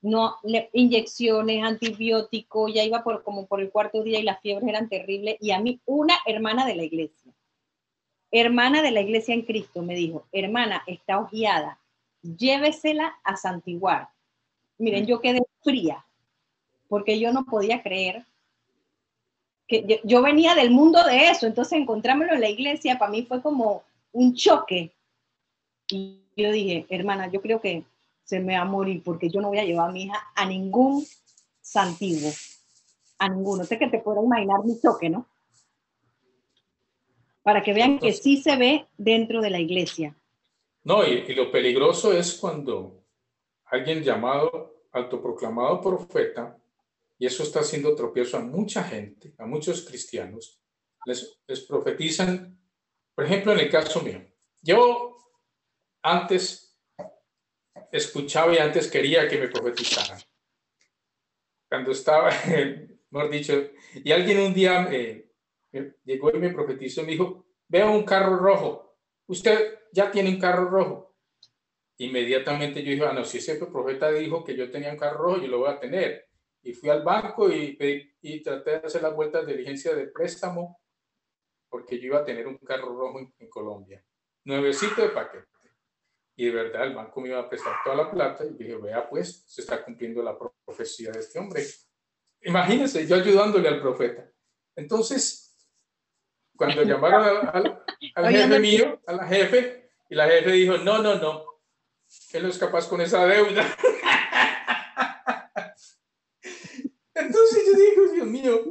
no, 0.06 0.36
inyecciones, 0.72 1.64
antibióticos, 1.64 2.72
ya 2.72 2.84
iba 2.84 3.04
por, 3.04 3.24
como 3.24 3.48
por 3.48 3.60
el 3.60 3.72
cuarto 3.72 4.04
día 4.04 4.20
y 4.20 4.24
las 4.24 4.40
fiebres 4.40 4.70
eran 4.70 4.88
terribles 4.88 5.38
y 5.42 5.50
a 5.50 5.60
mí 5.60 5.80
una 5.86 6.16
hermana 6.28 6.64
de 6.64 6.76
la 6.76 6.84
iglesia, 6.84 7.34
hermana 8.30 8.84
de 8.84 8.92
la 8.92 9.02
iglesia 9.02 9.34
en 9.34 9.42
Cristo, 9.42 9.82
me 9.82 9.96
dijo, 9.96 10.28
hermana, 10.32 10.84
está 10.86 11.20
ojeada, 11.20 11.80
llévesela 12.22 13.16
a 13.24 13.36
santiguar. 13.36 14.10
Miren, 14.78 15.06
mm. 15.06 15.08
yo 15.08 15.22
quedé 15.22 15.42
fría, 15.64 16.06
porque 16.88 17.20
yo 17.20 17.34
no 17.34 17.46
podía 17.46 17.82
creer 17.82 18.26
que 19.68 20.02
yo, 20.04 20.22
venía 20.22 20.54
del 20.54 20.70
mundo 20.70 21.04
de 21.04 21.30
eso, 21.30 21.48
entonces 21.48 21.80
encontrármelo 21.80 22.34
en 22.34 22.42
la 22.42 22.50
iglesia 22.50 23.00
para 23.00 23.10
mí 23.10 23.24
fue 23.24 23.42
como 23.42 23.82
un 24.12 24.36
choque. 24.36 24.94
Y 25.90 26.20
yo 26.38 26.52
dije, 26.52 26.86
hermana, 26.90 27.32
yo 27.32 27.42
creo 27.42 27.60
que 27.60 27.84
se 28.26 28.40
me 28.40 28.56
va 28.56 28.64
a 28.64 28.66
morir 28.66 29.02
porque 29.04 29.30
yo 29.30 29.40
no 29.40 29.50
voy 29.50 29.60
a 29.60 29.64
llevar 29.66 29.90
a 29.90 29.94
mi 29.94 30.04
hija 30.04 30.32
a 30.36 30.46
ningún 30.46 31.06
santiguo, 31.62 32.32
a 33.20 33.30
ninguno. 33.30 33.64
Sé 33.64 33.78
que 33.78 33.88
te 33.88 34.00
puedo 34.00 34.24
imaginar 34.24 34.66
mi 34.66 34.80
choque, 34.82 35.10
¿no? 35.10 35.30
Para 37.44 37.62
que 37.62 37.74
vean 37.74 38.00
que 38.00 38.12
sí 38.12 38.42
se 38.42 38.58
ve 38.58 38.88
dentro 38.98 39.42
de 39.42 39.52
la 39.52 39.60
iglesia. 39.60 40.18
No, 40.84 41.06
y, 41.08 41.26
y 41.28 41.36
lo 41.36 41.52
peligroso 41.52 42.12
es 42.12 42.34
cuando 42.34 43.04
alguien 43.66 44.04
llamado, 44.04 44.84
autoproclamado 44.92 45.80
profeta, 45.80 46.58
y 47.18 47.28
eso 47.28 47.44
está 47.44 47.60
haciendo 47.60 47.96
tropiezo 47.96 48.38
a 48.38 48.42
mucha 48.42 48.84
gente, 48.84 49.34
a 49.38 49.46
muchos 49.46 49.86
cristianos. 49.86 50.60
Les, 51.06 51.40
les 51.48 51.62
profetizan, 51.62 52.60
por 53.14 53.26
ejemplo, 53.26 53.54
en 53.54 53.60
el 53.60 53.70
caso 53.70 54.02
mío. 54.02 54.22
Yo 54.62 55.16
antes 56.02 56.65
escuchaba 57.96 58.54
y 58.54 58.58
antes 58.58 58.90
quería 58.90 59.28
que 59.28 59.38
me 59.38 59.48
profetizaran. 59.48 60.20
Cuando 61.70 61.92
estaba, 61.92 62.30
mejor 63.10 63.30
dicho, 63.30 63.70
y 63.96 64.12
alguien 64.12 64.40
un 64.40 64.54
día 64.54 64.90
llegó 66.04 66.32
y 66.32 66.40
me 66.40 66.52
profetizó 66.52 67.04
me 67.04 67.14
dijo, 67.14 67.46
veo 67.68 67.92
un 67.92 68.04
carro 68.04 68.38
rojo, 68.38 68.98
usted 69.28 69.80
ya 69.92 70.12
tiene 70.12 70.30
un 70.30 70.40
carro 70.40 70.70
rojo. 70.70 71.16
Inmediatamente 71.98 72.84
yo 72.84 72.92
dije, 72.92 73.06
ah, 73.06 73.14
no, 73.14 73.24
si 73.24 73.38
ese 73.38 73.56
profeta 73.56 74.12
dijo 74.12 74.44
que 74.44 74.56
yo 74.56 74.70
tenía 74.70 74.92
un 74.92 74.98
carro 74.98 75.24
rojo, 75.24 75.42
yo 75.42 75.48
lo 75.48 75.60
voy 75.60 75.72
a 75.72 75.80
tener 75.80 76.26
y 76.62 76.74
fui 76.74 76.90
al 76.90 77.04
banco 77.04 77.50
y, 77.50 77.78
y 78.22 78.42
traté 78.42 78.72
de 78.72 78.78
hacer 78.78 79.02
las 79.02 79.16
vueltas 79.16 79.46
de 79.46 79.54
diligencia 79.54 79.94
de 79.94 80.08
préstamo 80.08 80.80
porque 81.70 82.00
yo 82.00 82.08
iba 82.08 82.20
a 82.20 82.26
tener 82.26 82.48
un 82.48 82.58
carro 82.58 82.96
rojo 82.98 83.20
en, 83.20 83.50
Colombia, 83.50 84.04
nuevecito 84.46 85.02
de 85.02 85.10
paquete. 85.10 85.48
Y 86.36 86.46
de 86.46 86.52
verdad 86.52 86.84
el 86.86 86.96
banco 86.96 87.22
me 87.22 87.30
iba 87.30 87.40
a 87.40 87.50
prestar 87.50 87.76
toda 87.84 87.96
la 87.96 88.12
plata 88.12 88.44
y 88.44 88.54
dije, 88.54 88.76
vea 88.76 89.08
pues, 89.08 89.44
se 89.48 89.62
está 89.62 89.84
cumpliendo 89.84 90.22
la 90.22 90.38
profecía 90.66 91.12
de 91.12 91.20
este 91.20 91.40
hombre. 91.40 91.66
Imagínense, 92.42 93.08
yo 93.08 93.16
ayudándole 93.16 93.68
al 93.70 93.82
profeta. 93.82 94.30
Entonces, 94.76 95.58
cuando 96.56 96.84
llamaron 96.84 97.48
al, 97.48 97.84
al 98.16 98.32
jefe 98.32 98.60
mío, 98.60 99.02
a 99.08 99.14
la 99.14 99.28
jefe, 99.28 99.90
y 100.10 100.16
la 100.16 100.28
jefe 100.28 100.52
dijo, 100.52 100.78
no, 100.78 101.02
no, 101.02 101.16
no, 101.16 101.46
él 102.34 102.44
no 102.44 102.50
es 102.50 102.58
capaz 102.58 102.88
con 102.88 103.02
esa 103.02 103.26
deuda. 103.26 103.66
Entonces 107.14 107.64
yo 107.66 107.74
digo, 107.74 108.12
Dios 108.14 108.28
mío, 108.28 108.62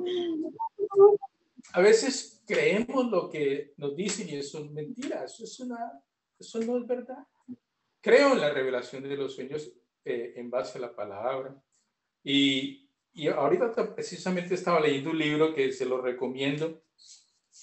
a 1.73 1.81
veces 1.81 2.43
creemos 2.47 3.11
lo 3.11 3.31
que 3.31 3.73
nos 3.79 3.97
dicen 3.97 4.29
y 4.29 4.37
eso 4.37 4.59
es 4.59 4.71
mentira, 4.71 5.25
eso, 5.25 5.45
es 5.45 5.59
una, 5.61 6.03
eso 6.39 6.61
no 6.61 6.79
es 6.79 6.87
verdad. 6.87 7.27
Creo 8.05 8.35
en 8.35 8.41
la 8.43 8.51
revelación 8.51 9.03
de 9.03 9.17
los 9.17 9.35
sueños 9.35 9.73
eh, 10.05 10.35
en 10.37 10.51
base 10.51 10.77
a 10.77 10.83
la 10.83 10.95
palabra. 10.95 11.57
Y, 12.23 12.87
y 13.15 13.29
ahorita 13.29 13.95
precisamente 13.95 14.57
estaba 14.57 14.79
leyendo 14.79 15.09
un 15.09 15.17
libro 15.17 15.55
que 15.55 15.73
se 15.73 15.87
lo 15.87 16.03
recomiendo, 16.03 16.83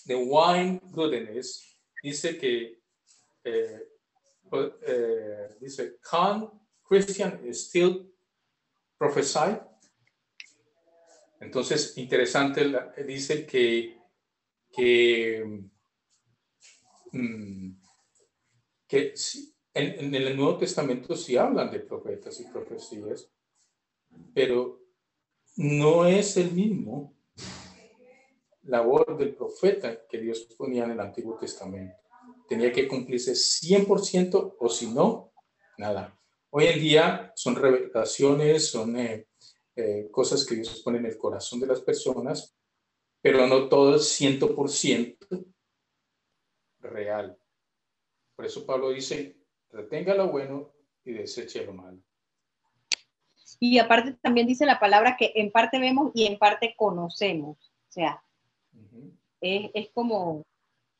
de 0.06 0.16
Wine 0.16 0.82
Goodness. 0.86 1.78
Dice 2.02 2.39
que, 2.39 2.82
eh, 3.44 3.88
eh, 4.88 5.58
dice, 5.60 6.00
can 6.02 6.50
Christian 6.89 7.39
still 7.54 8.12
prophesy? 8.98 9.60
Entonces, 11.39 11.96
interesante, 12.00 12.68
dice 13.06 13.46
que, 13.46 13.96
que, 14.72 15.68
mm, 17.12 17.74
que 18.88 19.14
en, 19.74 20.13
el 20.13 20.36
Nuevo 20.36 20.57
Testamento 20.57 21.15
sí 21.15 21.38
hablan 21.38 21.72
de 21.72 21.80
profetas 21.80 22.39
y 22.39 22.45
profecías, 22.45 23.30
pero 24.34 24.82
no 25.57 26.05
es 26.05 26.38
el 26.38 26.51
mismo 26.51 27.15
labor 28.63 29.17
del 29.17 29.36
profeta 29.36 30.05
que 30.07 30.19
Dios 30.19 30.47
ponía 30.57 30.84
en 30.86 30.91
el 30.91 30.99
Antiguo 30.99 31.38
Testamento. 31.38 31.95
Tenía 32.47 32.72
que 32.72 32.88
cumplirse 32.88 33.34
100% 33.34 34.55
o 34.59 34.69
si 34.69 34.88
no, 34.88 35.34
nada. 35.78 36.17
Hoy 36.49 36.65
en 36.67 36.80
día 36.80 37.32
son 37.36 37.55
revelaciones, 37.55 38.69
son 38.69 38.97
eh, 38.99 39.28
eh, 39.76 40.09
cosas 40.11 40.45
que 40.45 40.55
Dios 40.55 40.82
pone 40.84 40.97
en 40.97 41.05
el 41.05 41.17
corazón 41.17 41.61
de 41.61 41.67
las 41.67 41.82
personas, 41.82 42.57
pero 43.22 43.47
no 43.47 43.69
todo 43.69 43.95
es 43.95 44.19
100% 44.19 45.17
real. 46.80 47.38
Por 48.36 48.45
eso 48.45 48.65
Pablo 48.65 48.89
dice, 48.89 49.41
retenga 49.72 50.13
lo 50.13 50.30
bueno 50.30 50.72
y 51.03 51.11
deseche 51.11 51.65
lo 51.65 51.74
malo. 51.74 51.97
Y 53.59 53.78
aparte 53.80 54.13
también 54.22 54.47
dice 54.47 54.65
la 54.65 54.80
palabra 54.80 55.17
que 55.17 55.34
en 55.36 55.51
parte 55.51 55.80
vemos 55.80 56.11
y 56.15 56.26
en 56.26 56.38
parte 56.38 56.74
conocemos. 56.76 57.57
O 57.59 57.91
sea, 57.91 58.24
es, 59.39 59.69
es, 59.74 59.89
como, 59.93 60.43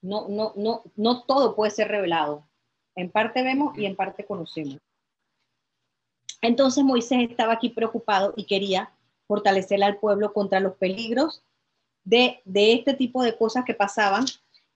no, 0.02 0.28
no, 0.28 0.54
no, 0.56 0.84
no 0.96 1.24
todo 1.24 1.56
puede 1.56 1.72
ser 1.72 1.88
revelado. 1.88 2.48
En 2.96 3.10
parte 3.10 3.42
vemos 3.42 3.78
y 3.78 3.86
en 3.86 3.96
parte 3.96 4.26
conocemos. 4.26 4.78
Entonces 6.42 6.84
Moisés 6.84 7.30
estaba 7.30 7.54
aquí 7.54 7.70
preocupado 7.70 8.34
y 8.36 8.46
quería 8.46 8.92
fortalecer 9.28 9.82
al 9.84 9.98
pueblo 9.98 10.34
contra 10.34 10.60
los 10.60 10.76
peligros 10.76 11.44
de, 12.04 12.42
este 12.46 12.94
tipo 12.94 13.24
de 13.24 13.38
cosas 13.38 13.64
que 13.64 13.74
pasaban 13.74 14.26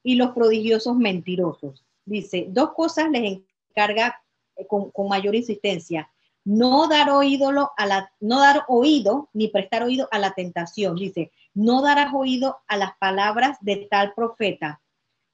y 0.04 0.16
los 0.16 0.32
prodigiosos 0.32 0.96
mentirosos. 0.96 1.84
Dice, 2.06 2.46
dos 2.50 2.74
cosas 2.74 3.10
les 3.10 3.40
encarga 3.76 4.22
eh, 4.56 4.66
con, 4.68 4.92
mayor 5.08 5.36
insistencia. 5.36 6.10
No 6.44 6.88
dar, 6.88 7.10
oído 7.10 7.50
a 7.76 7.86
la, 7.86 8.12
no 8.20 8.40
dar 8.40 8.66
oído 8.68 9.30
ni 9.34 9.48
prestar 9.48 9.84
oído 9.84 10.08
a 10.12 10.20
la 10.20 10.34
tentación. 10.34 10.96
Dice, 10.96 11.32
no 11.54 11.82
darás 11.82 12.14
oído 12.14 12.60
a 12.68 12.78
las 12.78 12.96
palabras 12.98 13.58
de 13.62 13.88
tal 13.90 14.14
profeta. 14.14 14.82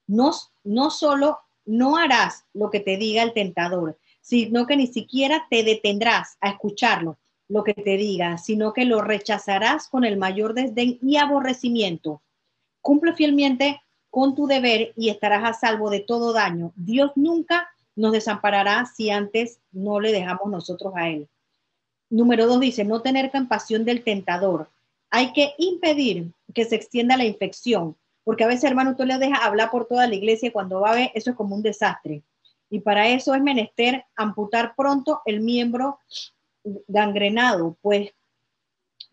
No, 0.08 0.32
no 0.64 0.90
solo 0.90 1.40
no 1.66 1.98
harás 1.98 2.46
lo 2.54 2.70
que 2.70 2.80
te 2.80 2.98
diga 2.98 3.24
el 3.24 3.34
tentador, 3.34 4.00
sino 4.22 4.66
que 4.66 4.78
ni 4.78 4.88
siquiera 4.88 5.48
te 5.50 5.64
detendrás 5.64 6.38
a 6.40 6.50
escucharlo, 6.50 7.18
lo 7.50 7.64
que 7.64 7.74
te 7.74 7.98
diga, 7.98 8.38
sino 8.38 8.72
que 8.74 8.86
lo 8.86 9.02
rechazarás 9.02 9.90
con 9.90 10.06
el 10.06 10.18
mayor 10.18 10.54
desdén 10.54 10.98
y 11.02 11.18
aborrecimiento. 11.18 12.22
Cumple 12.82 13.14
fielmente 13.14 13.82
con 14.10 14.36
tu 14.36 14.48
deber 14.48 14.94
y 14.96 15.10
estarás 15.10 15.44
a 15.44 15.54
salvo 15.54 15.90
de 15.90 16.00
todo 16.00 16.34
daño. 16.34 16.72
Dios 16.76 17.12
nunca 17.16 17.70
nos 17.96 18.12
desamparará 18.12 18.86
si 18.86 19.10
antes 19.10 19.60
no 19.72 20.00
le 20.00 20.12
dejamos 20.12 20.50
nosotros 20.50 20.94
a 20.96 21.10
Él. 21.10 21.28
Número 22.10 22.48
dos 22.48 22.60
dice, 22.60 22.84
no 22.84 23.02
tener 23.02 23.32
compasión 23.32 23.86
del 23.86 24.04
tentador. 24.04 24.70
Hay 25.10 25.34
que 25.34 25.54
impedir 25.58 26.32
que 26.54 26.66
se 26.66 26.76
extienda 26.76 27.18
la 27.18 27.26
infección, 27.26 27.96
porque 28.24 28.44
a 28.44 28.48
veces, 28.48 28.66
hermano, 28.66 28.96
tú 28.96 29.06
le 29.06 29.18
dejas 29.18 29.40
hablar 29.42 29.72
por 29.72 29.86
toda 29.86 30.08
la 30.08 30.16
iglesia 30.16 30.50
y 30.50 30.52
cuando 30.52 30.82
va 30.82 30.92
a 30.92 30.96
ver, 30.96 31.12
eso 31.14 31.32
es 31.32 31.36
como 31.36 31.56
un 31.56 31.62
desastre 31.62 32.22
y 32.72 32.80
para 32.80 33.10
eso 33.10 33.36
es 33.36 33.44
menester 33.44 34.06
amputar 34.16 34.74
pronto 34.76 35.22
el 35.26 35.42
miembro 35.42 36.00
gangrenado, 36.88 37.76
pues 37.82 38.14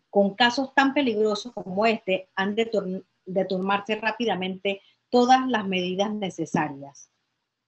con 0.09 0.33
casos 0.33 0.73
tan 0.73 0.93
peligrosos 0.93 1.51
como 1.53 1.85
este 1.85 2.29
han 2.35 2.55
de, 2.55 3.03
de 3.25 3.45
tomarse 3.45 3.97
rápidamente 3.97 4.81
todas 5.09 5.45
las 5.45 5.67
medidas 5.67 6.11
necesarias. 6.11 7.09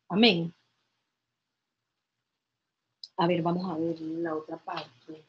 Amén. 0.07 0.53
A 3.21 3.27
ver, 3.27 3.41
vamos 3.43 3.69
a 3.69 3.75
ver 3.77 4.01
la 4.01 4.35
otra 4.35 4.57
parte. 4.57 5.23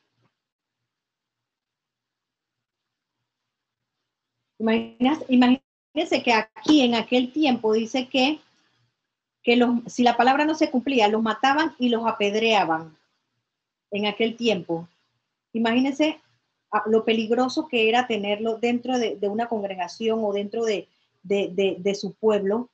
Imagínense 4.59 6.22
que 6.24 6.32
aquí 6.32 6.80
en 6.82 6.95
aquel 6.95 7.32
tiempo 7.32 7.72
dice 7.72 8.09
que 8.09 8.40
que 9.45 9.57
los, 9.57 9.70
si 9.93 10.05
la 10.05 10.16
palabra 10.16 10.45
no 10.45 10.55
se 10.55 10.70
cumplía, 10.70 11.09
los 11.09 11.20
mataban 11.20 11.74
y 11.76 11.88
los 11.88 12.07
apedreaban 12.07 12.97
en 13.90 14.07
aquel 14.07 14.36
tiempo. 14.36 14.88
Imagínense 15.53 16.20
a- 16.70 16.84
lo 16.86 17.05
peligroso 17.05 17.66
que 17.66 17.88
era 17.88 18.07
tenerlo 18.07 18.59
dentro 18.59 18.99
de, 19.01 19.18
una 19.28 19.49
congregación 19.49 20.20
o 20.22 20.32
dentro 20.32 20.64
de, 20.64 20.88
de- 21.24 21.49
de- 21.53 21.76
de 21.78 21.95
su 21.97 22.14
pueblo. 22.14 22.70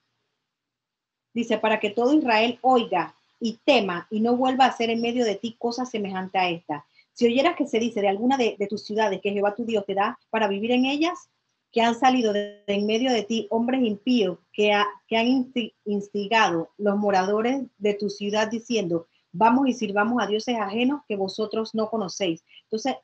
Dice, 1.34 1.56
para 1.56 1.80
que 1.80 1.88
todo 1.88 2.12
Israel 2.12 2.58
oiga 2.60 3.14
y 3.40 3.58
tema 3.64 4.06
y 4.10 4.20
no 4.20 4.36
vuelva 4.36 4.64
a 4.64 4.68
hacer 4.68 4.90
en 4.90 5.00
medio 5.00 5.24
de 5.24 5.36
ti 5.36 5.56
cosa 5.58 5.84
semejante 5.84 6.38
a 6.38 6.48
esta. 6.50 6.84
Si 7.12 7.26
oyeras 7.26 7.56
que 7.56 7.66
se 7.66 7.78
dice 7.78 8.00
de 8.00 8.08
alguna 8.08 8.36
de, 8.36 8.56
tus 8.68 8.84
ciudades 8.84 9.20
que 9.20 9.32
Jehová 9.32 9.54
tu 9.54 9.64
Dios 9.64 9.84
te 9.86 9.94
da 9.94 10.18
para 10.30 10.48
vivir 10.48 10.70
en 10.72 10.84
ellas, 10.84 11.28
que 11.72 11.82
han 11.82 11.98
salido 11.98 12.32
de, 12.32 12.62
en 12.66 12.86
medio 12.86 13.12
de 13.12 13.22
ti 13.24 13.46
hombres 13.50 13.82
impíos 13.82 14.38
que, 14.52 14.72
ha- 14.72 14.86
que 15.06 15.16
han 15.16 15.26
insti- 15.26 15.74
instigado 15.84 16.70
los 16.78 16.96
moradores 16.96 17.62
de 17.76 17.94
tu 17.94 18.08
ciudad 18.08 18.48
diciendo, 18.50 19.06
vamos 19.32 19.68
y 19.68 19.74
sirvamos 19.74 20.22
a 20.22 20.26
dioses 20.26 20.56
ajenos 20.58 21.02
que 21.06 21.16
vosotros 21.16 21.74
no 21.74 21.90
conocéis. 21.90 22.42
Entonces, 22.64 22.94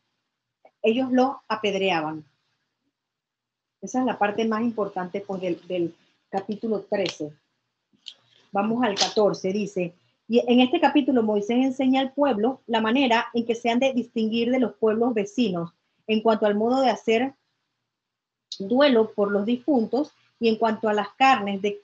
ellos 0.82 1.10
lo 1.12 1.40
apedreaban. 1.48 2.24
Esa 3.82 4.00
es 4.00 4.06
la 4.06 4.18
parte 4.18 4.46
más 4.46 4.62
importante 4.62 5.20
pues, 5.20 5.42
del, 5.42 5.60
del 5.66 5.94
capítulo 6.30 6.80
13. 6.82 7.32
Vamos 8.52 8.82
al 8.82 8.94
14, 8.94 9.52
dice, 9.52 9.94
y 10.26 10.38
en 10.50 10.60
este 10.60 10.80
capítulo 10.80 11.22
Moisés 11.22 11.58
enseña 11.58 12.00
al 12.00 12.12
pueblo 12.12 12.62
la 12.66 12.80
manera 12.80 13.26
en 13.34 13.44
que 13.44 13.54
se 13.54 13.70
han 13.70 13.78
de 13.78 13.92
distinguir 13.92 14.50
de 14.50 14.58
los 14.58 14.74
pueblos 14.74 15.12
vecinos 15.12 15.72
en 16.06 16.22
cuanto 16.22 16.46
al 16.46 16.54
modo 16.54 16.80
de 16.80 16.90
hacer 16.90 17.34
duelo 18.58 19.12
por 19.12 19.30
los 19.30 19.44
difuntos 19.44 20.12
y 20.40 20.48
en 20.48 20.56
cuanto 20.56 20.88
a 20.88 20.94
las 20.94 21.08
carnes 21.14 21.60
de 21.62 21.82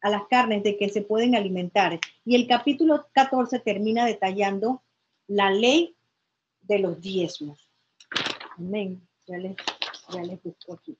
a 0.00 0.10
las 0.10 0.26
carnes 0.28 0.62
de 0.62 0.76
que 0.76 0.90
se 0.90 1.00
pueden 1.00 1.34
alimentar. 1.34 1.98
Y 2.26 2.34
el 2.34 2.46
capítulo 2.46 3.06
14 3.12 3.58
termina 3.60 4.04
detallando 4.04 4.82
la 5.26 5.50
ley 5.50 5.96
de 6.60 6.78
los 6.78 7.00
diezmos. 7.00 7.70
Amén. 8.58 9.00
Ya 9.26 9.38
les, 9.38 9.56
ya 10.12 10.22
les 10.22 10.42
busco 10.42 10.74
aquí. 10.74 10.98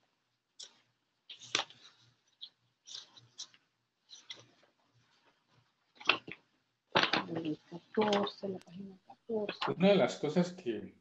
El 7.44 7.60
14, 7.60 8.48
la 8.48 8.58
página 8.58 8.98
14. 9.06 9.72
Una 9.76 9.88
de 9.90 9.96
las 9.96 10.16
cosas 10.16 10.54
que 10.54 10.94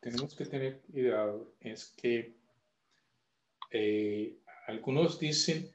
tenemos 0.00 0.32
que 0.36 0.44
tener 0.44 0.82
cuidado 0.82 1.52
es 1.58 1.92
que 2.00 2.36
eh, 3.72 4.38
algunos 4.68 5.18
dicen, 5.18 5.68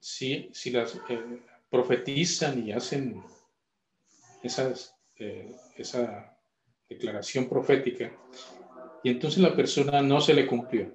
si, 0.00 0.48
si 0.54 0.70
las 0.70 0.96
eh, 1.10 1.42
profetizan 1.68 2.66
y 2.66 2.72
hacen 2.72 3.22
esas, 4.42 4.96
eh, 5.16 5.54
esa 5.76 6.38
declaración 6.88 7.50
profética, 7.50 8.16
y 9.02 9.10
entonces 9.10 9.42
la 9.42 9.54
persona 9.54 10.00
no 10.00 10.22
se 10.22 10.32
le 10.32 10.46
cumplió. 10.46 10.90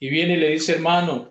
Y 0.00 0.10
viene 0.10 0.34
y 0.34 0.38
le 0.38 0.50
dice, 0.50 0.72
hermano, 0.72 1.30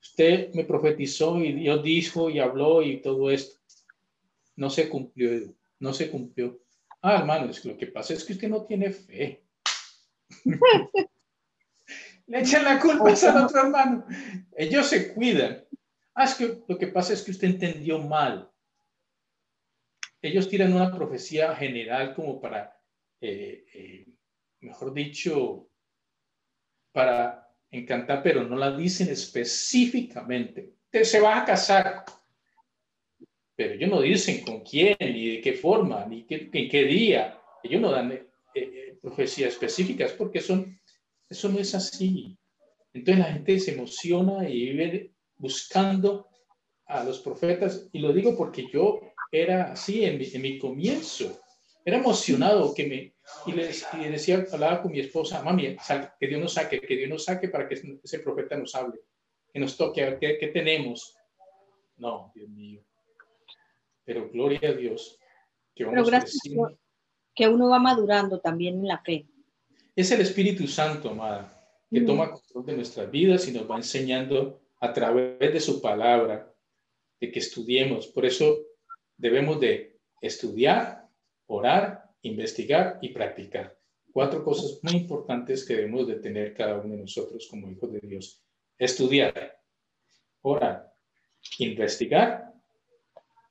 usted 0.00 0.54
me 0.54 0.62
profetizó 0.62 1.40
y 1.40 1.54
Dios 1.54 1.82
dijo 1.82 2.30
y 2.30 2.38
habló 2.38 2.82
y 2.82 3.02
todo 3.02 3.32
esto. 3.32 3.59
No 4.60 4.68
se 4.68 4.90
cumplió, 4.90 5.54
no 5.78 5.94
se 5.94 6.10
cumplió. 6.10 6.60
Ah, 7.00 7.16
hermano, 7.16 7.50
es 7.50 7.60
que 7.60 7.70
lo 7.70 7.78
que 7.78 7.86
pasa 7.86 8.12
es 8.12 8.22
que 8.22 8.34
usted 8.34 8.50
no 8.50 8.66
tiene 8.66 8.90
fe. 8.90 9.42
Le 12.26 12.40
echan 12.40 12.64
la 12.64 12.78
culpa 12.78 13.10
al 13.10 13.44
otro 13.44 13.62
hermano. 13.62 14.04
Ellos 14.54 14.86
se 14.86 15.14
cuidan. 15.14 15.64
Ah, 16.14 16.24
es 16.24 16.34
que 16.34 16.62
lo 16.68 16.76
que 16.76 16.88
pasa 16.88 17.14
es 17.14 17.22
que 17.22 17.30
usted 17.30 17.48
entendió 17.48 17.98
mal. 18.00 18.52
Ellos 20.20 20.46
tiran 20.46 20.74
una 20.74 20.94
profecía 20.94 21.56
general 21.56 22.14
como 22.14 22.38
para, 22.38 22.78
eh, 23.22 23.64
eh, 23.72 24.06
mejor 24.60 24.92
dicho, 24.92 25.70
para 26.92 27.50
encantar, 27.70 28.22
pero 28.22 28.44
no 28.44 28.56
la 28.56 28.76
dicen 28.76 29.08
específicamente. 29.08 30.74
Usted 30.84 31.04
se 31.04 31.20
va 31.20 31.38
a 31.38 31.46
casar, 31.46 32.04
pero 33.60 33.74
ellos 33.74 33.90
no 33.90 34.00
dicen 34.00 34.42
con 34.42 34.60
quién, 34.60 34.96
ni 34.98 35.36
de 35.36 35.40
qué 35.42 35.52
forma, 35.52 36.06
ni 36.06 36.24
qué, 36.24 36.48
en 36.50 36.66
qué 36.70 36.84
día. 36.84 37.38
Ellos 37.62 37.82
no 37.82 37.90
dan 37.90 38.10
eh, 38.10 38.26
eh, 38.54 38.96
profecías 39.02 39.52
específicas 39.52 40.12
porque 40.12 40.40
son, 40.40 40.80
eso 41.28 41.50
no 41.50 41.58
es 41.58 41.74
así. 41.74 42.38
Entonces 42.94 43.18
la 43.18 43.34
gente 43.34 43.60
se 43.60 43.74
emociona 43.74 44.48
y 44.48 44.70
vive 44.70 45.12
buscando 45.36 46.26
a 46.86 47.04
los 47.04 47.18
profetas. 47.18 47.86
Y 47.92 47.98
lo 47.98 48.14
digo 48.14 48.34
porque 48.34 48.66
yo 48.72 48.98
era 49.30 49.72
así 49.72 50.06
en 50.06 50.16
mi, 50.16 50.24
en 50.32 50.40
mi 50.40 50.58
comienzo. 50.58 51.42
Era 51.84 51.98
emocionado 51.98 52.72
que 52.72 52.86
me, 52.86 53.14
y 53.44 53.52
le, 53.52 53.70
y 53.92 53.96
le 53.98 54.10
decía, 54.10 54.42
hablaba 54.50 54.80
con 54.80 54.90
mi 54.90 55.00
esposa, 55.00 55.42
mami, 55.42 55.76
sal, 55.84 56.14
que 56.18 56.28
Dios 56.28 56.40
nos 56.40 56.54
saque, 56.54 56.80
que 56.80 56.96
Dios 56.96 57.10
nos 57.10 57.26
saque 57.26 57.50
para 57.50 57.68
que 57.68 57.78
ese 58.02 58.20
profeta 58.20 58.56
nos 58.56 58.74
hable, 58.74 59.00
que 59.52 59.60
nos 59.60 59.76
toque, 59.76 60.02
a 60.02 60.06
ver 60.06 60.18
qué, 60.18 60.38
qué 60.38 60.46
tenemos. 60.46 61.14
No, 61.98 62.32
Dios 62.34 62.48
mío. 62.48 62.82
Pero 64.10 64.28
gloria 64.28 64.70
a 64.70 64.72
Dios. 64.72 65.16
Que 65.72 65.84
Pero 65.84 65.92
vamos 65.92 66.10
gracias 66.10 66.40
creciendo. 66.42 66.76
que 67.32 67.46
uno 67.46 67.68
va 67.68 67.78
madurando 67.78 68.40
también 68.40 68.80
en 68.80 68.88
la 68.88 68.98
fe. 68.98 69.24
Es 69.94 70.10
el 70.10 70.20
Espíritu 70.20 70.66
Santo, 70.66 71.10
amada, 71.10 71.56
que 71.88 72.00
Mm. 72.00 72.06
toma 72.06 72.32
control 72.32 72.66
de 72.66 72.72
nuestras 72.74 73.08
vidas 73.08 73.46
y 73.46 73.52
nos 73.52 73.70
va 73.70 73.76
enseñando 73.76 74.60
a 74.80 74.92
través 74.92 75.38
de 75.38 75.60
su 75.60 75.80
palabra, 75.80 76.52
de 77.20 77.30
que 77.30 77.38
estudiemos. 77.38 78.08
Por 78.08 78.26
eso 78.26 78.58
debemos 79.16 79.60
de 79.60 79.96
estudiar, 80.20 81.06
orar, 81.46 82.10
investigar 82.22 82.98
y 83.00 83.10
practicar. 83.10 83.78
Cuatro 84.12 84.42
cosas 84.42 84.80
muy 84.82 84.94
importantes 85.02 85.64
que 85.64 85.76
debemos 85.76 86.08
de 86.08 86.16
tener 86.16 86.52
cada 86.52 86.80
uno 86.80 86.94
de 86.96 87.02
nosotros 87.02 87.46
como 87.48 87.70
hijos 87.70 87.92
de 87.92 88.00
Dios. 88.00 88.42
Estudiar, 88.76 89.56
orar, 90.42 90.92
investigar 91.60 92.49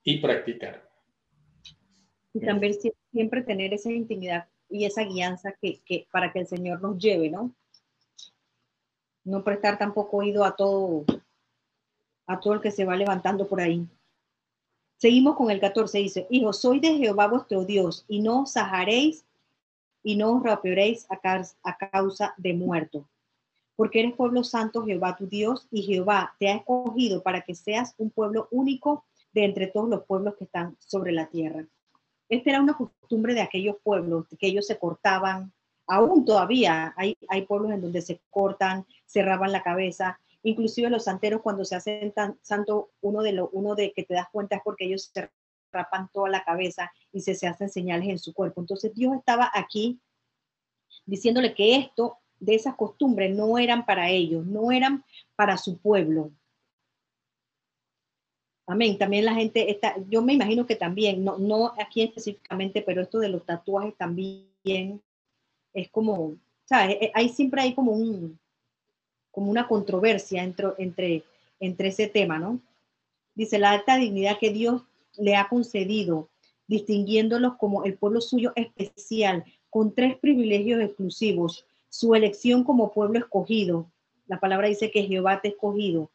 y 0.04 0.20
practicar. 0.20 0.90
Y 2.34 2.40
también 2.42 2.74
sie- 2.74 2.94
siempre 3.12 3.42
tener 3.42 3.74
esa 3.74 3.92
intimidad 3.92 4.48
y 4.70 4.86
esa 4.86 5.04
guianza 5.04 5.52
que, 5.60 5.82
que 5.84 6.08
para 6.12 6.32
que 6.32 6.40
el 6.40 6.48
Señor 6.48 6.82
nos 6.82 6.98
lleve, 6.98 7.30
¿no? 7.30 7.54
No 9.24 9.44
prestar 9.44 9.78
tampoco 9.78 10.18
oído 10.18 10.46
a 10.46 10.56
todo, 10.56 11.06
a 12.28 12.40
todo 12.40 12.54
el 12.54 12.62
que 12.62 12.72
se 12.72 12.86
va 12.86 12.96
levantando 12.96 13.48
por 13.48 13.62
ahí. 13.62 13.88
Seguimos 14.98 15.36
con 15.36 15.50
el 15.50 15.60
14, 15.60 15.98
dice, 15.98 16.28
hijos, 16.30 16.60
soy 16.62 16.80
de 16.80 16.96
Jehová 16.98 17.28
vuestro 17.28 17.64
Dios, 17.66 18.06
y 18.08 18.22
no 18.22 18.42
os 18.44 18.54
y 20.04 20.16
no 20.16 20.38
os 20.38 20.44
rapearéis 20.44 21.08
a, 21.10 21.20
a 21.64 21.78
causa 21.78 22.34
de 22.38 22.54
muerto. 22.54 23.10
Porque 23.76 24.02
eres 24.02 24.14
pueblo 24.16 24.44
santo, 24.44 24.84
Jehová 24.84 25.16
tu 25.16 25.28
Dios, 25.28 25.68
y 25.72 25.84
Jehová 25.84 26.36
te 26.38 26.50
ha 26.50 26.56
escogido 26.58 27.24
para 27.24 27.42
que 27.42 27.56
seas 27.56 27.96
un 27.98 28.10
pueblo 28.10 28.48
único 28.52 29.06
de 29.34 29.46
entre 29.46 29.68
todos 29.68 29.90
los 29.90 30.04
pueblos 30.06 30.36
que 30.36 30.46
están 30.46 30.76
sobre 30.80 31.12
la 31.12 31.28
tierra. 31.28 31.66
Esta 32.30 32.50
era 32.52 32.62
una 32.62 32.78
costumbre 32.78 33.34
de 33.34 33.42
aquellos 33.42 33.78
pueblos, 33.84 34.26
que 34.40 34.48
ellos 34.48 34.68
se 34.68 34.78
cortaban, 34.78 35.52
aún 35.88 36.26
todavía 36.26 36.94
hay, 36.96 37.18
hay 37.28 37.46
pueblos 37.46 37.72
en 37.72 37.82
donde 37.82 38.02
se 38.02 38.22
cortan, 38.30 38.86
cerraban 39.06 39.52
la 39.52 39.64
cabeza, 39.64 40.20
inclusive 40.44 40.90
los 40.90 41.06
santeros 41.06 41.42
cuando 41.42 41.66
se 41.66 41.76
hacen 41.76 42.12
tan 42.12 42.38
santo, 42.42 42.92
uno 43.02 43.24
de 43.24 43.34
lo, 43.34 43.50
uno 43.50 43.76
de 43.76 43.92
que 43.92 44.04
te 44.04 44.14
das 44.14 44.28
cuenta 44.32 44.58
es 44.58 44.62
porque 44.64 44.86
ellos 44.86 45.10
se 45.14 45.30
rapan 45.72 46.10
toda 46.14 46.30
la 46.30 46.44
cabeza 46.44 46.92
y 47.12 47.22
se, 47.22 47.36
se 47.36 47.48
hacen 47.48 47.70
señales 47.70 48.10
en 48.10 48.20
su 48.20 48.34
cuerpo. 48.34 48.62
Entonces 48.62 48.94
Dios 48.94 49.16
estaba 49.16 49.52
aquí 49.54 50.00
diciéndole 51.06 51.54
que 51.54 51.76
esto, 51.76 52.18
de 52.40 52.56
esas 52.56 52.76
costumbres, 52.76 53.36
no 53.36 53.58
eran 53.58 53.86
para 53.86 54.10
ellos, 54.10 54.46
no 54.46 54.72
eran 54.72 55.04
para 55.36 55.58
su 55.58 55.78
pueblo. 55.78 56.32
Amén. 58.70 59.00
También 59.00 59.26
la 59.26 59.34
gente 59.34 59.72
está, 59.72 59.96
yo 60.12 60.22
me 60.22 60.34
imagino 60.34 60.68
que 60.68 60.76
también, 60.76 61.24
no, 61.24 61.40
no 61.40 61.74
aquí 61.82 62.04
específicamente, 62.04 62.84
pero 62.84 63.02
esto 63.02 63.18
de 63.18 63.30
los 63.30 63.44
tatuajes 63.44 63.96
también 63.98 65.02
es 65.74 65.90
como, 65.90 66.36
¿sabes? 66.66 66.98
Eh, 67.02 67.12
Hay 67.16 67.30
siempre 67.30 67.64
hay 67.64 67.74
como 67.74 67.94
un, 67.94 68.38
como 69.32 69.50
una 69.50 69.68
controversia 69.68 70.44
entre, 70.44 70.68
entre, 70.78 71.24
entre 71.60 71.88
ese 71.88 72.06
tema, 72.06 72.38
¿no? 72.38 72.60
Dice 73.34 73.58
la 73.58 73.72
alta 73.72 73.98
dignidad 73.98 74.38
que 74.38 74.52
Dios 74.52 74.84
le 75.18 75.36
ha 75.36 75.50
concedido, 75.50 76.30
distinguiéndolos 76.68 77.56
como 77.56 77.86
el 77.86 77.98
pueblo 77.98 78.22
suyo 78.22 78.54
especial, 78.56 79.46
con 79.72 79.96
tres 79.96 80.16
privilegios 80.20 80.80
exclusivos, 80.80 81.66
su 81.90 82.14
elección 82.14 82.64
como 82.64 82.94
pueblo 82.94 83.18
escogido. 83.18 83.90
La 84.28 84.40
palabra 84.40 84.68
dice 84.68 84.92
que 84.92 85.08
Jehová 85.08 85.42
te 85.42 85.48
ha 85.48 85.52
escogido. 85.52 86.12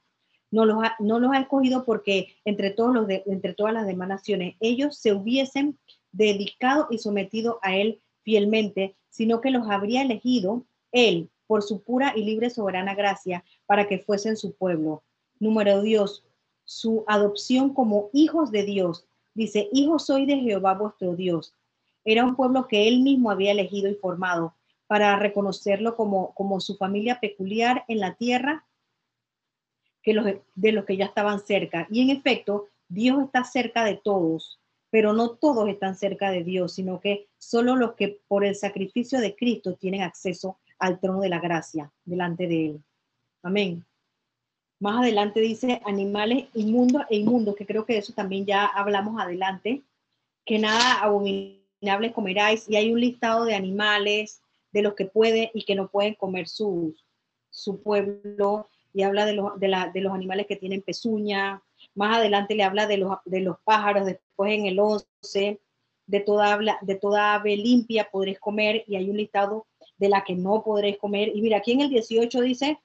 No 0.54 0.64
los 0.64 0.84
ha, 0.84 0.94
no 1.00 1.18
los 1.18 1.32
ha 1.32 1.40
escogido 1.40 1.84
porque 1.84 2.28
entre, 2.44 2.70
todos 2.70 2.94
los 2.94 3.06
de- 3.08 3.24
entre 3.26 3.54
todas 3.54 3.74
las 3.74 3.86
demás 3.86 4.08
naciones 4.08 4.54
ellos 4.60 4.96
se 4.96 5.12
hubiesen 5.12 5.76
dedicado 6.12 6.86
y 6.90 6.98
sometido 6.98 7.58
a 7.60 7.76
él 7.76 8.00
fielmente, 8.22 8.94
sino 9.10 9.40
que 9.40 9.50
los 9.50 9.68
habría 9.68 10.02
elegido 10.02 10.64
él 10.92 11.28
por 11.48 11.62
su 11.62 11.82
pura 11.82 12.12
y 12.14 12.22
libre 12.22 12.50
soberana 12.50 12.94
gracia 12.94 13.44
para 13.66 13.88
que 13.88 13.98
fuesen 13.98 14.36
su 14.36 14.54
pueblo. 14.54 15.02
Número 15.40 15.82
Dios, 15.82 16.24
su 16.64 17.04
adopción 17.08 17.74
como 17.74 18.10
hijos 18.12 18.52
de 18.52 18.62
Dios. 18.62 19.06
Dice, 19.34 19.68
hijos 19.72 20.06
soy 20.06 20.24
de 20.24 20.36
Jehová 20.38 20.74
vuestro 20.74 21.16
Dios. 21.16 21.52
Era 22.04 22.24
un 22.24 22.36
pueblo 22.36 22.68
que 22.68 22.86
él 22.86 23.00
mismo 23.00 23.30
había 23.32 23.50
elegido 23.50 23.90
y 23.90 23.94
formado 23.96 24.54
para 24.86 25.18
reconocerlo 25.18 25.96
como, 25.96 26.32
como 26.34 26.60
su 26.60 26.76
familia 26.76 27.18
peculiar 27.20 27.84
en 27.88 27.98
la 27.98 28.14
tierra 28.14 28.64
que 30.04 30.14
los, 30.14 30.26
de 30.54 30.72
los 30.72 30.84
que 30.84 30.96
ya 30.96 31.06
estaban 31.06 31.40
cerca. 31.40 31.88
Y 31.90 32.02
en 32.02 32.10
efecto, 32.10 32.68
Dios 32.88 33.24
está 33.24 33.42
cerca 33.42 33.84
de 33.84 33.96
todos, 33.96 34.60
pero 34.90 35.12
no 35.12 35.30
todos 35.30 35.68
están 35.68 35.96
cerca 35.96 36.30
de 36.30 36.44
Dios, 36.44 36.74
sino 36.74 37.00
que 37.00 37.26
solo 37.38 37.74
los 37.74 37.94
que 37.94 38.20
por 38.28 38.44
el 38.44 38.54
sacrificio 38.54 39.18
de 39.18 39.34
Cristo 39.34 39.74
tienen 39.74 40.02
acceso 40.02 40.58
al 40.78 41.00
trono 41.00 41.20
de 41.20 41.30
la 41.30 41.40
gracia 41.40 41.90
delante 42.04 42.46
de 42.46 42.66
Él. 42.66 42.84
Amén. 43.42 43.84
Más 44.78 45.00
adelante 45.00 45.40
dice 45.40 45.80
animales 45.84 46.46
inmundos 46.52 47.04
e 47.08 47.16
inmundos, 47.16 47.56
que 47.56 47.66
creo 47.66 47.86
que 47.86 47.96
eso 47.96 48.12
también 48.12 48.44
ya 48.44 48.66
hablamos 48.66 49.20
adelante, 49.20 49.82
que 50.44 50.58
nada 50.58 51.00
abominable 51.02 52.12
comeráis, 52.12 52.68
y 52.68 52.76
hay 52.76 52.92
un 52.92 53.00
listado 53.00 53.46
de 53.46 53.54
animales, 53.54 54.42
de 54.72 54.82
los 54.82 54.94
que 54.94 55.06
pueden 55.06 55.48
y 55.54 55.64
que 55.64 55.76
no 55.76 55.88
pueden 55.88 56.14
comer 56.14 56.48
su, 56.48 56.94
su 57.48 57.80
pueblo, 57.80 58.68
y 58.94 59.02
habla 59.02 59.26
de, 59.26 59.34
los 59.34 59.58
de, 59.60 59.68
la, 59.68 59.90
de 59.90 60.00
los 60.00 60.14
animales 60.14 60.46
que 60.46 60.56
tienen 60.56 60.80
pezuña, 60.80 61.62
más 61.94 62.16
adelante 62.16 62.54
le 62.54 62.62
habla 62.62 62.86
de 62.86 62.96
los, 62.96 63.16
de 63.24 63.40
los 63.40 63.58
pájaros, 63.64 64.06
después 64.06 64.52
en 64.52 64.66
el 64.66 64.78
11, 64.78 65.60
de 66.06 66.20
toda, 66.20 66.58
de 66.80 66.94
toda 66.94 67.34
ave 67.34 67.56
limpia 67.56 68.08
podréis 68.10 68.38
comer, 68.38 68.84
y 68.86 68.96
hay 68.96 69.10
un 69.10 69.16
listado 69.16 69.66
de 69.98 70.08
la 70.08 70.24
que 70.24 70.34
no 70.34 70.62
podréis 70.62 70.98
comer. 70.98 71.32
Y 71.34 71.42
mira, 71.42 71.58
aquí 71.58 71.72
en 71.72 71.80
el 71.80 71.90
18 71.90 72.40
dice 72.40 72.78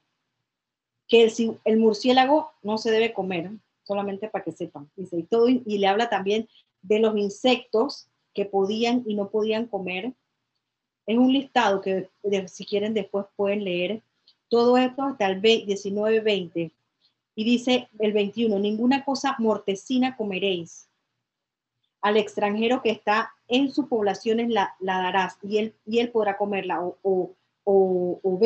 que 1.08 1.24
el, 1.24 1.58
el 1.64 1.78
murciélago 1.78 2.50
no 2.62 2.76
se 2.76 2.90
debe 2.90 3.12
comer, 3.12 3.52
solamente 3.84 4.28
para 4.28 4.44
que 4.44 4.52
sepan. 4.52 4.90
Dice, 4.96 5.16
y, 5.16 5.22
todo, 5.22 5.48
y 5.48 5.78
le 5.78 5.86
habla 5.86 6.08
también 6.08 6.48
de 6.82 6.98
los 6.98 7.16
insectos 7.16 8.08
que 8.34 8.46
podían 8.46 9.04
y 9.06 9.14
no 9.14 9.30
podían 9.30 9.66
comer. 9.66 10.12
Es 11.06 11.18
un 11.18 11.32
listado 11.32 11.80
que 11.80 12.08
si 12.46 12.64
quieren 12.64 12.94
después 12.94 13.26
pueden 13.36 13.64
leer. 13.64 14.02
Todo 14.50 14.76
esto 14.76 15.04
hasta 15.04 15.28
el 15.28 15.40
19-20. 15.40 16.72
Y 17.36 17.44
dice 17.44 17.88
el 18.00 18.12
21, 18.12 18.58
ninguna 18.58 19.04
cosa 19.04 19.36
mortecina 19.38 20.16
comeréis. 20.16 20.88
Al 22.02 22.16
extranjero 22.16 22.82
que 22.82 22.90
está 22.90 23.32
en 23.46 23.72
sus 23.72 23.86
poblaciones 23.86 24.50
la, 24.50 24.74
darás 24.80 25.38
y 25.42 25.58
él, 25.58 25.74
y 25.86 26.00
él 26.00 26.10
podrá 26.10 26.36
comerla 26.36 26.82
o, 26.82 26.98
o, 27.02 27.36
o, 27.64 28.40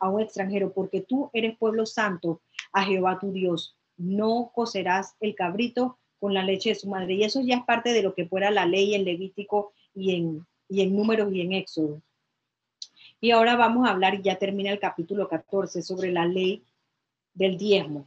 a 0.00 0.08
un 0.10 0.20
extranjero, 0.20 0.72
porque 0.72 1.00
tú 1.02 1.30
eres 1.32 1.56
pueblo 1.56 1.86
santo 1.86 2.40
a 2.72 2.82
Jehová 2.82 3.18
tu 3.20 3.30
Dios. 3.32 3.76
No 3.96 4.50
cocerás 4.52 5.14
el 5.20 5.36
cabrito 5.36 5.96
con 6.18 6.34
la 6.34 6.42
leche 6.42 6.70
de 6.70 6.74
su 6.74 6.88
madre. 6.88 7.14
Y 7.14 7.22
eso 7.22 7.40
ya 7.40 7.58
es 7.58 7.64
parte 7.64 7.92
de 7.92 8.02
lo 8.02 8.14
que 8.14 8.26
fuera 8.26 8.50
la 8.50 8.66
ley 8.66 8.94
en 8.94 9.04
Levítico 9.04 9.72
y 9.94 10.16
en, 10.16 10.44
y 10.68 10.80
en 10.80 10.96
Números 10.96 11.32
y 11.32 11.42
en 11.42 11.52
Éxodo. 11.52 12.02
Y 13.20 13.30
ahora 13.30 13.56
vamos 13.56 13.86
a 13.86 13.90
hablar, 13.90 14.14
y 14.14 14.22
ya 14.22 14.38
termina 14.38 14.70
el 14.70 14.78
capítulo 14.78 15.28
14, 15.28 15.82
sobre 15.82 16.12
la 16.12 16.26
ley 16.26 16.62
del 17.34 17.56
diezmo. 17.56 18.06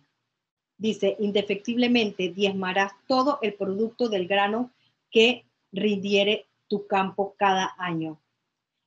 Dice, 0.78 1.16
indefectiblemente 1.20 2.30
diezmarás 2.30 2.93
todo 3.07 3.39
el 3.41 3.53
producto 3.53 4.07
del 4.07 4.28
grano 4.28 4.72
que 5.12 5.45
rindiere 5.72 6.47
tu 6.68 6.88
campo 6.88 7.36
cada 7.38 7.76
año. 7.78 8.20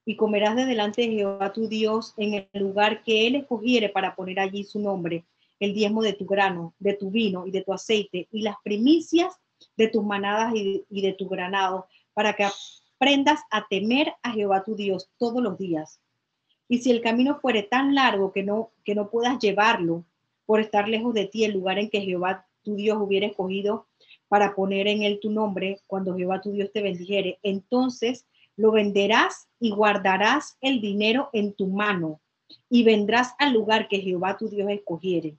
Y 0.05 0.17
comerás 0.17 0.57
de 0.57 0.67
delante 0.67 1.03
de 1.03 1.13
Jehová 1.13 1.53
tu 1.53 1.69
Dios 1.69 2.15
en 2.17 2.35
el 2.35 2.61
lugar 2.61 3.03
que 3.03 3.27
él 3.27 3.37
escogiere 3.37 3.89
para 3.89 4.17
poner 4.17 4.41
allí 4.41 4.65
su 4.65 4.81
nombre, 4.81 5.25
el 5.61 5.75
diezmo 5.75 6.03
de 6.03 6.13
tu 6.15 6.27
grano, 6.27 6.75
de 6.79 6.95
tu 6.95 7.11
vino 7.11 7.47
y 7.47 7.51
de 7.51 7.63
tu 7.63 7.73
aceite, 7.73 8.27
y 8.33 8.43
las 8.43 8.57
primicias 8.65 9.35
de 9.77 9.89
tus 9.89 10.05
manadas 10.05 10.55
y, 10.55 10.85
de 10.89 11.13
tu 11.13 11.29
granado, 11.29 11.87
para 12.15 12.33
que 12.33 12.45
aprendas 12.45 13.41
a 13.51 13.67
temer 13.69 14.13
a 14.23 14.33
Jehová 14.33 14.65
tu 14.65 14.75
Dios 14.75 15.09
todos 15.19 15.43
los 15.43 15.57
días. 15.59 16.01
Y 16.73 16.79
si 16.79 16.91
el 16.91 17.03
camino 17.03 17.39
fuere 17.39 17.65
tan 17.65 17.95
largo 17.95 18.33
que 18.33 18.43
no, 18.43 18.71
que 18.83 18.95
no 18.95 19.11
puedas 19.11 19.39
llevarlo 19.39 20.07
por 20.47 20.59
estar 20.59 20.89
lejos 20.89 21.13
de 21.13 21.27
ti, 21.27 21.45
el 21.45 21.53
lugar 21.53 21.79
en 21.79 21.91
que 21.91 22.01
Jehová 22.01 22.47
tu 22.63 22.77
Dios 22.77 22.97
hubiera 22.99 23.27
escogido 23.27 23.89
para 24.27 24.55
poner 24.55 24.89
en 24.89 25.03
él 25.03 25.19
tu 25.21 25.31
nombre, 25.31 25.83
cuando 25.87 26.17
Jehová 26.17 26.41
tu 26.41 26.51
Dios 26.51 26.73
te 26.73 26.81
bendijere, 26.81 27.39
entonces 27.43 28.25
lo 28.57 28.73
venderás 28.73 29.49
y 29.61 29.73
guardarás 29.73 30.57
el 30.63 30.81
dinero 30.81 31.29
en 31.35 31.53
tu 31.53 31.67
mano 31.67 32.23
y 32.71 32.85
vendrás 32.85 33.35
al 33.39 33.53
lugar 33.53 33.87
que 33.87 34.01
Jehová 34.01 34.39
tu 34.39 34.49
Dios 34.49 34.71
escogiere 34.71 35.37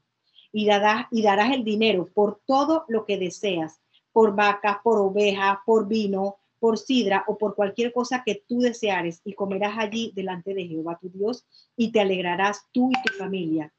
y 0.51 0.67
darás, 0.67 1.07
y 1.09 1.23
darás 1.23 1.51
el 1.51 1.63
dinero 1.63 2.11
por 2.13 2.41
todo 2.45 2.85
lo 2.87 3.05
que 3.05 3.17
deseas, 3.17 3.81
por 4.11 4.35
vacas, 4.35 4.77
por 4.83 4.99
ovejas, 4.99 5.57
por 5.65 5.87
vino, 5.87 6.37
por 6.63 6.79
sidra 6.79 7.25
o 7.27 7.37
por 7.37 7.55
cualquier 7.55 7.91
cosa 7.91 8.23
que 8.25 8.41
tú 8.47 8.61
deseares 8.61 9.19
y 9.25 9.33
comerás 9.33 9.77
allí 9.77 10.13
delante 10.15 10.53
de 10.53 10.65
Jehová 10.65 10.97
tu 10.97 11.09
Dios 11.09 11.45
y 11.75 11.91
te 11.91 11.99
alegrarás 11.99 12.69
tú 12.71 12.89
y 12.89 13.03
tu 13.03 13.13
familia. 13.15 13.73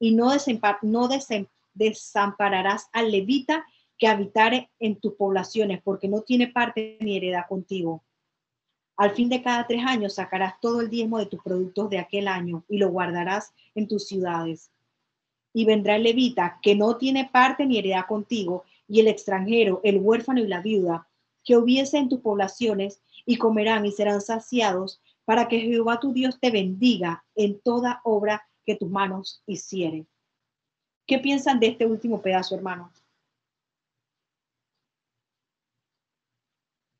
Y 0.00 0.16
no, 0.16 0.32
no 0.82 1.08
desampararás 1.74 2.88
al 2.90 3.12
levita 3.12 3.64
que 3.96 4.08
habitare 4.08 4.68
en 4.80 4.98
tus 4.98 5.14
poblaciones, 5.14 5.80
porque 5.80 6.08
no 6.08 6.22
tiene 6.22 6.48
parte 6.48 6.98
ni 7.00 7.16
heredad 7.16 7.46
contigo. 7.48 8.02
Al 8.96 9.12
fin 9.12 9.28
de 9.28 9.40
cada 9.40 9.68
tres 9.68 9.84
años 9.86 10.16
sacarás 10.16 10.54
todo 10.60 10.80
el 10.80 10.90
diezmo 10.90 11.18
de 11.18 11.26
tus 11.26 11.40
productos 11.40 11.88
de 11.88 12.00
aquel 12.00 12.26
año 12.26 12.64
y 12.68 12.78
lo 12.78 12.88
guardarás 12.88 13.52
en 13.76 13.86
tus 13.86 14.08
ciudades. 14.08 14.72
Y 15.52 15.66
vendrá 15.66 15.94
el 15.94 16.02
levita 16.02 16.58
que 16.62 16.74
no 16.74 16.96
tiene 16.96 17.30
parte 17.32 17.64
ni 17.64 17.78
heredad 17.78 18.06
contigo, 18.08 18.64
y 18.88 18.98
el 18.98 19.06
extranjero, 19.06 19.80
el 19.84 19.98
huérfano 19.98 20.40
y 20.40 20.48
la 20.48 20.62
viuda, 20.62 21.07
que 21.44 21.56
hubiese 21.56 21.98
en 21.98 22.08
tus 22.08 22.20
poblaciones, 22.20 23.00
y 23.24 23.36
comerán 23.36 23.84
y 23.84 23.92
serán 23.92 24.20
saciados, 24.20 25.00
para 25.24 25.48
que 25.48 25.60
Jehová 25.60 26.00
tu 26.00 26.12
Dios 26.12 26.38
te 26.40 26.50
bendiga 26.50 27.24
en 27.34 27.60
toda 27.60 28.00
obra 28.04 28.48
que 28.64 28.74
tus 28.74 28.88
manos 28.88 29.42
hicieren. 29.46 30.08
¿Qué 31.06 31.18
piensan 31.18 31.60
de 31.60 31.68
este 31.68 31.86
último 31.86 32.20
pedazo, 32.20 32.54
hermanos? 32.54 32.92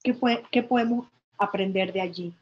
¿Qué, 0.03 0.63
podemos 0.63 1.09
aprender 1.37 1.93
de 1.93 2.01
allí? 2.01 2.35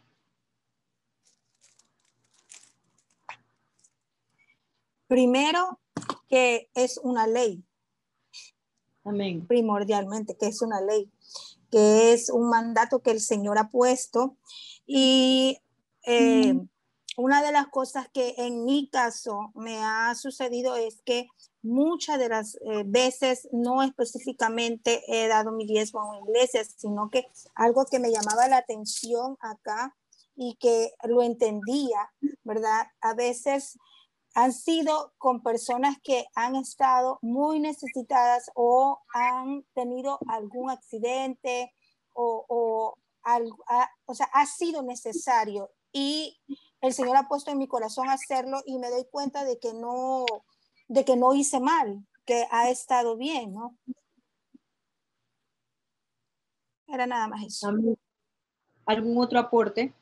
Primero, 5.08 5.80
que 6.28 6.68
es 6.74 6.98
una 7.02 7.26
ley. 7.26 7.64
Amén. 9.04 9.46
Primordialmente, 9.46 10.36
que 10.36 10.46
es 10.46 10.62
una 10.62 10.80
ley, 10.80 11.10
que 11.70 12.12
es 12.12 12.30
un 12.30 12.48
mandato 12.48 13.00
que 13.00 13.10
el 13.10 13.20
Señor 13.20 13.58
ha 13.58 13.70
puesto. 13.70 14.36
Y 14.86 15.58
eh, 16.04 16.54
una 17.16 17.42
de 17.42 17.52
las 17.52 17.68
cosas 17.68 18.08
que 18.12 18.34
en 18.38 18.64
mi 18.64 18.88
caso 18.88 19.52
me 19.54 19.82
ha 19.82 20.14
sucedido 20.14 20.76
es 20.76 21.00
que 21.04 21.28
muchas 21.62 22.18
de 22.18 22.28
las 22.28 22.56
eh, 22.56 22.84
veces 22.86 23.48
no 23.52 23.82
específicamente 23.82 25.02
he 25.08 25.26
dado 25.26 25.50
mi 25.50 25.66
diezmo 25.66 26.00
a 26.00 26.10
una 26.10 26.20
iglesia, 26.20 26.62
sino 26.64 27.10
que 27.10 27.26
algo 27.54 27.86
que 27.86 27.98
me 27.98 28.12
llamaba 28.12 28.48
la 28.48 28.58
atención 28.58 29.36
acá 29.40 29.96
y 30.36 30.56
que 30.56 30.92
lo 31.04 31.22
entendía, 31.22 32.12
¿verdad? 32.44 32.86
A 33.00 33.14
veces 33.14 33.78
han 34.36 34.52
sido 34.52 35.14
con 35.16 35.42
personas 35.42 35.96
que 36.04 36.26
han 36.34 36.56
estado 36.56 37.18
muy 37.22 37.58
necesitadas 37.58 38.50
o 38.54 39.00
han 39.14 39.64
tenido 39.72 40.18
algún 40.28 40.68
accidente 40.68 41.74
o, 42.12 42.44
o, 42.46 42.98
o 44.04 44.14
sea, 44.14 44.26
ha 44.34 44.44
sido 44.44 44.82
necesario 44.82 45.70
y 45.90 46.38
el 46.82 46.92
Señor 46.92 47.16
ha 47.16 47.28
puesto 47.28 47.50
en 47.50 47.56
mi 47.56 47.66
corazón 47.66 48.10
hacerlo 48.10 48.60
y 48.66 48.78
me 48.78 48.90
doy 48.90 49.06
cuenta 49.10 49.42
de 49.42 49.58
que 49.58 49.72
no, 49.72 50.26
de 50.86 51.06
que 51.06 51.16
no 51.16 51.32
hice 51.32 51.58
mal, 51.58 52.06
que 52.26 52.46
ha 52.50 52.68
estado 52.68 53.16
bien, 53.16 53.54
¿no? 53.54 53.78
Era 56.88 57.06
nada 57.06 57.26
más 57.26 57.42
eso. 57.42 57.72
¿Algún 58.84 59.16
otro 59.16 59.38
aporte? 59.38 59.94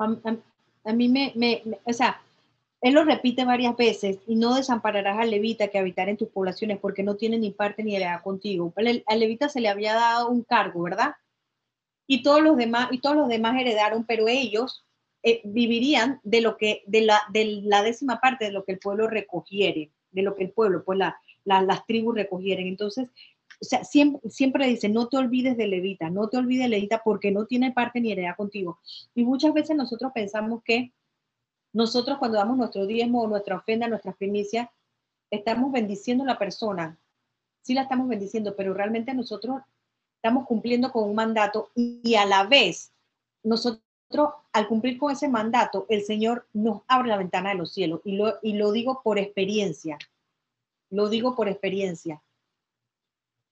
A, 0.00 0.92
mí 0.92 1.08
me, 1.08 1.32
me, 1.36 1.62
o 1.84 1.92
sea, 1.92 2.20
él 2.80 2.94
lo 2.94 3.04
repite 3.04 3.44
varias 3.44 3.76
veces 3.76 4.18
y 4.26 4.36
no 4.36 4.54
desampararás 4.54 5.18
al 5.18 5.30
levita 5.30 5.68
que 5.68 5.78
habitar 5.78 6.08
en 6.08 6.16
tus 6.16 6.28
poblaciones 6.28 6.78
porque 6.78 7.02
no 7.02 7.16
tiene 7.16 7.38
ni 7.38 7.50
parte 7.50 7.82
ni 7.82 7.94
idea 7.94 8.20
contigo. 8.22 8.72
Al 9.06 9.20
levita 9.20 9.48
se 9.48 9.60
le 9.60 9.68
había 9.68 9.94
dado 9.94 10.28
un 10.28 10.42
cargo, 10.42 10.82
¿verdad? 10.82 11.14
y 12.10 12.24
todos 12.24 12.42
los 12.42 12.56
demás, 12.56 12.88
y 12.90 12.98
todos 12.98 13.14
los 13.14 13.28
demás 13.28 13.54
heredaron, 13.60 14.02
pero 14.02 14.26
ellos 14.26 14.84
eh, 15.22 15.42
vivirían 15.44 16.18
de 16.24 16.40
lo 16.40 16.56
que, 16.56 16.82
de 16.88 17.02
la, 17.02 17.20
de 17.32 17.60
la 17.62 17.84
décima 17.84 18.20
parte 18.20 18.46
de 18.46 18.50
lo 18.50 18.64
que 18.64 18.72
el 18.72 18.80
pueblo 18.80 19.06
recogiere, 19.06 19.92
de 20.10 20.22
lo 20.22 20.34
que 20.34 20.42
el 20.42 20.50
pueblo, 20.50 20.82
pues 20.82 20.98
la, 20.98 21.20
las 21.44 21.86
tribus 21.86 22.16
recogieren. 22.16 22.66
Entonces, 22.66 23.08
o 23.60 23.64
sea, 23.64 23.84
siempre, 23.84 24.66
dice, 24.66 24.88
no 24.88 25.08
te 25.08 25.18
olvides 25.18 25.56
de 25.56 25.66
Levita, 25.66 26.08
no 26.08 26.28
te 26.28 26.38
olvides 26.38 26.64
de 26.64 26.70
Levita 26.70 27.02
porque 27.04 27.30
no 27.30 27.44
tiene 27.44 27.72
parte 27.72 28.00
ni 28.00 28.10
heredad 28.10 28.36
contigo. 28.36 28.78
Y 29.14 29.24
muchas 29.24 29.52
veces 29.52 29.76
nosotros 29.76 30.12
pensamos 30.14 30.62
que 30.64 30.92
Nosotros 31.72 32.18
cuando 32.18 32.38
damos 32.38 32.56
nuestro 32.56 32.86
diezmo 32.86 33.22
o 33.22 33.28
nuestra 33.28 33.56
ofrenda, 33.56 33.86
nuestras 33.86 34.16
primicias, 34.16 34.68
estamos 35.30 35.70
bendiciendo 35.70 36.24
a 36.24 36.26
la 36.26 36.38
persona. 36.38 36.98
Sí 37.62 37.74
la 37.74 37.82
estamos 37.82 38.08
bendiciendo, 38.08 38.56
pero 38.56 38.74
realmente 38.74 39.14
nosotros 39.14 39.60
estamos 40.16 40.46
cumpliendo 40.46 40.90
con 40.90 41.08
un 41.08 41.14
mandato 41.14 41.70
y 41.74 42.14
a 42.16 42.24
la 42.26 42.44
vez 42.44 42.92
nosotros 43.44 43.80
al 44.52 44.66
cumplir 44.66 44.98
con 44.98 45.12
ese 45.12 45.28
mandato, 45.28 45.86
el 45.88 46.02
Señor 46.02 46.46
nos 46.52 46.82
abre 46.88 47.08
la 47.08 47.16
ventana 47.16 47.50
de 47.50 47.56
los 47.56 47.72
cielos 47.72 48.00
y 48.04 48.16
lo, 48.16 48.38
y 48.42 48.54
lo 48.54 48.72
digo 48.72 49.02
por 49.04 49.18
experiencia. 49.18 49.98
Lo 50.90 51.08
digo 51.08 51.36
por 51.36 51.48
experiencia. 51.48 52.20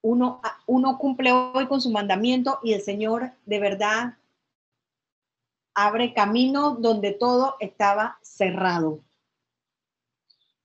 Uno, 0.03 0.41
uno 0.67 0.99
cumple 0.99 1.33
hoy 1.33 1.67
con 1.67 1.81
su 1.81 1.91
mandamiento 1.91 2.61
y 2.63 2.73
el 2.73 2.83
Señor 2.83 3.33
de 3.47 3.59
verdad 3.59 4.15
abre 5.75 6.13
camino 6.13 6.77
donde 6.81 7.13
todo 7.13 7.57
estaba 7.61 8.19
cerrado. 8.21 9.01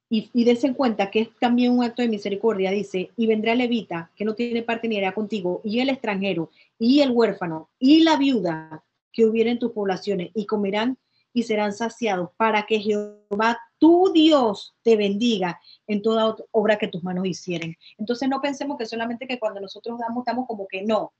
Y, 0.10 0.30
y 0.34 0.48
en 0.50 0.74
cuenta 0.74 1.10
que 1.10 1.22
es 1.22 1.30
también 1.40 1.72
un 1.72 1.84
acto 1.84 2.02
de 2.02 2.08
misericordia, 2.08 2.72
dice, 2.72 3.12
y 3.16 3.26
vendrá 3.26 3.56
levita, 3.56 4.12
que 4.16 4.26
no 4.26 4.36
tiene 4.36 4.62
parte 4.62 4.88
ni 4.88 4.98
era 4.98 5.12
contigo, 5.12 5.62
y 5.64 5.80
el 5.80 5.90
extranjero, 5.90 6.52
y 6.78 7.02
el 7.02 7.12
huérfano, 7.12 7.70
y 7.80 8.02
la 8.02 8.18
viuda 8.18 8.84
que 9.12 9.26
hubiera 9.26 9.50
en 9.50 9.60
tus 9.60 9.72
poblaciones, 9.72 10.30
y 10.36 10.46
comerán 10.46 10.98
y 11.34 11.44
serán 11.44 11.74
saciados, 11.74 12.30
para 12.38 12.68
que 12.68 12.80
Jehová, 12.80 13.60
tu 13.84 14.14
Dios, 14.14 14.74
te 14.82 14.96
bendiga 14.96 15.60
en 15.88 16.02
toda 16.02 16.38
obra 16.52 16.78
que 16.78 16.88
tus 16.88 17.04
manos 17.04 17.26
hicieren. 17.26 17.76
Entonces 17.98 18.30
no 18.30 18.40
pensemos 18.40 18.78
que 18.78 18.86
solamente 18.86 19.28
que 19.28 19.38
cuando 19.38 19.60
nosotros 19.60 20.00
damos, 20.00 20.22
estamos 20.22 20.48
como 20.48 20.70
que 20.70 20.84
no. 20.84 21.12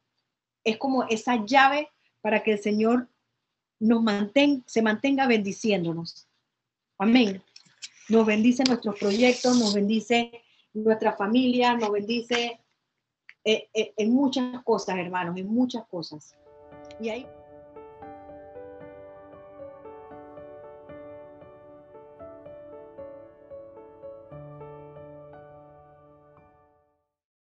Es 0.64 0.78
como 0.78 1.04
esa 1.04 1.46
llave 1.46 1.90
para 2.22 2.42
que 2.42 2.54
el 2.54 2.60
Señor 2.60 3.10
nos 3.82 4.02
mantenga, 4.02 4.64
se 4.66 4.82
mantenga 4.82 5.28
bendiciéndonos. 5.28 6.30
Amén. 6.98 7.44
Nos 8.08 8.26
bendice 8.26 8.64
nuestros 8.64 8.98
proyectos, 8.98 9.60
nos 9.60 9.74
bendice 9.74 10.32
nuestra 10.72 11.18
familia, 11.18 11.76
nos 11.76 11.92
bendice 11.92 12.62
eh, 13.44 13.68
eh, 13.74 13.94
en 13.98 14.14
muchas 14.14 14.64
cosas, 14.64 15.00
hermanos, 15.00 15.36
en 15.36 15.54
muchas 15.54 15.86
cosas. 15.88 16.34
Y 17.02 17.10
ahí... 17.10 17.28